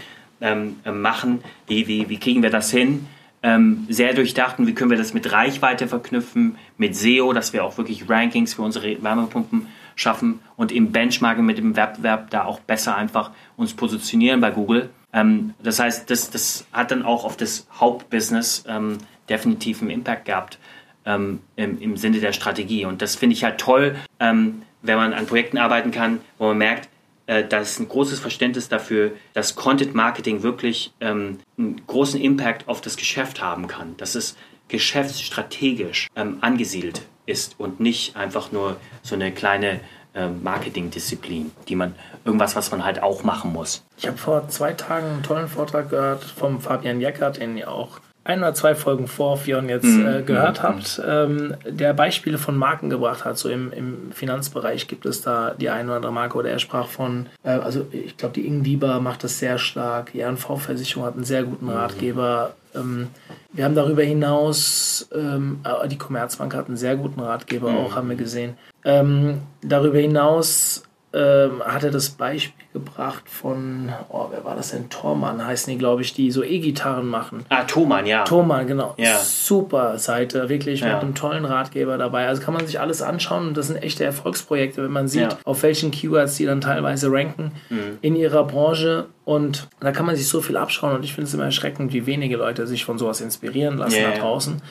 ähm, 0.41 0.77
äh, 0.85 0.91
machen? 0.91 1.43
Wie, 1.67 1.87
wie, 1.87 2.09
wie 2.09 2.19
kriegen 2.19 2.43
wir 2.43 2.49
das 2.49 2.71
hin? 2.71 3.07
Ähm, 3.41 3.85
sehr 3.89 4.13
durchdacht 4.13 4.59
und 4.59 4.67
wie 4.67 4.73
können 4.73 4.89
wir 4.89 4.97
das 4.97 5.13
mit 5.13 5.31
Reichweite 5.31 5.87
verknüpfen, 5.87 6.57
mit 6.77 6.95
SEO, 6.95 7.33
dass 7.33 7.51
wir 7.51 7.65
auch 7.65 7.77
wirklich 7.77 8.09
Rankings 8.09 8.53
für 8.53 8.61
unsere 8.61 9.03
Wärmepumpen 9.03 9.67
schaffen 9.95 10.39
und 10.55 10.71
im 10.71 10.91
Benchmarking 10.91 11.45
mit 11.45 11.57
dem 11.57 11.75
Wettbewerb 11.75 12.29
da 12.29 12.45
auch 12.45 12.59
besser 12.61 12.95
einfach 12.95 13.31
uns 13.57 13.73
positionieren 13.73 14.39
bei 14.39 14.51
Google. 14.51 14.89
Ähm, 15.11 15.53
das 15.61 15.79
heißt, 15.79 16.09
das, 16.09 16.31
das 16.31 16.65
hat 16.71 16.91
dann 16.91 17.03
auch 17.03 17.25
auf 17.25 17.37
das 17.37 17.67
Hauptbusiness 17.79 18.63
ähm, 18.67 18.97
definitiv 19.29 19.81
einen 19.81 19.91
Impact 19.91 20.25
gehabt 20.25 20.59
ähm, 21.05 21.39
im, 21.55 21.81
im, 21.81 21.97
Sinne 21.97 22.19
der 22.19 22.33
Strategie. 22.33 22.85
Und 22.85 23.01
das 23.01 23.15
finde 23.15 23.35
ich 23.35 23.43
halt 23.43 23.59
toll, 23.59 23.95
ähm, 24.19 24.63
wenn 24.81 24.97
man 24.97 25.13
an 25.13 25.25
Projekten 25.25 25.57
arbeiten 25.57 25.91
kann, 25.91 26.21
wo 26.37 26.47
man 26.47 26.57
merkt, 26.57 26.89
äh, 27.25 27.43
da 27.45 27.59
ein 27.59 27.87
großes 27.87 28.19
Verständnis 28.19 28.67
dafür, 28.67 29.11
dass 29.33 29.55
Content 29.55 29.95
Marketing 29.95 30.43
wirklich 30.43 30.93
ähm, 30.99 31.39
einen 31.57 31.81
großen 31.87 32.19
Impact 32.19 32.67
auf 32.67 32.81
das 32.81 32.97
Geschäft 32.97 33.41
haben 33.41 33.67
kann, 33.67 33.95
dass 33.97 34.15
es 34.15 34.35
geschäftsstrategisch 34.67 36.07
ähm, 36.15 36.37
angesiedelt 36.41 37.03
ist 37.25 37.59
und 37.59 37.79
nicht 37.79 38.17
einfach 38.17 38.51
nur 38.51 38.77
so 39.01 39.15
eine 39.15 39.31
kleine 39.31 39.79
ähm, 40.15 40.43
Marketingdisziplin, 40.43 41.51
die 41.67 41.75
man 41.75 41.95
irgendwas, 42.25 42.55
was 42.55 42.71
man 42.71 42.83
halt 42.83 43.01
auch 43.01 43.23
machen 43.23 43.53
muss. 43.53 43.83
Ich 43.97 44.05
habe 44.05 44.17
vor 44.17 44.47
zwei 44.49 44.73
Tagen 44.73 45.07
einen 45.07 45.23
tollen 45.23 45.47
Vortrag 45.47 45.89
gehört 45.89 46.23
vom 46.23 46.59
Fabian 46.61 46.99
Jeckert, 46.99 47.37
den 47.37 47.57
ihr 47.57 47.71
auch 47.71 47.99
ein 48.25 48.39
oder 48.39 48.53
zwei 48.53 48.73
Folgen 48.73 49.07
vor 49.07 49.37
Fion 49.37 49.67
jetzt 49.67 49.85
mhm. 49.85 50.05
äh, 50.05 50.21
gehört 50.21 50.59
mhm. 50.59 50.63
habt, 50.63 51.01
ähm, 51.05 51.55
der 51.65 51.93
Beispiele 51.93 52.37
von 52.37 52.55
Marken 52.55 52.89
gebracht 52.89 53.25
hat. 53.25 53.37
So 53.37 53.49
im, 53.49 53.71
im 53.73 54.11
Finanzbereich 54.11 54.87
gibt 54.87 55.05
es 55.05 55.21
da 55.21 55.53
die 55.53 55.69
eine 55.69 55.87
oder 55.87 55.95
andere 55.97 56.13
Marke 56.13 56.37
oder 56.37 56.49
er 56.49 56.59
sprach 56.59 56.87
von, 56.87 57.27
äh, 57.43 57.49
also 57.49 57.85
ich 57.91 58.15
glaube, 58.15 58.35
die 58.35 58.47
Ingdiba 58.47 58.99
macht 58.99 59.23
das 59.23 59.39
sehr 59.39 59.57
stark. 59.57 60.13
Die 60.13 60.21
RNV-Versicherung 60.21 61.05
hat 61.05 61.15
einen 61.15 61.25
sehr 61.25 61.43
guten 61.43 61.65
mhm. 61.65 61.71
Ratgeber. 61.71 62.53
Ähm, 62.73 63.09
wir 63.51 63.65
haben 63.65 63.75
darüber 63.75 64.03
hinaus, 64.03 65.09
ähm, 65.13 65.59
äh, 65.63 65.87
die 65.89 65.97
Commerzbank 65.97 66.55
hat 66.55 66.67
einen 66.67 66.77
sehr 66.77 66.95
guten 66.95 67.19
Ratgeber 67.19 67.71
mhm. 67.71 67.77
auch, 67.77 67.95
haben 67.95 68.09
wir 68.09 68.15
gesehen. 68.15 68.55
Ähm, 68.85 69.41
darüber 69.61 69.99
hinaus 69.99 70.83
ähm, 71.13 71.61
hat 71.63 71.83
er 71.83 71.91
das 71.91 72.09
Beispiel 72.09 72.65
gebracht 72.73 73.29
von, 73.29 73.93
oh, 74.09 74.27
wer 74.31 74.43
war 74.43 74.55
das 74.55 74.71
denn? 74.71 74.89
Tormann 74.89 75.45
heißen 75.45 75.71
die, 75.71 75.77
glaube 75.77 76.01
ich, 76.01 76.13
die 76.13 76.31
so 76.31 76.43
E-Gitarren 76.43 77.07
machen. 77.07 77.45
Ah, 77.49 77.65
Thomann, 77.65 78.07
ja. 78.07 78.23
Thomann, 78.23 78.65
genau. 78.65 78.95
Ja. 78.97 79.19
Super 79.19 79.99
Seite, 79.99 80.49
wirklich 80.49 80.81
ja. 80.81 80.93
mit 80.93 81.03
einem 81.03 81.13
tollen 81.13 81.45
Ratgeber 81.45 81.99
dabei. 81.99 82.27
Also 82.27 82.41
kann 82.41 82.55
man 82.55 82.65
sich 82.65 82.79
alles 82.79 83.03
anschauen 83.03 83.49
und 83.49 83.57
das 83.57 83.67
sind 83.67 83.77
echte 83.77 84.03
Erfolgsprojekte, 84.03 84.83
wenn 84.83 84.91
man 84.91 85.07
sieht, 85.07 85.21
ja. 85.21 85.37
auf 85.45 85.61
welchen 85.61 85.91
Keywords 85.91 86.35
die 86.37 86.45
dann 86.45 86.61
teilweise 86.61 87.11
ranken 87.11 87.51
mhm. 87.69 87.99
in 88.01 88.15
ihrer 88.15 88.43
Branche. 88.45 89.05
Und 89.23 89.69
da 89.79 89.91
kann 89.91 90.07
man 90.07 90.15
sich 90.15 90.27
so 90.27 90.41
viel 90.41 90.57
abschauen 90.57 90.95
und 90.95 91.05
ich 91.05 91.13
finde 91.13 91.27
es 91.27 91.33
immer 91.35 91.45
erschreckend, 91.45 91.93
wie 91.93 92.07
wenige 92.07 92.37
Leute 92.37 92.65
sich 92.65 92.85
von 92.85 92.97
sowas 92.97 93.21
inspirieren 93.21 93.77
lassen 93.77 93.99
yeah. 93.99 94.11
da 94.11 94.19
draußen. 94.19 94.61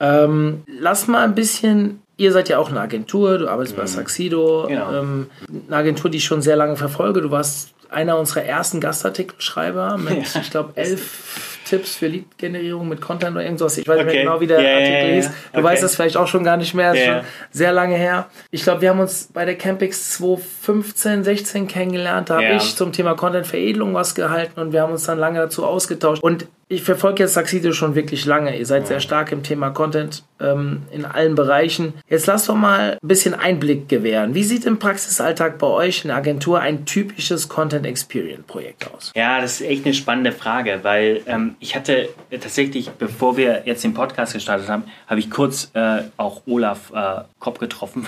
Ähm, 0.00 0.62
lass 0.66 1.08
mal 1.08 1.24
ein 1.24 1.34
bisschen 1.34 2.00
Ihr 2.18 2.32
seid 2.32 2.48
ja 2.48 2.58
auch 2.58 2.68
eine 2.68 2.80
Agentur, 2.80 3.38
du 3.38 3.48
arbeitest 3.48 3.76
mhm. 3.76 3.80
bei 3.80 3.86
Saxido, 3.86 4.66
genau. 4.68 4.92
ähm, 4.92 5.28
eine 5.68 5.76
Agentur, 5.76 6.10
die 6.10 6.18
ich 6.18 6.24
schon 6.24 6.42
sehr 6.42 6.56
lange 6.56 6.76
verfolge. 6.76 7.22
Du 7.22 7.30
warst 7.30 7.70
einer 7.90 8.18
unserer 8.18 8.42
ersten 8.42 8.80
Gastartikelschreiber 8.80 9.96
mit, 9.96 10.34
ja. 10.34 10.40
ich 10.40 10.50
glaube, 10.50 10.72
elf 10.74 11.47
Tipps 11.68 11.96
für 11.96 12.06
Lead-Generierung 12.06 12.88
mit 12.88 13.00
Content 13.00 13.32
oder 13.32 13.44
irgendwas. 13.44 13.76
Ich 13.76 13.86
weiß 13.86 13.98
okay. 13.98 14.06
nicht 14.06 14.20
genau, 14.20 14.40
wie 14.40 14.46
der 14.46 14.58
yeah, 14.58 14.78
Artikel 14.78 15.14
hieß. 15.14 15.26
Du 15.26 15.58
okay. 15.58 15.62
weißt 15.62 15.82
das 15.82 15.96
vielleicht 15.96 16.16
auch 16.16 16.26
schon 16.26 16.44
gar 16.44 16.56
nicht 16.56 16.74
mehr. 16.74 16.94
Yeah. 16.94 17.14
Schon 17.18 17.24
sehr 17.50 17.72
lange 17.72 17.96
her. 17.96 18.26
Ich 18.50 18.62
glaube, 18.62 18.80
wir 18.80 18.90
haben 18.90 19.00
uns 19.00 19.28
bei 19.32 19.44
der 19.44 19.56
Campix 19.56 20.10
2015, 20.12 21.24
16 21.24 21.68
kennengelernt. 21.68 22.30
Da 22.30 22.36
habe 22.36 22.56
ich 22.56 22.76
zum 22.76 22.92
Thema 22.92 23.14
Content-Veredelung 23.14 23.94
was 23.94 24.14
gehalten 24.14 24.60
und 24.60 24.72
wir 24.72 24.82
haben 24.82 24.92
uns 24.92 25.04
dann 25.04 25.18
lange 25.18 25.38
dazu 25.38 25.66
ausgetauscht. 25.66 26.22
Und 26.22 26.46
ich 26.70 26.82
verfolge 26.82 27.22
jetzt 27.22 27.32
Saxido 27.32 27.72
schon 27.72 27.94
wirklich 27.94 28.26
lange. 28.26 28.56
Ihr 28.56 28.66
seid 28.66 28.86
sehr 28.86 29.00
stark 29.00 29.32
im 29.32 29.42
Thema 29.42 29.70
Content 29.70 30.22
ähm, 30.38 30.82
in 30.92 31.06
allen 31.06 31.34
Bereichen. 31.34 31.94
Jetzt 32.10 32.26
lasst 32.26 32.48
doch 32.48 32.56
mal 32.56 32.98
ein 33.02 33.08
bisschen 33.08 33.32
Einblick 33.32 33.88
gewähren. 33.88 34.34
Wie 34.34 34.44
sieht 34.44 34.66
im 34.66 34.78
Praxisalltag 34.78 35.58
bei 35.58 35.66
euch 35.66 36.04
in 36.04 36.08
der 36.08 36.18
Agentur 36.18 36.60
ein 36.60 36.84
typisches 36.84 37.48
Content 37.48 37.86
Experience 37.86 38.46
Projekt 38.46 38.92
aus? 38.92 39.12
Ja, 39.16 39.40
das 39.40 39.60
ist 39.60 39.66
echt 39.66 39.86
eine 39.86 39.94
spannende 39.94 40.32
Frage, 40.32 40.80
weil 40.82 41.22
ähm, 41.26 41.56
ich 41.60 41.74
hatte 41.74 42.08
tatsächlich, 42.30 42.90
bevor 42.90 43.36
wir 43.36 43.62
jetzt 43.66 43.84
den 43.84 43.94
Podcast 43.94 44.32
gestartet 44.32 44.68
haben, 44.68 44.84
habe 45.06 45.20
ich 45.20 45.30
kurz 45.30 45.70
äh, 45.74 46.02
auch 46.16 46.42
Olaf 46.46 46.92
äh, 46.94 47.22
Kopp 47.38 47.58
getroffen 47.58 48.06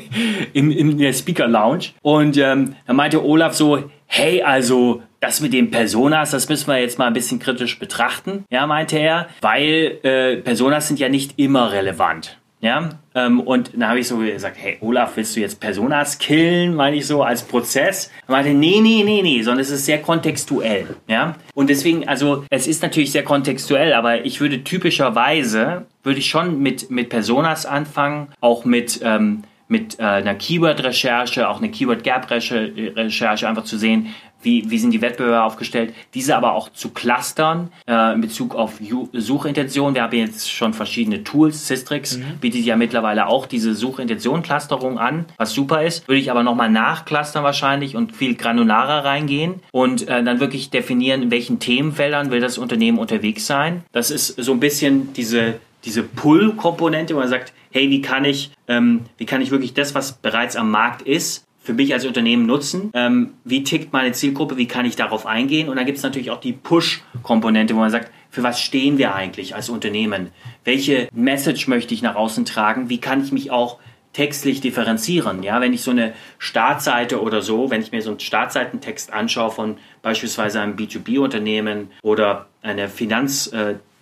in, 0.52 0.70
in 0.70 0.98
der 0.98 1.12
Speaker 1.12 1.48
Lounge 1.48 1.86
und 2.02 2.36
ähm, 2.36 2.76
da 2.86 2.92
meinte 2.92 3.24
Olaf 3.24 3.54
so, 3.54 3.90
hey, 4.06 4.42
also 4.42 5.02
das 5.20 5.40
mit 5.40 5.52
den 5.52 5.70
Personas, 5.70 6.30
das 6.30 6.48
müssen 6.48 6.68
wir 6.68 6.78
jetzt 6.78 6.98
mal 6.98 7.06
ein 7.06 7.12
bisschen 7.12 7.38
kritisch 7.38 7.78
betrachten, 7.78 8.44
ja, 8.50 8.66
meinte 8.66 8.98
er, 8.98 9.28
weil 9.40 9.98
äh, 10.02 10.36
Personas 10.38 10.88
sind 10.88 10.98
ja 10.98 11.08
nicht 11.08 11.38
immer 11.38 11.72
relevant. 11.72 12.39
Ja, 12.62 12.90
ähm, 13.14 13.40
und 13.40 13.72
dann 13.72 13.88
habe 13.88 14.00
ich 14.00 14.08
so 14.08 14.18
gesagt, 14.18 14.56
hey 14.58 14.76
Olaf, 14.82 15.16
willst 15.16 15.34
du 15.34 15.40
jetzt 15.40 15.60
Personas 15.60 16.18
killen, 16.18 16.74
meine 16.74 16.96
ich 16.96 17.06
so, 17.06 17.22
als 17.22 17.42
Prozess? 17.42 18.10
Er 18.28 18.32
meinte, 18.32 18.50
nee, 18.50 18.80
nee, 18.82 19.02
nee, 19.02 19.22
nee, 19.22 19.42
sondern 19.42 19.60
es 19.62 19.70
ist 19.70 19.86
sehr 19.86 20.02
kontextuell. 20.02 20.96
Ja, 21.08 21.36
und 21.54 21.70
deswegen, 21.70 22.06
also 22.06 22.44
es 22.50 22.66
ist 22.66 22.82
natürlich 22.82 23.12
sehr 23.12 23.24
kontextuell, 23.24 23.94
aber 23.94 24.26
ich 24.26 24.42
würde 24.42 24.62
typischerweise, 24.62 25.86
würde 26.02 26.18
ich 26.18 26.28
schon 26.28 26.60
mit, 26.60 26.90
mit 26.90 27.08
Personas 27.08 27.64
anfangen, 27.64 28.28
auch 28.42 28.66
mit, 28.66 29.00
ähm, 29.02 29.42
mit 29.66 29.98
äh, 29.98 30.02
einer 30.02 30.34
Keyword-Recherche, 30.34 31.48
auch 31.48 31.58
eine 31.58 31.70
Keyword-Gap-Recherche, 31.70 33.48
einfach 33.48 33.64
zu 33.64 33.78
sehen, 33.78 34.08
wie, 34.42 34.70
wie 34.70 34.78
sind 34.78 34.92
die 34.92 35.02
Wettbewerber 35.02 35.44
aufgestellt, 35.44 35.94
diese 36.14 36.36
aber 36.36 36.54
auch 36.54 36.70
zu 36.70 36.90
clustern 36.90 37.70
äh, 37.86 38.14
in 38.14 38.20
Bezug 38.20 38.54
auf 38.54 38.80
Suchintention. 39.12 39.94
Wir 39.94 40.02
haben 40.02 40.16
jetzt 40.16 40.50
schon 40.50 40.72
verschiedene 40.72 41.24
Tools. 41.24 41.66
Systrix 41.66 42.16
mhm. 42.16 42.38
bietet 42.40 42.64
ja 42.64 42.76
mittlerweile 42.76 43.26
auch 43.26 43.46
diese 43.46 43.74
Suchintention-Clusterung 43.74 44.98
an, 44.98 45.26
was 45.36 45.52
super 45.52 45.82
ist. 45.82 46.08
Würde 46.08 46.20
ich 46.20 46.30
aber 46.30 46.42
nochmal 46.42 46.70
nachclustern 46.70 47.44
wahrscheinlich 47.44 47.96
und 47.96 48.16
viel 48.16 48.34
granularer 48.34 49.04
reingehen 49.04 49.60
und 49.72 50.08
äh, 50.08 50.22
dann 50.22 50.40
wirklich 50.40 50.70
definieren, 50.70 51.22
in 51.22 51.30
welchen 51.30 51.58
Themenfeldern 51.58 52.30
will 52.30 52.40
das 52.40 52.58
Unternehmen 52.58 52.98
unterwegs 52.98 53.46
sein. 53.46 53.84
Das 53.92 54.10
ist 54.10 54.28
so 54.28 54.52
ein 54.52 54.60
bisschen 54.60 55.12
diese, 55.12 55.60
diese 55.84 56.02
Pull-Komponente, 56.02 57.14
wo 57.14 57.18
man 57.18 57.28
sagt, 57.28 57.52
hey, 57.70 57.90
wie 57.90 58.02
kann 58.02 58.24
ich, 58.24 58.52
ähm, 58.68 59.02
wie 59.18 59.26
kann 59.26 59.40
ich 59.40 59.50
wirklich 59.50 59.74
das, 59.74 59.94
was 59.94 60.12
bereits 60.12 60.56
am 60.56 60.70
Markt 60.70 61.02
ist, 61.02 61.46
für 61.60 61.74
mich 61.74 61.92
als 61.92 62.06
Unternehmen 62.06 62.46
nutzen? 62.46 62.90
Ähm, 62.94 63.34
wie 63.44 63.62
tickt 63.62 63.92
meine 63.92 64.12
Zielgruppe? 64.12 64.56
Wie 64.56 64.66
kann 64.66 64.86
ich 64.86 64.96
darauf 64.96 65.26
eingehen? 65.26 65.68
Und 65.68 65.76
dann 65.76 65.86
gibt 65.86 65.98
es 65.98 66.04
natürlich 66.04 66.30
auch 66.30 66.40
die 66.40 66.52
Push-Komponente, 66.52 67.74
wo 67.74 67.80
man 67.80 67.90
sagt, 67.90 68.10
für 68.30 68.42
was 68.42 68.60
stehen 68.60 68.98
wir 68.98 69.14
eigentlich 69.14 69.54
als 69.54 69.68
Unternehmen? 69.68 70.30
Welche 70.64 71.08
Message 71.12 71.68
möchte 71.68 71.94
ich 71.94 72.02
nach 72.02 72.14
außen 72.14 72.44
tragen? 72.44 72.88
Wie 72.88 72.98
kann 72.98 73.22
ich 73.22 73.32
mich 73.32 73.50
auch 73.50 73.78
textlich 74.12 74.60
differenzieren. 74.60 75.42
Ja, 75.42 75.60
wenn 75.60 75.72
ich 75.72 75.82
so 75.82 75.92
eine 75.92 76.14
Startseite 76.38 77.22
oder 77.22 77.42
so, 77.42 77.70
wenn 77.70 77.80
ich 77.80 77.92
mir 77.92 78.02
so 78.02 78.10
einen 78.10 78.20
Startseitentext 78.20 79.12
anschaue 79.12 79.50
von 79.50 79.76
beispielsweise 80.02 80.60
einem 80.60 80.76
B2B-Unternehmen 80.76 81.90
oder 82.02 82.46
einer 82.62 82.88
Finanz- 82.88 83.52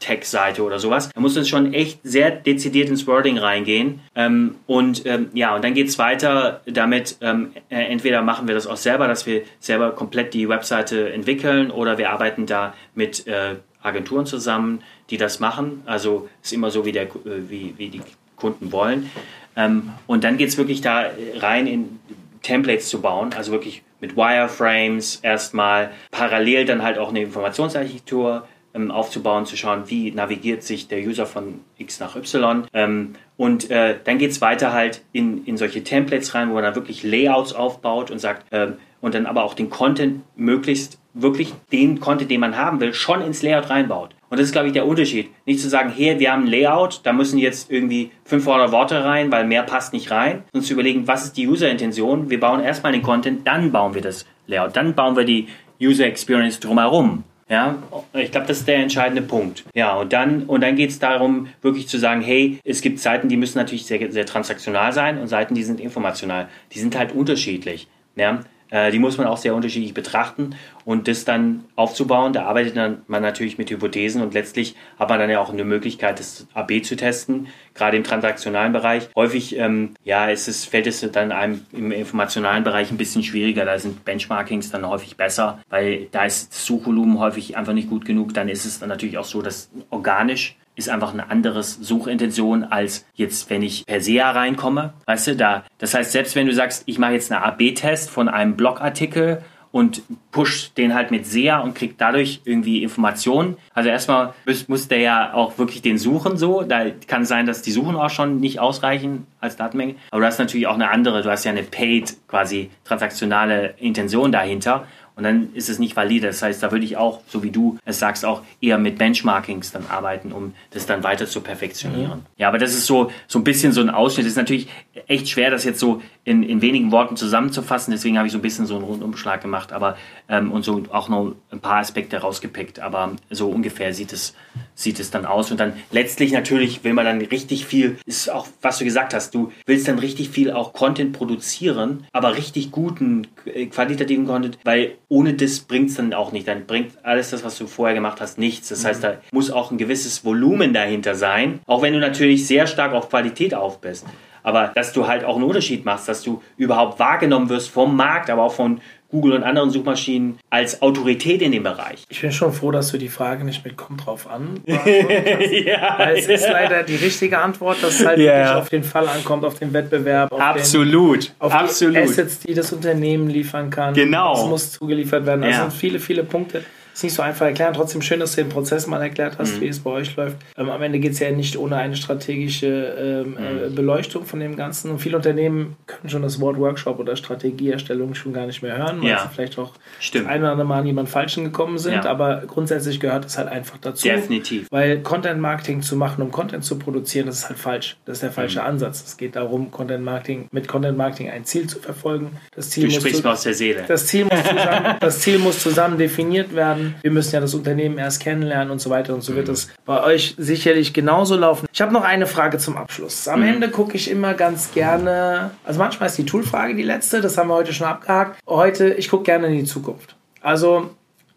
Tech-Seite 0.01 0.62
oder 0.62 0.78
sowas. 0.78 1.11
Da 1.12 1.20
muss 1.20 1.34
man 1.34 1.44
schon 1.44 1.74
echt 1.74 2.01
sehr 2.03 2.30
dezidiert 2.30 2.88
ins 2.88 3.07
Wording 3.07 3.38
reingehen. 3.38 4.01
Ähm, 4.14 4.57
und 4.66 5.05
ähm, 5.07 5.30
ja, 5.34 5.55
und 5.55 5.64
dann 5.64 5.74
geht 5.74 5.88
es 5.88 5.99
weiter 5.99 6.61
damit, 6.66 7.16
ähm, 7.20 7.53
äh, 7.68 7.82
entweder 7.82 8.22
machen 8.22 8.46
wir 8.46 8.55
das 8.55 8.66
auch 8.66 8.76
selber, 8.76 9.09
dass 9.09 9.26
wir 9.26 9.42
selber 9.61 9.92
komplett 9.92 10.34
die 10.34 10.49
Webseite 10.49 11.12
entwickeln 11.12 11.70
oder 11.70 11.99
wir 11.99 12.11
arbeiten 12.11 12.46
da 12.46 12.74
mit 12.94 13.26
äh, 13.26 13.57
Agenturen 13.82 14.26
zusammen, 14.26 14.82
die 15.11 15.16
das 15.16 15.40
machen. 15.40 15.82
Also 15.86 16.28
ist 16.42 16.53
immer 16.53 16.70
so, 16.70 16.84
wie, 16.84 16.92
der, 16.92 17.05
äh, 17.05 17.49
wie, 17.49 17.74
wie 17.76 17.88
die 17.88 18.03
Kunden 18.36 18.72
wollen. 18.72 19.11
Ähm, 19.57 19.90
und 20.07 20.24
dann 20.24 20.36
geht 20.36 20.49
es 20.49 20.59
wirklich 20.59 20.80
da 20.80 21.07
rein 21.36 21.66
in 21.66 21.99
Templates 22.42 22.88
zu 22.88 23.01
bauen, 23.01 23.32
also 23.36 23.51
wirklich 23.51 23.82
mit 24.01 24.16
Wireframes 24.16 25.16
erstmal, 25.16 25.90
parallel 26.12 26.64
dann 26.64 26.82
halt 26.82 26.99
auch 26.99 27.09
eine 27.09 27.20
Informationsarchitektur 27.22 28.46
aufzubauen, 28.90 29.44
zu 29.44 29.56
schauen, 29.56 29.84
wie 29.86 30.12
navigiert 30.12 30.62
sich 30.62 30.88
der 30.88 31.00
User 31.00 31.26
von 31.26 31.60
X 31.78 31.98
nach 31.98 32.14
Y. 32.14 32.64
Ähm, 32.72 33.14
und 33.36 33.70
äh, 33.70 33.96
dann 34.04 34.18
geht 34.18 34.30
es 34.30 34.40
weiter 34.40 34.72
halt 34.72 35.02
in, 35.12 35.44
in 35.46 35.56
solche 35.56 35.82
Templates 35.82 36.34
rein, 36.34 36.48
wo 36.50 36.54
man 36.54 36.62
dann 36.62 36.74
wirklich 36.76 37.02
Layouts 37.02 37.52
aufbaut 37.52 38.10
und 38.10 38.18
sagt, 38.18 38.52
äh, 38.52 38.72
und 39.00 39.14
dann 39.14 39.26
aber 39.26 39.44
auch 39.44 39.54
den 39.54 39.70
Content 39.70 40.22
möglichst 40.36 40.98
wirklich 41.14 41.52
den 41.72 42.00
Content, 42.00 42.30
den 42.30 42.40
man 42.40 42.56
haben 42.56 42.80
will, 42.80 42.94
schon 42.94 43.20
ins 43.22 43.42
Layout 43.42 43.70
reinbaut. 43.70 44.14
Und 44.30 44.38
das 44.38 44.46
ist, 44.46 44.52
glaube 44.52 44.68
ich, 44.68 44.72
der 44.72 44.86
Unterschied. 44.86 45.30
Nicht 45.46 45.60
zu 45.60 45.68
sagen, 45.68 45.92
hey, 45.94 46.18
wir 46.18 46.32
haben 46.32 46.44
ein 46.44 46.48
Layout, 46.48 47.00
da 47.04 47.12
müssen 47.12 47.38
jetzt 47.38 47.70
irgendwie 47.70 48.10
500 48.24 48.70
Worte 48.72 49.04
rein, 49.04 49.32
weil 49.32 49.46
mehr 49.46 49.62
passt 49.62 49.92
nicht 49.92 50.10
rein, 50.10 50.44
sondern 50.52 50.66
zu 50.66 50.74
überlegen, 50.74 51.06
was 51.06 51.24
ist 51.24 51.36
die 51.36 51.48
User-Intention? 51.48 52.30
Wir 52.30 52.38
bauen 52.38 52.60
erstmal 52.60 52.92
den 52.92 53.02
Content, 53.02 53.46
dann 53.46 53.72
bauen 53.72 53.94
wir 53.94 54.02
das 54.02 54.26
Layout, 54.46 54.76
dann 54.76 54.94
bauen 54.94 55.16
wir 55.16 55.24
die 55.24 55.48
User 55.80 56.06
Experience 56.06 56.60
drumherum. 56.60 57.24
Ja, 57.51 57.78
ich 58.12 58.30
glaube, 58.30 58.46
das 58.46 58.59
ist 58.59 58.68
der 58.68 58.76
entscheidende 58.76 59.22
Punkt. 59.22 59.64
Ja, 59.74 59.94
und 59.94 60.12
dann, 60.12 60.42
und 60.44 60.61
dann 60.61 60.76
geht 60.76 60.90
es 60.90 60.99
darum, 60.99 61.49
wirklich 61.62 61.88
zu 61.88 61.99
sagen, 61.99 62.20
hey, 62.20 62.59
es 62.62 62.82
gibt 62.82 63.01
Seiten, 63.01 63.28
die 63.28 63.38
müssen 63.38 63.57
natürlich 63.57 63.86
sehr, 63.86 64.12
sehr 64.12 64.26
transaktional 64.26 64.92
sein 64.92 65.18
und 65.18 65.28
Seiten, 65.28 65.55
die 65.55 65.64
sind 65.64 65.80
informational. 65.80 66.49
Die 66.72 66.78
sind 66.78 66.96
halt 66.96 67.12
unterschiedlich. 67.12 67.88
Ja? 68.16 68.40
Äh, 68.70 68.90
die 68.90 68.98
muss 68.98 69.18
man 69.18 69.26
auch 69.26 69.36
sehr 69.36 69.54
unterschiedlich 69.54 69.94
betrachten 69.94 70.54
und 70.84 71.08
das 71.08 71.24
dann 71.24 71.64
aufzubauen. 71.76 72.32
Da 72.32 72.44
arbeitet 72.44 72.76
man 73.08 73.22
natürlich 73.22 73.58
mit 73.58 73.70
Hypothesen 73.70 74.22
und 74.22 74.34
letztlich 74.34 74.76
hat 74.98 75.08
man 75.08 75.18
dann 75.18 75.30
ja 75.30 75.40
auch 75.40 75.52
eine 75.52 75.64
Möglichkeit, 75.64 76.18
das 76.18 76.46
AB 76.54 76.82
zu 76.82 76.96
testen, 76.96 77.48
gerade 77.74 77.96
im 77.96 78.04
transaktionalen 78.04 78.72
Bereich. 78.72 79.08
Häufig 79.14 79.56
ähm, 79.56 79.94
ja, 80.04 80.28
ist 80.28 80.48
es, 80.48 80.64
fällt 80.64 80.86
es 80.86 81.00
dann 81.12 81.32
einem 81.32 81.66
im 81.72 81.92
informationalen 81.92 82.64
Bereich 82.64 82.90
ein 82.90 82.98
bisschen 82.98 83.22
schwieriger. 83.22 83.64
Da 83.64 83.78
sind 83.78 84.04
Benchmarkings 84.04 84.70
dann 84.70 84.88
häufig 84.88 85.16
besser, 85.16 85.60
weil 85.68 86.06
da 86.10 86.24
ist 86.24 86.52
das 86.52 86.66
Suchvolumen 86.66 87.18
häufig 87.18 87.56
einfach 87.56 87.72
nicht 87.72 87.88
gut 87.90 88.04
genug. 88.04 88.34
Dann 88.34 88.48
ist 88.48 88.64
es 88.64 88.78
dann 88.78 88.88
natürlich 88.88 89.18
auch 89.18 89.24
so, 89.24 89.42
dass 89.42 89.70
organisch 89.90 90.56
ist 90.78 90.88
einfach 90.88 91.12
eine 91.12 91.30
andere 91.30 91.62
Suchintention 91.62 92.64
als 92.64 93.04
jetzt, 93.14 93.50
wenn 93.50 93.62
ich 93.62 93.84
per 93.84 94.00
se 94.00 94.20
reinkomme. 94.20 94.94
Weißt 95.06 95.26
du, 95.26 95.36
da, 95.36 95.64
das 95.78 95.94
heißt, 95.94 96.12
selbst 96.12 96.36
wenn 96.36 96.46
du 96.46 96.54
sagst, 96.54 96.84
ich 96.86 96.98
mache 96.98 97.12
jetzt 97.12 97.32
einen 97.32 97.42
AB-Test 97.42 98.08
von 98.10 98.28
einem 98.28 98.56
Blogartikel 98.56 99.42
und 99.70 100.02
push 100.30 100.72
den 100.74 100.94
halt 100.94 101.10
mit 101.10 101.26
SEA 101.26 101.58
und 101.58 101.74
kriegt 101.74 102.00
dadurch 102.00 102.40
irgendwie 102.44 102.82
Informationen. 102.82 103.56
Also 103.74 103.90
erstmal 103.90 104.32
muss, 104.46 104.68
muss 104.68 104.88
der 104.88 105.00
ja 105.00 105.34
auch 105.34 105.58
wirklich 105.58 105.82
den 105.82 105.98
suchen 105.98 106.36
so. 106.36 106.62
Da 106.62 106.90
kann 107.06 107.24
sein, 107.24 107.46
dass 107.46 107.62
die 107.62 107.72
Suchen 107.72 107.96
auch 107.96 108.10
schon 108.10 108.40
nicht 108.40 108.60
ausreichen 108.60 109.26
als 109.40 109.56
Datenmenge. 109.56 109.96
Aber 110.10 110.20
du 110.20 110.26
hast 110.26 110.38
natürlich 110.38 110.66
auch 110.66 110.74
eine 110.74 110.90
andere, 110.90 111.22
du 111.22 111.30
hast 111.30 111.44
ja 111.44 111.50
eine 111.50 111.62
paid 111.62 112.16
quasi 112.28 112.70
transaktionale 112.84 113.74
Intention 113.78 114.32
dahinter. 114.32 114.86
Und 115.18 115.24
dann 115.24 115.52
ist 115.52 115.68
es 115.68 115.80
nicht 115.80 115.96
valide. 115.96 116.28
Das 116.28 116.42
heißt, 116.42 116.62
da 116.62 116.70
würde 116.70 116.84
ich 116.84 116.96
auch, 116.96 117.22
so 117.26 117.42
wie 117.42 117.50
du 117.50 117.76
es 117.84 117.98
sagst, 117.98 118.24
auch 118.24 118.42
eher 118.60 118.78
mit 118.78 118.98
Benchmarkings 118.98 119.72
dann 119.72 119.84
arbeiten, 119.88 120.30
um 120.30 120.54
das 120.70 120.86
dann 120.86 121.02
weiter 121.02 121.26
zu 121.26 121.40
perfektionieren. 121.40 122.20
Mhm. 122.20 122.26
Ja, 122.36 122.46
aber 122.46 122.58
das 122.58 122.72
ist 122.72 122.86
so, 122.86 123.10
so 123.26 123.40
ein 123.40 123.44
bisschen 123.44 123.72
so 123.72 123.80
ein 123.80 123.90
Ausschnitt. 123.90 124.26
Das 124.26 124.30
ist 124.30 124.36
natürlich 124.36 124.68
echt 125.08 125.28
schwer, 125.28 125.50
das 125.50 125.64
jetzt 125.64 125.80
so 125.80 126.00
in, 126.22 126.44
in 126.44 126.62
wenigen 126.62 126.92
Worten 126.92 127.16
zusammenzufassen. 127.16 127.90
Deswegen 127.90 128.16
habe 128.16 128.28
ich 128.28 128.32
so 128.32 128.38
ein 128.38 128.42
bisschen 128.42 128.66
so 128.66 128.76
einen 128.76 128.84
Rundumschlag 128.84 129.42
gemacht, 129.42 129.72
aber 129.72 129.96
ähm, 130.28 130.52
und 130.52 130.64
so 130.64 130.84
auch 130.90 131.08
noch 131.08 131.34
ein 131.50 131.58
paar 131.58 131.78
Aspekte 131.78 132.18
rausgepickt. 132.18 132.78
Aber 132.78 133.16
so 133.28 133.48
ungefähr 133.48 133.92
sieht 133.94 134.12
es, 134.12 134.36
sieht 134.76 135.00
es 135.00 135.10
dann 135.10 135.26
aus. 135.26 135.50
Und 135.50 135.58
dann 135.58 135.72
letztlich 135.90 136.30
natürlich 136.30 136.84
will 136.84 136.92
man 136.92 137.04
dann 137.04 137.20
richtig 137.20 137.66
viel, 137.66 137.98
ist 138.06 138.30
auch, 138.30 138.46
was 138.62 138.78
du 138.78 138.84
gesagt 138.84 139.14
hast, 139.14 139.34
du 139.34 139.50
willst 139.66 139.88
dann 139.88 139.98
richtig 139.98 140.28
viel 140.28 140.52
auch 140.52 140.72
Content 140.72 141.12
produzieren, 141.12 142.06
aber 142.12 142.36
richtig 142.36 142.70
guten, 142.70 143.26
äh, 143.46 143.66
qualitativen 143.66 144.26
Content, 144.26 144.58
weil 144.62 144.92
ohne 145.09 145.34
das 145.34 145.61
bringt 145.61 145.90
es 145.90 145.96
dann 145.96 146.12
auch 146.12 146.32
nicht. 146.32 146.46
Dann 146.46 146.66
bringt 146.66 146.92
alles 147.02 147.30
das, 147.30 147.44
was 147.44 147.56
du 147.56 147.66
vorher 147.66 147.94
gemacht 147.94 148.20
hast, 148.20 148.38
nichts. 148.38 148.68
Das 148.68 148.84
heißt, 148.84 149.02
da 149.02 149.18
muss 149.32 149.50
auch 149.50 149.70
ein 149.70 149.78
gewisses 149.78 150.24
Volumen 150.24 150.74
dahinter 150.74 151.14
sein, 151.14 151.61
auch 151.66 151.82
wenn 151.82 151.94
du 151.94 151.98
natürlich 151.98 152.46
sehr 152.46 152.66
stark 152.66 152.92
auf 152.92 153.09
Qualität 153.09 153.54
auf 153.54 153.80
bist. 153.80 154.06
Aber 154.42 154.70
dass 154.74 154.92
du 154.92 155.06
halt 155.06 155.24
auch 155.24 155.36
einen 155.36 155.44
Unterschied 155.44 155.84
machst, 155.84 156.09
dass 156.09 156.22
du 156.22 156.42
überhaupt 156.56 156.98
wahrgenommen 156.98 157.48
wirst 157.48 157.70
vom 157.70 157.96
Markt, 157.96 158.30
aber 158.30 158.42
auch 158.42 158.52
von 158.52 158.80
Google 159.11 159.32
und 159.32 159.42
anderen 159.42 159.70
Suchmaschinen 159.70 160.38
als 160.50 160.82
Autorität 160.82 161.40
in 161.40 161.52
dem 161.52 161.62
Bereich. 161.62 162.04
Ich 162.11 162.20
bin 162.20 162.30
schon 162.30 162.52
froh, 162.52 162.70
dass 162.70 162.90
du 162.90 162.98
die 162.98 163.09
Frage 163.09 163.44
nicht 163.44 163.64
mit 163.64 163.76
kommt 163.76 164.04
drauf 164.04 164.28
an. 164.28 164.61
ja, 164.66 164.76
Weil 164.76 166.16
es 166.16 166.26
ja. 166.26 166.34
ist 166.34 166.48
leider 166.48 166.82
die 166.82 166.96
richtige 166.96 167.38
Antwort, 167.38 167.82
dass 167.82 168.00
es 168.00 168.06
halt 168.06 168.18
ja. 168.18 168.34
wirklich 168.34 168.56
auf 168.56 168.68
den 168.68 168.84
Fall 168.84 169.09
ankommt, 169.09 169.44
auf 169.44 169.59
den 169.59 169.72
Wettbewerb, 169.72 170.30
auf, 170.30 170.40
Absolut. 170.40 171.28
Den, 171.28 171.32
auf 171.38 171.52
Absolut. 171.52 171.96
die 171.96 172.00
Assets, 172.00 172.40
die 172.40 172.52
das 172.52 172.72
Unternehmen 172.72 173.30
liefern 173.30 173.70
kann. 173.70 173.94
Genau. 173.94 174.34
Es 174.34 174.44
muss 174.44 174.72
zugeliefert 174.72 175.24
werden. 175.24 175.40
Das 175.42 175.56
sind 175.56 175.72
viele, 175.72 176.00
viele 176.00 176.24
Punkte 176.24 176.62
ist 176.99 177.05
nicht 177.05 177.14
so 177.14 177.22
einfach 177.22 177.46
erklären. 177.46 177.74
Trotzdem 177.74 178.03
schön, 178.03 178.18
dass 178.18 178.34
du 178.34 178.42
den 178.42 178.49
Prozess 178.49 178.88
mal 178.88 179.01
erklärt 179.01 179.38
hast, 179.38 179.57
mhm. 179.57 179.61
wie 179.61 179.68
es 179.68 179.78
bei 179.78 179.90
euch 179.90 180.16
läuft. 180.16 180.36
Ähm, 180.57 180.68
am 180.68 180.82
Ende 180.82 180.99
geht 180.99 181.12
es 181.12 181.20
ja 181.20 181.30
nicht 181.30 181.57
ohne 181.57 181.76
eine 181.76 181.94
strategische 181.94 182.66
ähm, 182.66 183.36
äh, 183.36 183.68
mhm. 183.68 183.74
Beleuchtung 183.76 184.24
von 184.24 184.40
dem 184.40 184.57
Ganzen. 184.57 184.90
Und 184.90 184.99
viele 184.99 185.16
Unternehmen 185.16 185.76
können 185.86 186.11
schon 186.11 186.22
das 186.22 186.40
Wort 186.40 186.59
Workshop 186.59 186.99
oder 186.99 187.14
Strategieerstellung 187.14 188.14
schon 188.14 188.32
gar 188.32 188.46
nicht 188.46 188.62
mehr 188.62 188.76
hören, 188.76 189.01
weil 189.01 189.11
ja. 189.11 189.20
sie 189.20 189.32
vielleicht 189.32 189.59
auch 189.61 189.74
Stimmt. 190.01 190.26
ein 190.26 190.40
oder 190.40 190.51
andere 190.51 190.66
Mal 190.66 190.80
an 190.80 190.86
jemand 190.86 191.09
Falschen 191.09 191.44
gekommen 191.44 191.78
sind. 191.78 191.92
Ja. 191.92 192.05
Aber 192.07 192.42
grundsätzlich 192.49 192.99
gehört 192.99 193.26
es 193.26 193.38
halt 193.38 193.46
einfach 193.46 193.78
dazu. 193.78 194.09
Definitiv. 194.09 194.66
Weil 194.72 195.01
Content 195.01 195.40
Marketing 195.40 195.82
zu 195.82 195.94
machen, 195.94 196.20
um 196.20 196.32
Content 196.32 196.64
zu 196.64 196.80
produzieren, 196.80 197.26
das 197.26 197.38
ist 197.38 197.49
halt 197.49 197.61
falsch. 197.61 197.96
Das 198.07 198.16
ist 198.16 198.22
der 198.24 198.32
falsche 198.32 198.59
mhm. 198.59 198.66
Ansatz. 198.66 199.05
Es 199.07 199.16
geht 199.16 199.36
darum, 199.36 199.70
Content 199.70 200.05
Marketing, 200.05 200.49
mit 200.51 200.66
Content 200.66 200.99
Marketing 200.99 201.30
ein 201.30 201.44
Ziel 201.44 201.68
zu 201.68 201.78
verfolgen. 201.78 202.32
Das 202.57 202.70
Ziel 202.70 202.88
du 202.88 202.90
sprichst 202.90 203.22
mir 203.22 203.30
aus 203.30 203.44
der 203.44 203.55
Seele. 203.55 203.84
Das 203.86 204.09
Ziel, 204.09 204.24
muss 204.24 204.42
zusammen, 204.42 204.96
das 205.01 205.20
Ziel 205.20 205.38
muss 205.38 205.62
zusammen 205.62 205.96
definiert 205.96 206.57
werden. 206.57 206.88
Wir 207.03 207.11
müssen 207.11 207.34
ja 207.34 207.41
das 207.41 207.55
Unternehmen 207.55 207.99
erst 207.99 208.20
kennenlernen 208.20 208.70
und 208.70 208.80
so 208.80 208.91
weiter. 208.91 209.14
Und 209.14 209.22
so 209.22 209.34
wird 209.34 209.49
es 209.49 209.68
bei 209.84 210.03
euch 210.03 210.34
sicherlich 210.39 210.93
genauso 210.93 211.36
laufen. 211.36 211.66
Ich 211.72 211.80
habe 211.80 211.93
noch 211.93 212.05
eine 212.05 212.26
Frage 212.26 212.59
zum 212.59 212.76
Abschluss. 212.76 213.28
Am 213.28 213.41
mhm. 213.41 213.49
Ende 213.49 213.68
gucke 213.68 213.97
ich 213.97 214.11
immer 214.11 214.34
ganz 214.34 214.72
gerne, 214.72 215.51
also 215.64 215.78
manchmal 215.78 216.09
ist 216.09 216.18
die 216.18 216.26
Toolfrage 216.26 216.74
die 216.74 216.82
letzte, 216.82 217.20
das 217.20 217.36
haben 217.39 217.49
wir 217.49 217.55
heute 217.55 217.72
schon 217.72 217.86
abgehakt. 217.86 218.41
Heute, 218.47 218.89
ich 218.95 219.09
gucke 219.09 219.24
gerne 219.24 219.49
in 219.49 219.55
die 219.55 219.64
Zukunft. 219.64 220.16
Also 220.41 220.91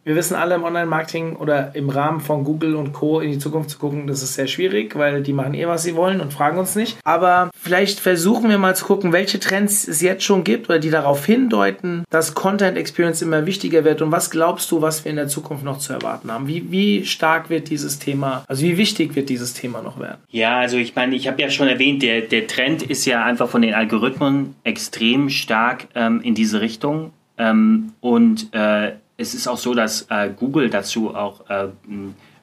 wir 0.04 0.16
wissen 0.16 0.36
alle 0.36 0.56
im 0.56 0.64
Online-Marketing 0.64 1.36
oder 1.36 1.76
im 1.76 1.89
Rahmen 1.89 2.20
von 2.20 2.43
Google 2.43 2.76
und 2.76 2.91
Co. 2.91 3.20
in 3.20 3.32
die 3.32 3.38
Zukunft 3.38 3.70
zu 3.70 3.78
gucken, 3.78 4.08
das 4.08 4.24
ist 4.24 4.34
sehr 4.34 4.47
schwierig, 4.47 4.95
weil 4.95 5.22
die 5.22 5.34
machen 5.34 5.54
eh, 5.54 5.68
was 5.68 5.84
sie 5.84 5.95
wollen 5.95 6.22
und 6.22 6.34
fragen 6.34 6.58
uns 6.58 6.76
nicht. 6.76 6.97
Aber 7.04 7.52
vielleicht 7.54 7.99
versuchen 7.99 8.49
wir 8.49 8.58
mal 8.58 8.76
zu 8.76 8.86
gucken, 8.86 9.14
welche 9.14 9.39
Trends 9.39 9.88
es 9.88 10.02
jetzt 10.02 10.24
schon 10.24 10.43
gibt 10.43 10.70
oder 10.70 10.80
die 10.80 10.89
darauf 10.89 11.26
hindeuten, 11.26 12.04
dass 12.10 12.34
Content 12.34 12.78
Experience 12.78 13.22
immer 13.22 13.45
wichtiger 13.45 13.84
wird. 13.84 14.02
Und 14.02 14.12
was 14.12 14.32
glaubst 14.32 14.72
du, 14.72 14.82
was 14.82 15.06
wir 15.06 15.12
in 15.12 15.18
der 15.18 15.28
Zukunft 15.28 15.64
noch 15.64 15.78
zu 15.78 15.93
erwarten 15.93 16.32
haben? 16.32 16.47
Wie, 16.47 16.72
wie 16.72 17.06
stark 17.06 17.49
wird 17.49 17.70
dieses 17.70 17.99
Thema, 17.99 18.43
also 18.47 18.64
wie 18.64 18.78
wichtig 18.78 19.16
wird 19.16 19.30
dieses 19.30 19.54
Thema 19.54 19.82
noch 19.82 19.99
werden? 19.99 20.18
Ja, 20.30 20.58
also 20.60 20.78
ich 20.78 20.95
meine, 20.95 21.16
ich 21.16 21.28
habe 21.28 21.41
ja 21.41 21.49
schon 21.49 21.68
erwähnt, 21.68 22.02
der, 22.02 22.22
der 22.22 22.47
Trend 22.47 22.82
ist 22.82 23.06
ja 23.06 23.24
einfach 23.24 23.49
von 23.49 23.62
den 23.62 23.74
Algorithmen 23.74 24.56
extrem 24.64 25.30
stark 25.30 25.88
ähm, 25.93 26.22
in 26.22 26.34
diese 26.34 26.62
Richtung. 26.62 27.14
Ähm, 27.38 27.93
und 28.02 28.54
äh, 28.54 28.93
es 29.22 29.34
ist 29.34 29.47
auch 29.47 29.57
so, 29.57 29.74
dass 29.74 30.07
äh, 30.09 30.30
Google 30.36 30.69
dazu 30.69 31.15
auch 31.15 31.49
äh, 31.49 31.67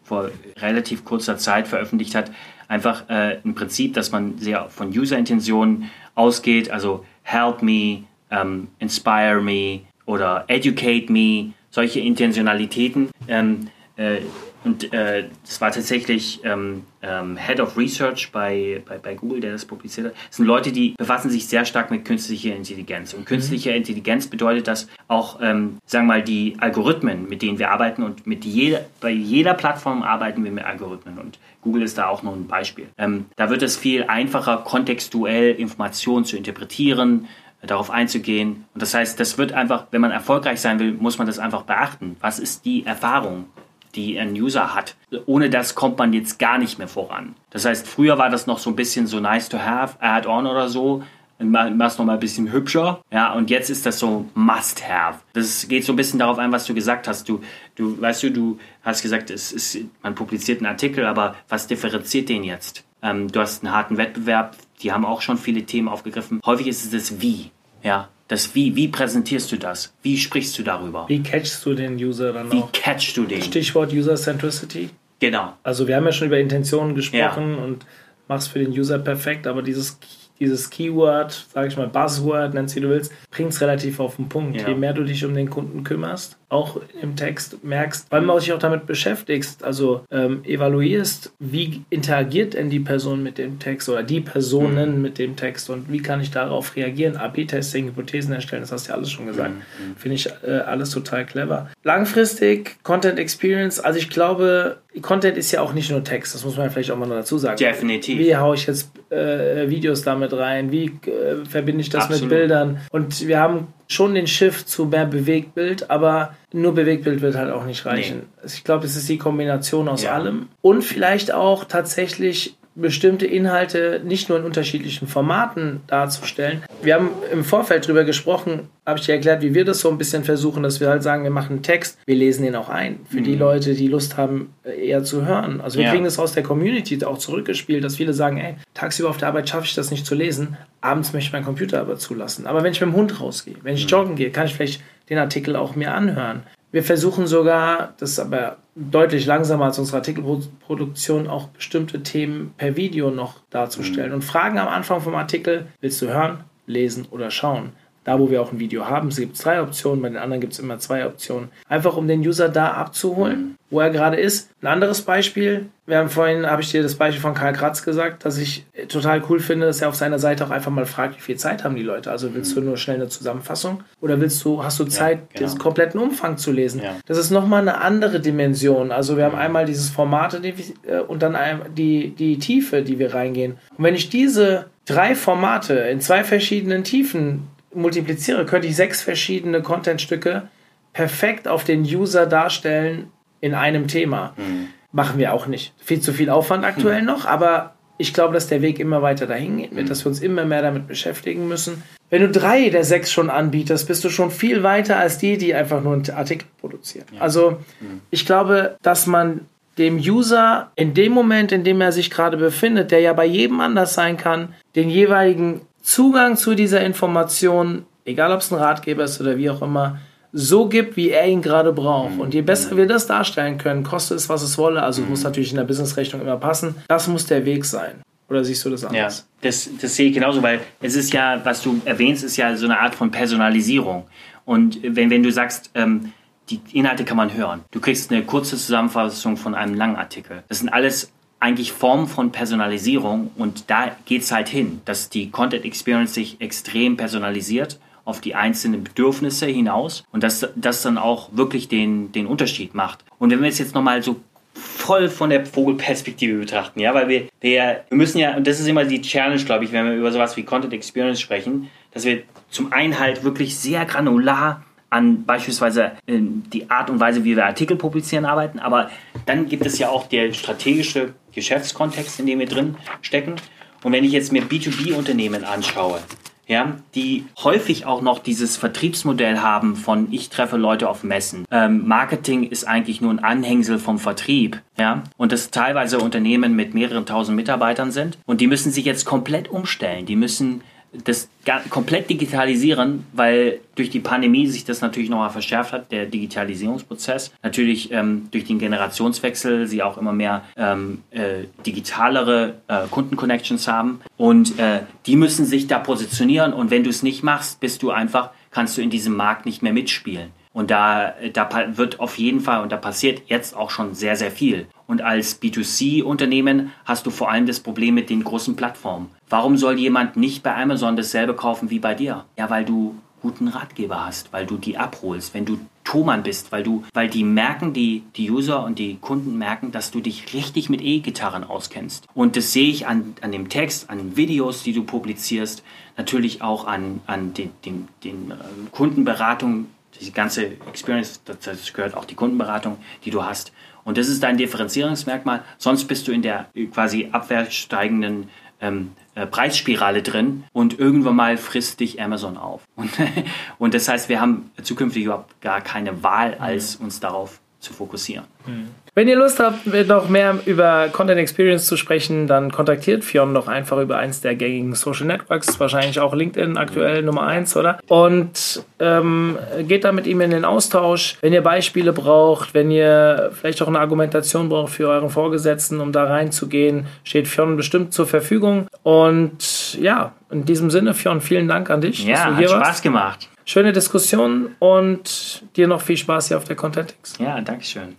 vor 0.05 0.31
relativ 0.57 1.05
kurzer 1.05 1.37
Zeit 1.37 1.68
veröffentlicht 1.68 2.14
hat, 2.14 2.31
einfach 2.68 3.09
äh, 3.09 3.39
ein 3.45 3.55
Prinzip, 3.55 3.95
dass 3.95 4.12
man 4.12 4.39
sehr 4.39 4.68
von 4.70 4.89
User-Intentionen 4.89 5.91
ausgeht, 6.14 6.70
also 6.70 7.05
help 7.22 7.62
me, 7.62 8.05
ähm, 8.31 8.68
inspire 8.79 9.41
me 9.43 9.81
oder 10.07 10.45
educate 10.49 11.12
me, 11.12 11.53
solche 11.70 12.01
Intentionalitäten. 12.01 13.11
Ähm, 13.26 13.68
äh, 13.99 14.20
und 14.64 14.92
äh, 14.92 15.24
das 15.44 15.61
war 15.61 15.70
tatsächlich 15.70 16.40
ähm, 16.44 16.84
ähm, 17.03 17.36
Head 17.36 17.61
of 17.61 17.76
Research 17.76 18.30
bei, 18.32 18.82
bei, 18.86 18.99
bei, 18.99 19.14
Google, 19.14 19.40
der 19.40 19.53
das 19.53 19.64
publiziert 19.64 20.09
hat. 20.09 20.14
Das 20.28 20.36
sind 20.36 20.46
Leute, 20.46 20.72
die 20.72 20.94
befassen 20.99 21.30
sich 21.30 21.46
sehr 21.46 21.64
stark 21.64 21.90
mit 21.90 22.05
künstlicher 22.05 22.55
Intelligenz. 22.55 23.12
Und 23.12 23.24
künstliche 23.24 23.70
mhm. 23.70 23.76
Intelligenz 23.76 24.26
bedeutet, 24.26 24.68
dass 24.68 24.88
auch, 25.07 25.40
ähm, 25.40 25.78
sagen 25.86 26.07
wir 26.07 26.14
mal, 26.14 26.22
die 26.22 26.57
Algorithmen, 26.61 27.28
mit 27.28 27.42
denen 27.42 27.59
wir 27.59 27.70
arbeiten 27.70 28.03
und 28.03 28.26
mit 28.26 28.44
jeder, 28.44 28.84
bei 29.01 29.11
jeder 29.11 29.55
Plattform 29.55 30.03
arbeiten 30.03 30.44
wir 30.44 30.53
mit 30.53 30.64
Algorithmen. 30.64 31.18
Und 31.18 31.38
Google 31.62 31.82
ist 31.82 31.99
da 31.99 32.09
auch 32.09 32.22
nur 32.22 32.34
ein 32.34 32.46
Beispiel. 32.46 32.86
Ähm, 32.99 33.26
da 33.36 33.51
wird 33.51 33.62
es 33.62 33.76
viel 33.76 34.05
einfacher, 34.05 34.59
kontextuell 34.59 35.55
Informationen 35.55 36.24
zu 36.24 36.36
interpretieren, 36.36 37.26
darauf 37.62 37.90
einzugehen. 37.90 38.64
Und 38.74 38.82
das 38.82 38.94
heißt, 38.94 39.18
das 39.18 39.38
wird 39.38 39.53
einfach, 39.53 39.86
wenn 39.90 40.01
man 40.01 40.11
erfolgreich 40.11 40.61
sein 40.61 40.78
will, 40.78 40.92
muss 40.92 41.18
man 41.18 41.26
das 41.26 41.38
einfach 41.38 41.62
beachten. 41.62 42.16
Was 42.20 42.38
ist 42.38 42.64
die 42.64 42.86
Erfahrung, 42.86 43.46
die 43.95 44.18
ein 44.18 44.32
User 44.32 44.74
hat? 44.74 44.97
Ohne 45.26 45.51
das 45.51 45.74
kommt 45.74 45.99
man 45.99 46.12
jetzt 46.12 46.39
gar 46.39 46.59
nicht 46.59 46.78
mehr 46.78 46.89
voran. 46.89 47.34
Das 47.51 47.64
heißt, 47.64 47.86
früher 47.86 48.18
war 48.18 48.30
das 48.30 48.47
noch 48.47 48.59
so 48.59 48.70
ein 48.70 48.76
bisschen 48.76 49.07
so 49.07 49.20
nice 49.20 49.49
to 49.49 49.59
have, 49.59 49.97
add-on 50.01 50.47
oder 50.47 50.68
so. 50.68 51.03
Machst 51.41 52.01
noch 52.01 52.05
mal 52.07 52.14
ein 52.14 52.20
bisschen 52.20 52.51
hübscher, 52.51 53.01
ja, 53.12 53.32
und 53.32 53.49
jetzt 53.49 53.70
ist 53.70 53.86
das 53.86 54.01
so 54.01 54.24
must 54.34 54.89
have. 54.89 55.20
Das 55.34 55.68
geht 55.68 55.84
so 55.84 55.93
ein 55.93 55.97
bisschen 55.97 56.18
darauf 56.18 56.36
ein, 56.39 56.51
was 56.51 56.66
du 56.66 56.74
gesagt 56.74 57.07
hast. 57.07 57.28
Du, 57.28 57.43
du, 57.76 58.01
weißt 58.01 58.24
du, 58.24 58.30
du 58.32 58.59
hast 58.82 59.03
gesagt, 59.03 59.30
es 59.30 59.53
ist, 59.53 59.78
man 60.03 60.16
publiziert 60.16 60.59
einen 60.59 60.66
Artikel, 60.66 61.07
aber 61.07 61.36
was 61.49 61.68
differenziert 61.68 62.28
den 62.28 62.43
jetzt? 62.43 62.82
Ähm, 63.03 63.30
du 63.30 63.39
hast 63.39 63.62
einen 63.62 63.72
harten 63.72 63.99
Wettbewerb, 63.99 64.57
die 64.82 64.93
haben 64.93 65.05
auch 65.05 65.22
schon 65.22 65.39
viele 65.39 65.62
Themen 65.62 65.86
aufgegriffen. 65.86 66.41
Häufig 66.45 66.66
ist 66.66 66.84
es 66.84 66.91
das 66.91 67.20
Wie. 67.20 67.53
Ja, 67.84 68.09
das 68.29 68.55
Wie. 68.55 68.76
Wie 68.76 68.89
präsentierst 68.89 69.51
du 69.51 69.57
das? 69.57 69.95
Wie 70.03 70.16
sprichst 70.16 70.59
du 70.59 70.62
darüber? 70.62 71.07
Wie 71.09 71.22
catchst 71.22 71.64
du 71.64 71.74
den 71.74 71.97
User 71.97 72.33
dann 72.33 72.53
Wie 72.53 72.59
auch? 72.59 72.72
catchst 72.72 73.16
du 73.16 73.24
den? 73.24 73.43
Stichwort 73.43 73.93
User 73.93 74.16
Centricity. 74.16 74.91
Genau. 75.18 75.55
Also 75.62 75.89
wir 75.89 75.97
haben 75.97 76.05
ja 76.05 76.12
schon 76.12 76.29
über 76.29 76.39
Intentionen 76.39 76.95
gesprochen 76.95 77.57
ja. 77.57 77.64
und 77.64 77.87
machst 78.29 78.49
für 78.49 78.59
den 78.61 78.70
User 78.70 78.99
perfekt, 78.99 79.47
aber 79.47 79.62
dieses 79.62 79.99
dieses 80.41 80.70
Keyword, 80.70 81.47
sage 81.53 81.68
ich 81.68 81.76
mal, 81.76 81.89
Buzzword, 81.89 82.55
nennst 82.55 82.76
wie 82.76 82.80
du 82.80 82.89
willst, 82.89 83.12
bringt 83.30 83.53
es 83.53 83.61
relativ 83.61 84.01
auf 84.01 84.16
den 84.16 84.28
Punkt. 84.28 84.61
Ja. 84.61 84.68
Je 84.68 84.74
mehr 84.74 84.93
du 84.93 85.05
dich 85.05 85.24
um 85.24 85.34
den 85.34 85.51
Kunden 85.51 85.84
kümmerst, 85.84 86.36
auch 86.49 86.80
im 87.03 87.16
Text 87.16 87.62
merkst, 87.62 88.07
weil 88.11 88.24
du 88.24 88.39
dich 88.39 88.53
auch 88.53 88.59
damit 88.59 88.86
beschäftigst, 88.86 89.62
also 89.62 90.05
ähm, 90.11 90.45
evaluierst, 90.45 91.32
wie 91.39 91.82
interagiert 91.91 92.55
denn 92.55 92.70
die 92.70 92.80
Person 92.80 93.22
mit 93.22 93.39
dem 93.39 93.59
Text 93.59 93.89
oder 93.89 94.03
die 94.03 94.20
Personen 94.20 94.97
mhm. 94.97 95.03
mit 95.03 95.18
dem 95.18 95.36
Text 95.36 95.68
und 95.68 95.93
wie 95.93 96.01
kann 96.01 96.20
ich 96.20 96.30
darauf 96.30 96.74
reagieren? 96.76 97.16
AP-Testing, 97.16 97.86
Hypothesen 97.86 98.32
erstellen, 98.32 98.62
das 98.62 98.72
hast 98.72 98.86
du 98.86 98.93
ja 98.93 98.97
alles 98.97 99.11
schon 99.11 99.26
gesagt. 99.26 99.51
Mhm. 99.51 99.97
Finde 99.97 100.14
ich 100.14 100.30
äh, 100.47 100.51
alles 100.51 100.91
total 100.91 101.26
clever. 101.26 101.68
Langfristig, 101.84 102.82
Content 102.82 103.18
Experience, 103.18 103.78
also 103.78 103.99
ich 103.99 104.09
glaube, 104.09 104.78
Content 105.01 105.36
ist 105.36 105.53
ja 105.53 105.61
auch 105.61 105.72
nicht 105.72 105.90
nur 105.90 106.03
Text, 106.05 106.34
das 106.34 106.44
muss 106.44 106.57
man 106.57 106.70
vielleicht 106.70 106.90
auch 106.90 106.96
mal 106.96 107.09
dazu 107.09 107.38
sagen. 107.38 107.57
Definitiv. 107.57 108.18
Wie 108.18 108.36
haue 108.36 108.55
ich 108.55 108.66
jetzt 108.66 108.90
äh, 109.11 109.68
Videos 109.68 110.03
damit 110.03 110.32
rein? 110.32 110.70
Wie 110.72 110.86
äh, 110.86 111.44
verbinde 111.49 111.80
ich 111.80 111.90
das 111.90 112.05
Absolut. 112.05 112.22
mit 112.22 112.30
Bildern? 112.30 112.80
Und 112.90 113.26
wir 113.26 113.40
haben 113.40 113.68
schon 113.86 114.14
den 114.14 114.26
Shift 114.26 114.68
zu 114.68 114.86
mehr 114.86 115.07
Bewegtbild, 115.07 115.90
aber 115.90 116.34
nur 116.53 116.74
Bewegtbild 116.74 117.20
wird 117.22 117.36
halt 117.36 117.51
auch 117.53 117.64
nicht 117.64 117.84
reichen. 117.86 118.22
Nee. 118.42 118.51
Ich 118.55 118.64
glaube, 118.64 118.86
es 118.86 118.96
ist 118.96 119.09
die 119.09 119.18
Kombination 119.18 119.88
aus 119.88 120.03
ja. 120.03 120.12
allem 120.12 120.49
und 120.62 120.82
vielleicht 120.82 121.32
auch 121.32 121.64
tatsächlich 121.64 122.57
bestimmte 122.81 123.26
Inhalte 123.26 124.01
nicht 124.05 124.29
nur 124.29 124.39
in 124.39 124.45
unterschiedlichen 124.45 125.09
Formaten 125.09 125.81
darzustellen. 125.87 126.62
Wir 126.83 126.95
haben 126.95 127.11
im 127.33 127.45
Vorfeld 127.45 127.85
darüber 127.85 128.05
gesprochen, 128.05 128.68
habe 128.87 128.99
ich 128.99 129.07
dir 129.07 129.12
erklärt, 129.12 129.43
wie 129.43 129.55
wir 129.55 129.64
das 129.64 129.81
so 129.81 129.91
ein 129.91 129.99
bisschen 129.99 130.24
versuchen, 130.24 130.62
dass 130.62 130.81
wir 130.81 130.89
halt 130.89 131.03
sagen, 131.03 131.24
wir 131.24 131.31
machen 131.31 131.55
einen 131.55 131.62
Text, 131.62 131.99
wir 132.07 132.14
lesen 132.14 132.45
den 132.45 132.55
auch 132.55 132.68
ein. 132.68 133.01
Für 133.11 133.18
mhm. 133.18 133.24
die 133.24 133.35
Leute, 133.35 133.74
die 133.74 133.89
Lust 133.89 134.16
haben, 134.16 134.55
eher 134.64 135.03
zu 135.05 135.26
hören. 135.26 135.61
Also 135.61 135.79
wir 135.79 135.87
ja. 135.87 135.91
kriegen 135.91 136.05
das 136.05 136.18
aus 136.18 136.33
der 136.33 136.43
Community 136.43 137.05
auch 137.05 137.18
zurückgespielt, 137.18 137.85
dass 137.85 137.97
viele 137.97 138.14
sagen, 138.14 138.39
ey, 138.39 138.55
tagsüber 138.74 139.11
auf 139.11 139.16
der 139.16 139.29
Arbeit 139.29 139.49
schaffe 139.49 139.66
ich 139.66 139.74
das 139.74 139.91
nicht 139.91 140.07
zu 140.07 140.14
lesen, 140.14 140.57
abends 140.81 141.12
möchte 141.12 141.29
ich 141.29 141.33
meinen 141.33 141.45
Computer 141.45 141.81
aber 141.81 141.97
zulassen. 141.97 142.47
Aber 142.47 142.62
wenn 142.62 142.72
ich 142.72 142.81
mit 142.81 142.91
dem 142.91 142.97
Hund 142.97 143.20
rausgehe, 143.20 143.57
wenn 143.62 143.74
ich 143.74 143.85
mhm. 143.85 143.91
joggen 143.91 144.16
gehe, 144.16 144.31
kann 144.31 144.47
ich 144.47 144.55
vielleicht 144.55 144.83
den 145.11 145.18
Artikel 145.18 145.57
auch 145.57 145.74
mir 145.74 145.95
anhören. 145.95 146.43
Wir 146.71 146.83
versuchen 146.83 147.27
sogar, 147.27 147.95
das 147.99 148.11
ist 148.11 148.19
aber 148.19 148.59
deutlich 148.75 149.25
langsamer 149.25 149.66
als 149.66 149.79
unsere 149.79 149.99
Artikelproduktion, 149.99 151.27
auch 151.27 151.49
bestimmte 151.49 152.03
Themen 152.03 152.53
per 152.59 152.77
Video 152.77 153.11
noch 153.11 153.41
darzustellen. 153.51 154.11
Mhm. 154.11 154.16
Und 154.16 154.23
fragen 154.23 154.59
am 154.59 154.69
Anfang 154.69 155.01
vom 155.01 155.14
Artikel, 155.14 155.66
willst 155.81 156.03
du 156.03 156.09
hören, 156.09 156.45
lesen 156.66 157.07
oder 157.11 157.31
schauen? 157.31 157.73
Da, 158.05 158.18
wo 158.18 158.30
wir 158.30 158.40
auch 158.40 158.53
ein 158.53 158.59
Video 158.59 158.86
haben, 158.86 159.09
es 159.09 159.16
gibt 159.16 159.44
drei 159.44 159.61
Optionen, 159.61 160.03
bei 160.03 160.09
den 160.09 160.16
anderen 160.16 160.40
gibt 160.40 160.55
es 160.55 160.59
immer 160.59 160.78
zwei 160.78 161.07
Optionen. 161.07 161.49
Einfach 161.68 161.96
um 161.96 162.09
den 162.09 162.20
User 162.20 162.49
da 162.49 162.72
abzuholen, 162.72 163.38
mhm. 163.40 163.55
wo 163.70 163.80
er 163.80 163.90
gerade 163.90 164.16
ist. 164.16 164.51
Ein 164.62 164.68
anderes 164.68 165.03
Beispiel, 165.03 165.68
wir 165.88 165.96
haben 165.96 166.11
vorhin, 166.11 166.46
habe 166.46 166.61
ich 166.61 166.70
dir 166.70 166.82
das 166.82 166.96
Beispiel 166.96 167.22
von 167.22 167.32
Karl 167.32 167.55
Kratz 167.55 167.82
gesagt, 167.82 168.26
dass 168.26 168.36
ich 168.36 168.66
total 168.88 169.22
cool 169.30 169.40
finde, 169.40 169.66
dass 169.66 169.80
er 169.80 169.88
auf 169.88 169.94
seiner 169.94 170.18
Seite 170.18 170.44
auch 170.44 170.51
einfach 170.51 170.70
mal 170.70 170.84
fragt, 170.84 171.16
wie 171.16 171.20
viel 171.20 171.36
Zeit 171.36 171.64
haben 171.64 171.76
die 171.76 171.82
Leute? 171.82 172.11
Also 172.11 172.34
willst 172.34 172.55
du 172.55 172.61
nur 172.61 172.76
schnell 172.76 172.96
eine 172.96 173.09
Zusammenfassung 173.09 173.82
oder 174.03 174.20
willst 174.20 174.44
du, 174.44 174.62
hast 174.62 174.78
du 174.78 174.84
Zeit, 174.84 175.18
ja, 175.18 175.40
genau. 175.40 175.51
den 175.51 175.59
kompletten 175.59 175.99
Umfang 175.99 176.36
zu 176.36 176.53
lesen? 176.53 176.82
Ja. 176.82 176.96
Das 177.07 177.16
ist 177.16 177.30
nochmal 177.30 177.62
eine 177.62 177.80
andere 177.80 178.20
Dimension. 178.20 178.92
Also 178.92 179.16
wir 179.16 179.24
haben 179.24 179.34
einmal 179.34 179.64
dieses 179.64 179.88
Formate 179.88 180.42
äh, 180.46 181.01
und 181.01 181.22
dann 181.22 181.36
die, 181.74 182.11
die 182.11 182.38
Tiefe, 182.38 182.82
die 182.82 182.99
wir 182.99 183.14
reingehen. 183.14 183.57
Und 183.76 183.84
wenn 183.84 183.94
ich 183.94 184.11
diese 184.11 184.66
drei 184.84 185.14
Formate 185.14 185.74
in 185.74 186.03
zwei 186.03 186.22
verschiedenen 186.22 186.84
Tiefen 186.84 187.49
multipliziere, 187.75 188.47
könnte 188.47 188.69
ich 188.69 188.77
sechs 188.77 189.03
verschiedene 189.03 189.62
Contentstücke 189.62 190.49
perfekt 190.93 191.49
auf 191.49 191.64
den 191.64 191.83
User 191.83 192.27
darstellen 192.27 193.11
in 193.41 193.55
einem 193.55 193.89
Thema. 193.89 194.35
Mhm. 194.37 194.69
Machen 194.91 195.19
wir 195.19 195.35
auch 195.35 195.47
nicht. 195.47 195.75
Viel 195.79 196.01
zu 196.01 196.12
viel 196.12 196.31
Aufwand 196.31 196.64
aktuell 196.64 197.01
mhm. 197.01 197.07
noch, 197.07 197.27
aber 197.27 197.75
ich 197.99 198.14
glaube, 198.14 198.35
dass 198.35 198.47
der 198.47 198.62
Weg 198.62 198.79
immer 198.79 199.03
weiter 199.03 199.27
dahin 199.27 199.59
geht, 199.59 199.73
mhm. 199.73 199.87
dass 199.87 200.05
wir 200.05 200.09
uns 200.09 200.21
immer 200.21 200.45
mehr 200.45 200.62
damit 200.62 200.87
beschäftigen 200.87 201.49
müssen. 201.49 201.83
Wenn 202.11 202.23
du 202.23 202.31
drei 202.31 202.71
der 202.71 202.85
sechs 202.85 203.12
schon 203.12 203.29
anbietest, 203.29 203.87
bist 203.87 204.03
du 204.05 204.09
schon 204.09 204.31
viel 204.31 204.62
weiter 204.62 204.97
als 204.97 205.19
die, 205.19 205.37
die 205.37 205.55
einfach 205.55 205.83
nur 205.83 205.93
einen 205.93 206.11
Artikel 206.11 206.47
produzieren. 206.61 207.07
Ja. 207.12 207.21
Also 207.21 207.59
mhm. 207.81 208.01
ich 208.11 208.25
glaube, 208.25 208.77
dass 208.83 209.07
man 209.07 209.43
dem 209.77 209.99
User 209.99 210.71
in 210.75 210.95
dem 210.95 211.12
Moment, 211.12 211.53
in 211.53 211.64
dem 211.64 211.81
er 211.81 211.93
sich 211.93 212.11
gerade 212.11 212.37
befindet, 212.37 212.91
der 212.91 213.01
ja 213.01 213.12
bei 213.12 213.27
jedem 213.27 213.61
anders 213.61 213.95
sein 213.95 214.16
kann, 214.16 214.55
den 214.75 214.91
jeweiligen 214.91 215.61
Zugang 215.83 216.37
zu 216.37 216.55
dieser 216.55 216.85
Information, 216.85 217.87
egal 218.05 218.33
ob 218.33 218.41
es 218.41 218.53
ein 218.53 218.59
Ratgeber 218.59 219.05
ist 219.05 219.20
oder 219.20 219.37
wie 219.37 219.51
auch 219.51 219.62
immer, 219.62 219.99
so 220.33 220.68
gibt, 220.68 220.97
wie 220.97 221.11
er 221.11 221.26
ihn 221.26 221.43
gerade 221.43 221.72
braucht. 221.72 222.14
Mhm. 222.14 222.20
Und 222.20 222.35
je 222.35 222.43
besser 222.43 222.76
wir 222.76 222.87
das 222.87 223.07
darstellen 223.07 223.59
können, 223.59 223.83
kostet 223.83 224.18
es, 224.18 224.29
was 224.29 224.43
es 224.43 224.59
wolle, 224.59 224.83
also 224.83 225.03
mhm. 225.03 225.11
muss 225.11 225.24
natürlich 225.24 225.51
in 225.51 225.57
der 225.57 225.64
Businessrechnung 225.64 226.20
immer 226.20 226.37
passen, 226.37 226.74
das 226.89 227.09
muss 227.09 227.26
der 227.26 227.45
Weg 227.45 227.64
sein. 227.64 228.03
Oder 228.29 228.45
siehst 228.45 228.64
du 228.64 228.70
das 228.70 228.85
anders? 228.85 229.18
Ja, 229.18 229.49
das, 229.49 229.70
das 229.81 229.97
sehe 229.97 230.09
ich 230.09 230.14
genauso, 230.14 230.43
weil 230.43 230.61
es 230.81 230.97
ist 230.97 231.14
ja, 231.14 231.41
was 231.45 231.62
du 231.62 231.81
erwähnst, 231.87 232.24
ist 232.24 232.37
ja 232.37 232.55
so 232.57 232.66
eine 232.66 232.79
Art 232.79 232.95
von 232.95 233.11
Personalisierung. 233.11 234.07
Und 234.45 234.79
wenn, 234.83 235.09
wenn 235.09 235.22
du 235.22 235.33
sagst, 235.33 235.70
ähm, 235.74 236.12
die 236.51 236.61
Inhalte 236.72 237.05
kann 237.05 237.16
man 237.16 237.35
hören, 237.35 237.61
du 237.70 237.81
kriegst 237.81 238.11
eine 238.11 238.22
kurze 238.22 238.57
Zusammenfassung 238.57 239.37
von 239.37 239.55
einem 239.55 239.74
langen 239.74 239.97
Artikel. 239.97 240.43
Das 240.49 240.59
sind 240.59 240.68
alles 240.68 241.11
eigentlich 241.41 241.72
Form 241.72 242.09
von 242.09 242.32
Personalisierung 242.32 243.30
und 243.36 243.70
da 243.70 243.97
geht 244.07 244.22
es 244.22 244.32
halt 244.32 244.49
hin, 244.49 244.80
dass 244.84 245.09
die 245.09 245.30
Content 245.30 245.64
Experience 245.64 246.14
sich 246.14 246.41
extrem 246.41 246.97
personalisiert 246.97 247.78
auf 248.05 248.20
die 248.20 248.34
einzelnen 248.34 248.84
Bedürfnisse 248.84 249.47
hinaus 249.47 250.03
und 250.12 250.22
dass 250.22 250.49
das 250.57 250.82
dann 250.82 250.99
auch 250.99 251.28
wirklich 251.32 251.68
den, 251.68 252.11
den 252.12 252.26
Unterschied 252.26 252.74
macht. 252.74 253.05
Und 253.18 253.30
wenn 253.30 253.43
wir 253.43 253.49
es 253.49 253.59
jetzt 253.59 253.74
nochmal 253.74 254.03
so 254.03 254.16
voll 254.55 255.09
von 255.09 255.30
der 255.30 255.47
Vogelperspektive 255.47 256.39
betrachten, 256.39 256.80
ja, 256.80 256.95
weil 256.95 257.09
wir, 257.09 257.28
wir, 257.41 257.84
wir 257.89 257.97
müssen 257.97 258.18
ja, 258.18 258.36
und 258.36 258.47
das 258.47 258.61
ist 258.61 258.66
immer 258.66 258.84
die 258.84 259.03
Challenge, 259.03 259.43
glaube 259.45 259.64
ich, 259.64 259.72
wenn 259.72 259.84
wir 259.84 259.95
über 259.95 260.11
sowas 260.11 260.36
wie 260.36 260.43
Content 260.43 260.72
Experience 260.72 261.20
sprechen, 261.20 261.70
dass 261.93 262.05
wir 262.05 262.22
zum 262.51 262.72
einen 262.72 262.99
halt 262.99 263.24
wirklich 263.24 263.57
sehr 263.57 263.84
granular 263.84 264.64
an 264.91 265.24
beispielsweise 265.24 265.93
ähm, 266.07 266.45
die 266.53 266.70
Art 266.70 266.91
und 266.91 267.01
Weise, 267.01 267.24
wie 267.24 267.36
wir 267.36 267.47
Artikel 267.47 267.76
publizieren, 267.76 268.24
arbeiten. 268.24 268.59
Aber 268.59 268.91
dann 269.26 269.49
gibt 269.49 269.66
es 269.66 269.78
ja 269.78 269.89
auch 269.89 270.07
der 270.07 270.32
strategische 270.32 271.14
Geschäftskontext, 271.32 272.20
in 272.20 272.26
dem 272.26 272.39
wir 272.39 272.47
drin 272.47 272.76
stecken. 273.03 273.36
Und 273.82 273.93
wenn 273.93 274.05
ich 274.05 274.12
jetzt 274.12 274.32
mir 274.32 274.43
B2B-Unternehmen 274.43 275.45
anschaue, 275.45 276.01
ja, 276.49 276.78
die 276.95 277.26
häufig 277.45 277.84
auch 277.84 278.01
noch 278.01 278.18
dieses 278.18 278.57
Vertriebsmodell 278.57 279.41
haben 279.41 279.76
von 279.76 280.09
ich 280.11 280.30
treffe 280.30 280.57
Leute 280.57 280.89
auf 280.89 281.05
Messen. 281.05 281.45
Ähm, 281.51 281.86
Marketing 281.86 282.43
ist 282.43 282.66
eigentlich 282.66 283.03
nur 283.03 283.12
ein 283.12 283.18
Anhängsel 283.18 283.78
vom 283.78 283.99
Vertrieb, 283.99 284.61
ja, 284.78 285.05
und 285.18 285.30
das 285.30 285.51
teilweise 285.51 285.99
Unternehmen 285.99 286.57
mit 286.57 286.72
mehreren 286.72 287.05
tausend 287.05 287.36
Mitarbeitern 287.36 287.93
sind 287.93 288.16
und 288.24 288.41
die 288.41 288.47
müssen 288.47 288.72
sich 288.72 288.86
jetzt 288.86 289.05
komplett 289.05 289.49
umstellen. 289.49 290.07
Die 290.07 290.16
müssen 290.16 290.62
das 290.93 291.28
komplett 291.70 292.09
digitalisieren, 292.09 293.05
weil 293.12 293.61
durch 293.74 293.91
die 293.91 294.01
Pandemie 294.01 294.47
sich 294.47 294.64
das 294.64 294.80
natürlich 294.80 295.11
nochmal 295.11 295.30
verschärft 295.30 295.72
hat, 295.72 295.93
der 295.93 296.07
Digitalisierungsprozess. 296.07 297.32
Natürlich 297.43 297.93
ähm, 297.93 298.28
durch 298.30 298.45
den 298.45 298.59
Generationswechsel 298.59 299.66
sie 299.66 299.82
auch 299.82 299.99
immer 299.99 300.12
mehr 300.12 300.45
ähm, 300.57 301.03
äh, 301.11 301.45
digitalere 301.66 302.55
äh, 302.68 302.86
Kundenconnections 302.91 303.68
haben 303.68 304.01
und 304.16 304.59
äh, 304.59 304.80
die 305.07 305.16
müssen 305.16 305.45
sich 305.45 305.66
da 305.66 305.78
positionieren 305.78 306.53
und 306.53 306.70
wenn 306.70 306.84
du 306.84 306.91
es 306.91 307.03
nicht 307.03 307.22
machst, 307.22 307.61
bist 307.61 307.82
du 307.82 307.91
einfach, 307.91 308.30
kannst 308.51 308.76
du 308.78 308.82
in 308.82 308.91
diesem 308.91 309.14
Markt 309.14 309.47
nicht 309.47 309.62
mehr 309.62 309.72
mitspielen. 309.72 310.30
Und 310.59 310.73
da, 310.73 311.15
da 311.35 311.49
wird 311.77 312.01
auf 312.01 312.19
jeden 312.19 312.41
Fall, 312.41 312.65
und 312.65 312.73
da 312.73 312.77
passiert 312.77 313.23
jetzt 313.29 313.57
auch 313.57 313.71
schon 313.71 313.95
sehr, 313.95 314.17
sehr 314.17 314.33
viel. 314.33 314.67
Und 314.89 315.03
als 315.03 315.41
B2C-Unternehmen 315.41 316.73
hast 316.85 317.07
du 317.07 317.11
vor 317.11 317.31
allem 317.31 317.47
das 317.47 317.61
Problem 317.61 317.95
mit 317.95 318.11
den 318.11 318.25
großen 318.25 318.57
Plattformen. 318.57 319.09
Warum 319.29 319.57
soll 319.57 319.79
jemand 319.79 320.17
nicht 320.17 320.43
bei 320.43 320.57
Amazon 320.57 320.97
dasselbe 320.97 321.35
kaufen 321.35 321.71
wie 321.71 321.79
bei 321.79 321.95
dir? 321.95 322.25
Ja, 322.37 322.51
weil 322.51 322.65
du 322.65 322.97
guten 323.23 323.47
Ratgeber 323.47 324.05
hast, 324.05 324.33
weil 324.33 324.47
du 324.47 324.57
die 324.57 324.77
abholst, 324.79 325.33
wenn 325.33 325.45
du 325.45 325.61
Thomann 325.85 326.25
bist, 326.25 326.51
weil 326.51 326.65
du, 326.65 326.83
weil 326.93 327.09
die 327.09 327.23
merken, 327.23 327.73
die, 327.73 328.03
die 328.17 328.29
User 328.29 328.65
und 328.65 328.81
die 328.81 328.97
Kunden 329.01 329.39
merken, 329.39 329.71
dass 329.71 329.93
du 329.93 330.01
dich 330.01 330.35
richtig 330.35 330.69
mit 330.69 330.83
E-Gitarren 330.83 331.45
auskennst. 331.45 332.05
Und 332.15 332.35
das 332.35 332.53
sehe 332.53 332.69
ich 332.69 332.89
an, 332.89 333.15
an 333.21 333.31
dem 333.31 333.49
Text, 333.49 333.91
an 333.91 334.17
Videos, 334.17 334.65
die 334.65 334.73
du 334.73 334.83
publizierst, 334.83 335.63
natürlich 335.97 336.43
auch 336.43 336.67
an, 336.67 337.01
an 337.07 337.33
den, 337.33 337.53
den, 337.65 337.89
den 338.03 338.33
äh, 338.33 338.35
Kundenberatungen, 338.73 339.69
die 340.01 340.12
ganze 340.12 340.53
Experience, 340.68 341.20
das 341.24 341.72
gehört 341.72 341.95
auch 341.95 342.05
die 342.05 342.14
Kundenberatung, 342.14 342.78
die 343.05 343.11
du 343.11 343.24
hast. 343.24 343.53
Und 343.84 343.97
das 343.97 344.09
ist 344.09 344.22
dein 344.22 344.36
Differenzierungsmerkmal. 344.36 345.43
Sonst 345.57 345.84
bist 345.84 346.07
du 346.09 346.12
in 346.12 346.22
der 346.22 346.47
quasi 346.72 347.09
abwärts 347.11 347.55
steigenden 347.55 348.28
ähm, 348.61 348.93
äh, 349.14 349.26
Preisspirale 349.26 350.03
drin 350.03 350.45
und 350.53 350.78
irgendwann 350.78 351.16
mal 351.16 351.36
frisst 351.36 351.80
dich 351.80 352.01
Amazon 352.01 352.36
auf. 352.36 352.62
Und, 352.76 352.91
und 353.59 353.74
das 353.74 353.89
heißt, 353.89 354.09
wir 354.09 354.20
haben 354.20 354.51
zukünftig 354.62 355.05
überhaupt 355.05 355.41
gar 355.41 355.61
keine 355.61 356.03
Wahl, 356.03 356.34
als 356.34 356.76
uns 356.76 357.01
darauf 357.01 357.41
zu 357.61 357.73
fokussieren. 357.73 358.25
Mhm. 358.47 358.69
Wenn 358.95 359.07
ihr 359.07 359.17
Lust 359.17 359.39
habt, 359.39 359.65
noch 359.87 360.09
mehr 360.09 360.39
über 360.45 360.89
Content 360.93 361.21
Experience 361.21 361.67
zu 361.67 361.77
sprechen, 361.77 362.27
dann 362.27 362.51
kontaktiert 362.51 363.05
Fionn 363.05 363.33
doch 363.33 363.47
einfach 363.47 363.79
über 363.79 363.97
eins 363.97 364.21
der 364.21 364.35
gängigen 364.35 364.75
Social 364.75 365.07
Networks, 365.07 365.61
wahrscheinlich 365.61 366.01
auch 366.01 366.15
LinkedIn 366.15 366.57
aktuell 366.57 367.03
Nummer 367.03 367.23
eins, 367.23 367.57
oder? 367.57 367.79
Und 367.87 368.65
ähm, 368.81 369.39
geht 369.69 369.85
da 369.85 369.93
mit 369.93 370.09
ihm 370.09 370.21
in 370.21 370.31
den 370.31 370.45
Austausch. 370.45 371.17
Wenn 371.21 371.33
ihr 371.33 371.43
Beispiele 371.43 371.93
braucht, 371.93 372.55
wenn 372.55 372.73
ihr 372.73 373.31
vielleicht 373.35 373.63
auch 373.63 373.69
eine 373.69 373.79
Argumentation 373.79 374.49
braucht 374.49 374.73
für 374.73 374.89
euren 374.89 375.11
Vorgesetzten, 375.11 375.81
um 375.81 375.93
da 375.93 376.05
reinzugehen, 376.05 376.87
steht 377.05 377.29
Fionn 377.29 377.57
bestimmt 377.57 377.93
zur 377.93 378.09
Verfügung. 378.09 378.67
Und 378.83 379.79
ja, 379.81 380.13
in 380.31 380.45
diesem 380.45 380.71
Sinne, 380.71 380.95
Fionn, 380.95 381.21
vielen 381.21 381.47
Dank 381.47 381.71
an 381.71 381.81
dich. 381.81 382.05
Ja, 382.05 382.35
hat 382.35 382.45
Spaß 382.45 382.61
warst. 382.61 382.83
gemacht. 382.83 383.29
Schöne 383.51 383.72
Diskussion 383.72 384.51
und 384.59 385.42
dir 385.57 385.68
noch 385.68 385.80
viel 385.80 385.96
Spaß 385.96 386.28
hier 386.28 386.36
auf 386.36 386.44
der 386.44 386.55
Contentix. 386.55 387.14
Ja, 387.18 387.40
danke 387.40 387.64
schön. 387.64 387.96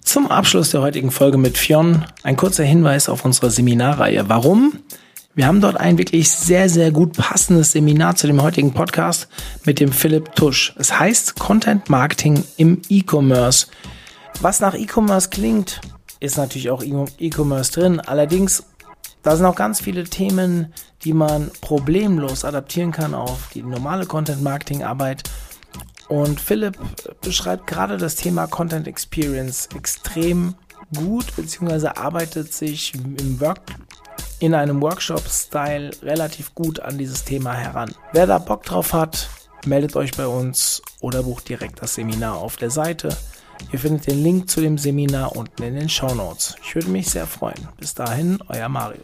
Zum 0.00 0.26
Abschluss 0.26 0.72
der 0.72 0.82
heutigen 0.82 1.12
Folge 1.12 1.38
mit 1.38 1.56
Fionn 1.56 2.04
ein 2.24 2.36
kurzer 2.36 2.64
Hinweis 2.64 3.08
auf 3.08 3.24
unsere 3.24 3.48
Seminarreihe. 3.48 4.28
Warum? 4.28 4.80
Wir 5.36 5.46
haben 5.46 5.60
dort 5.60 5.76
ein 5.76 5.98
wirklich 5.98 6.28
sehr, 6.28 6.68
sehr 6.68 6.90
gut 6.90 7.16
passendes 7.16 7.70
Seminar 7.70 8.16
zu 8.16 8.26
dem 8.26 8.42
heutigen 8.42 8.74
Podcast 8.74 9.28
mit 9.64 9.78
dem 9.78 9.92
Philipp 9.92 10.34
Tusch. 10.34 10.74
Es 10.76 10.98
heißt 10.98 11.38
Content 11.38 11.88
Marketing 11.88 12.42
im 12.56 12.82
E-Commerce. 12.88 13.68
Was 14.40 14.58
nach 14.58 14.74
E-Commerce 14.74 15.28
klingt, 15.30 15.80
ist 16.18 16.38
natürlich 16.38 16.70
auch 16.70 16.82
E-Commerce 16.82 17.70
drin. 17.70 18.00
Allerdings, 18.00 18.64
da 19.22 19.36
sind 19.36 19.46
auch 19.46 19.54
ganz 19.54 19.80
viele 19.80 20.02
Themen, 20.02 20.74
die 21.04 21.12
man 21.12 21.50
problemlos 21.60 22.44
adaptieren 22.44 22.92
kann 22.92 23.14
auf 23.14 23.50
die 23.54 23.62
normale 23.62 24.06
Content 24.06 24.42
Marketing 24.42 24.82
Arbeit 24.82 25.22
und 26.08 26.40
Philipp 26.40 26.78
beschreibt 27.20 27.66
gerade 27.66 27.98
das 27.98 28.16
Thema 28.16 28.46
Content 28.46 28.88
Experience 28.88 29.68
extrem 29.74 30.54
gut, 30.96 31.36
beziehungsweise 31.36 31.96
arbeitet 31.98 32.52
sich 32.52 32.94
im 32.94 33.40
Work 33.40 33.60
in 34.40 34.54
einem 34.54 34.80
Workshop-Style 34.80 35.90
relativ 36.02 36.54
gut 36.54 36.80
an 36.80 36.96
dieses 36.96 37.24
Thema 37.24 37.52
heran. 37.52 37.92
Wer 38.12 38.26
da 38.26 38.38
Bock 38.38 38.62
drauf 38.64 38.92
hat, 38.94 39.28
meldet 39.66 39.96
euch 39.96 40.12
bei 40.12 40.26
uns 40.26 40.80
oder 41.00 41.24
bucht 41.24 41.48
direkt 41.48 41.82
das 41.82 41.94
Seminar 41.94 42.38
auf 42.38 42.56
der 42.56 42.70
Seite. 42.70 43.14
Ihr 43.72 43.78
findet 43.78 44.06
den 44.06 44.22
Link 44.22 44.48
zu 44.48 44.60
dem 44.60 44.78
Seminar 44.78 45.36
unten 45.36 45.62
in 45.62 45.74
den 45.74 45.88
Show 45.88 46.14
Notes. 46.14 46.54
Ich 46.62 46.74
würde 46.74 46.88
mich 46.88 47.10
sehr 47.10 47.26
freuen. 47.26 47.68
Bis 47.76 47.92
dahin, 47.92 48.38
euer 48.48 48.68
Mario. 48.68 49.02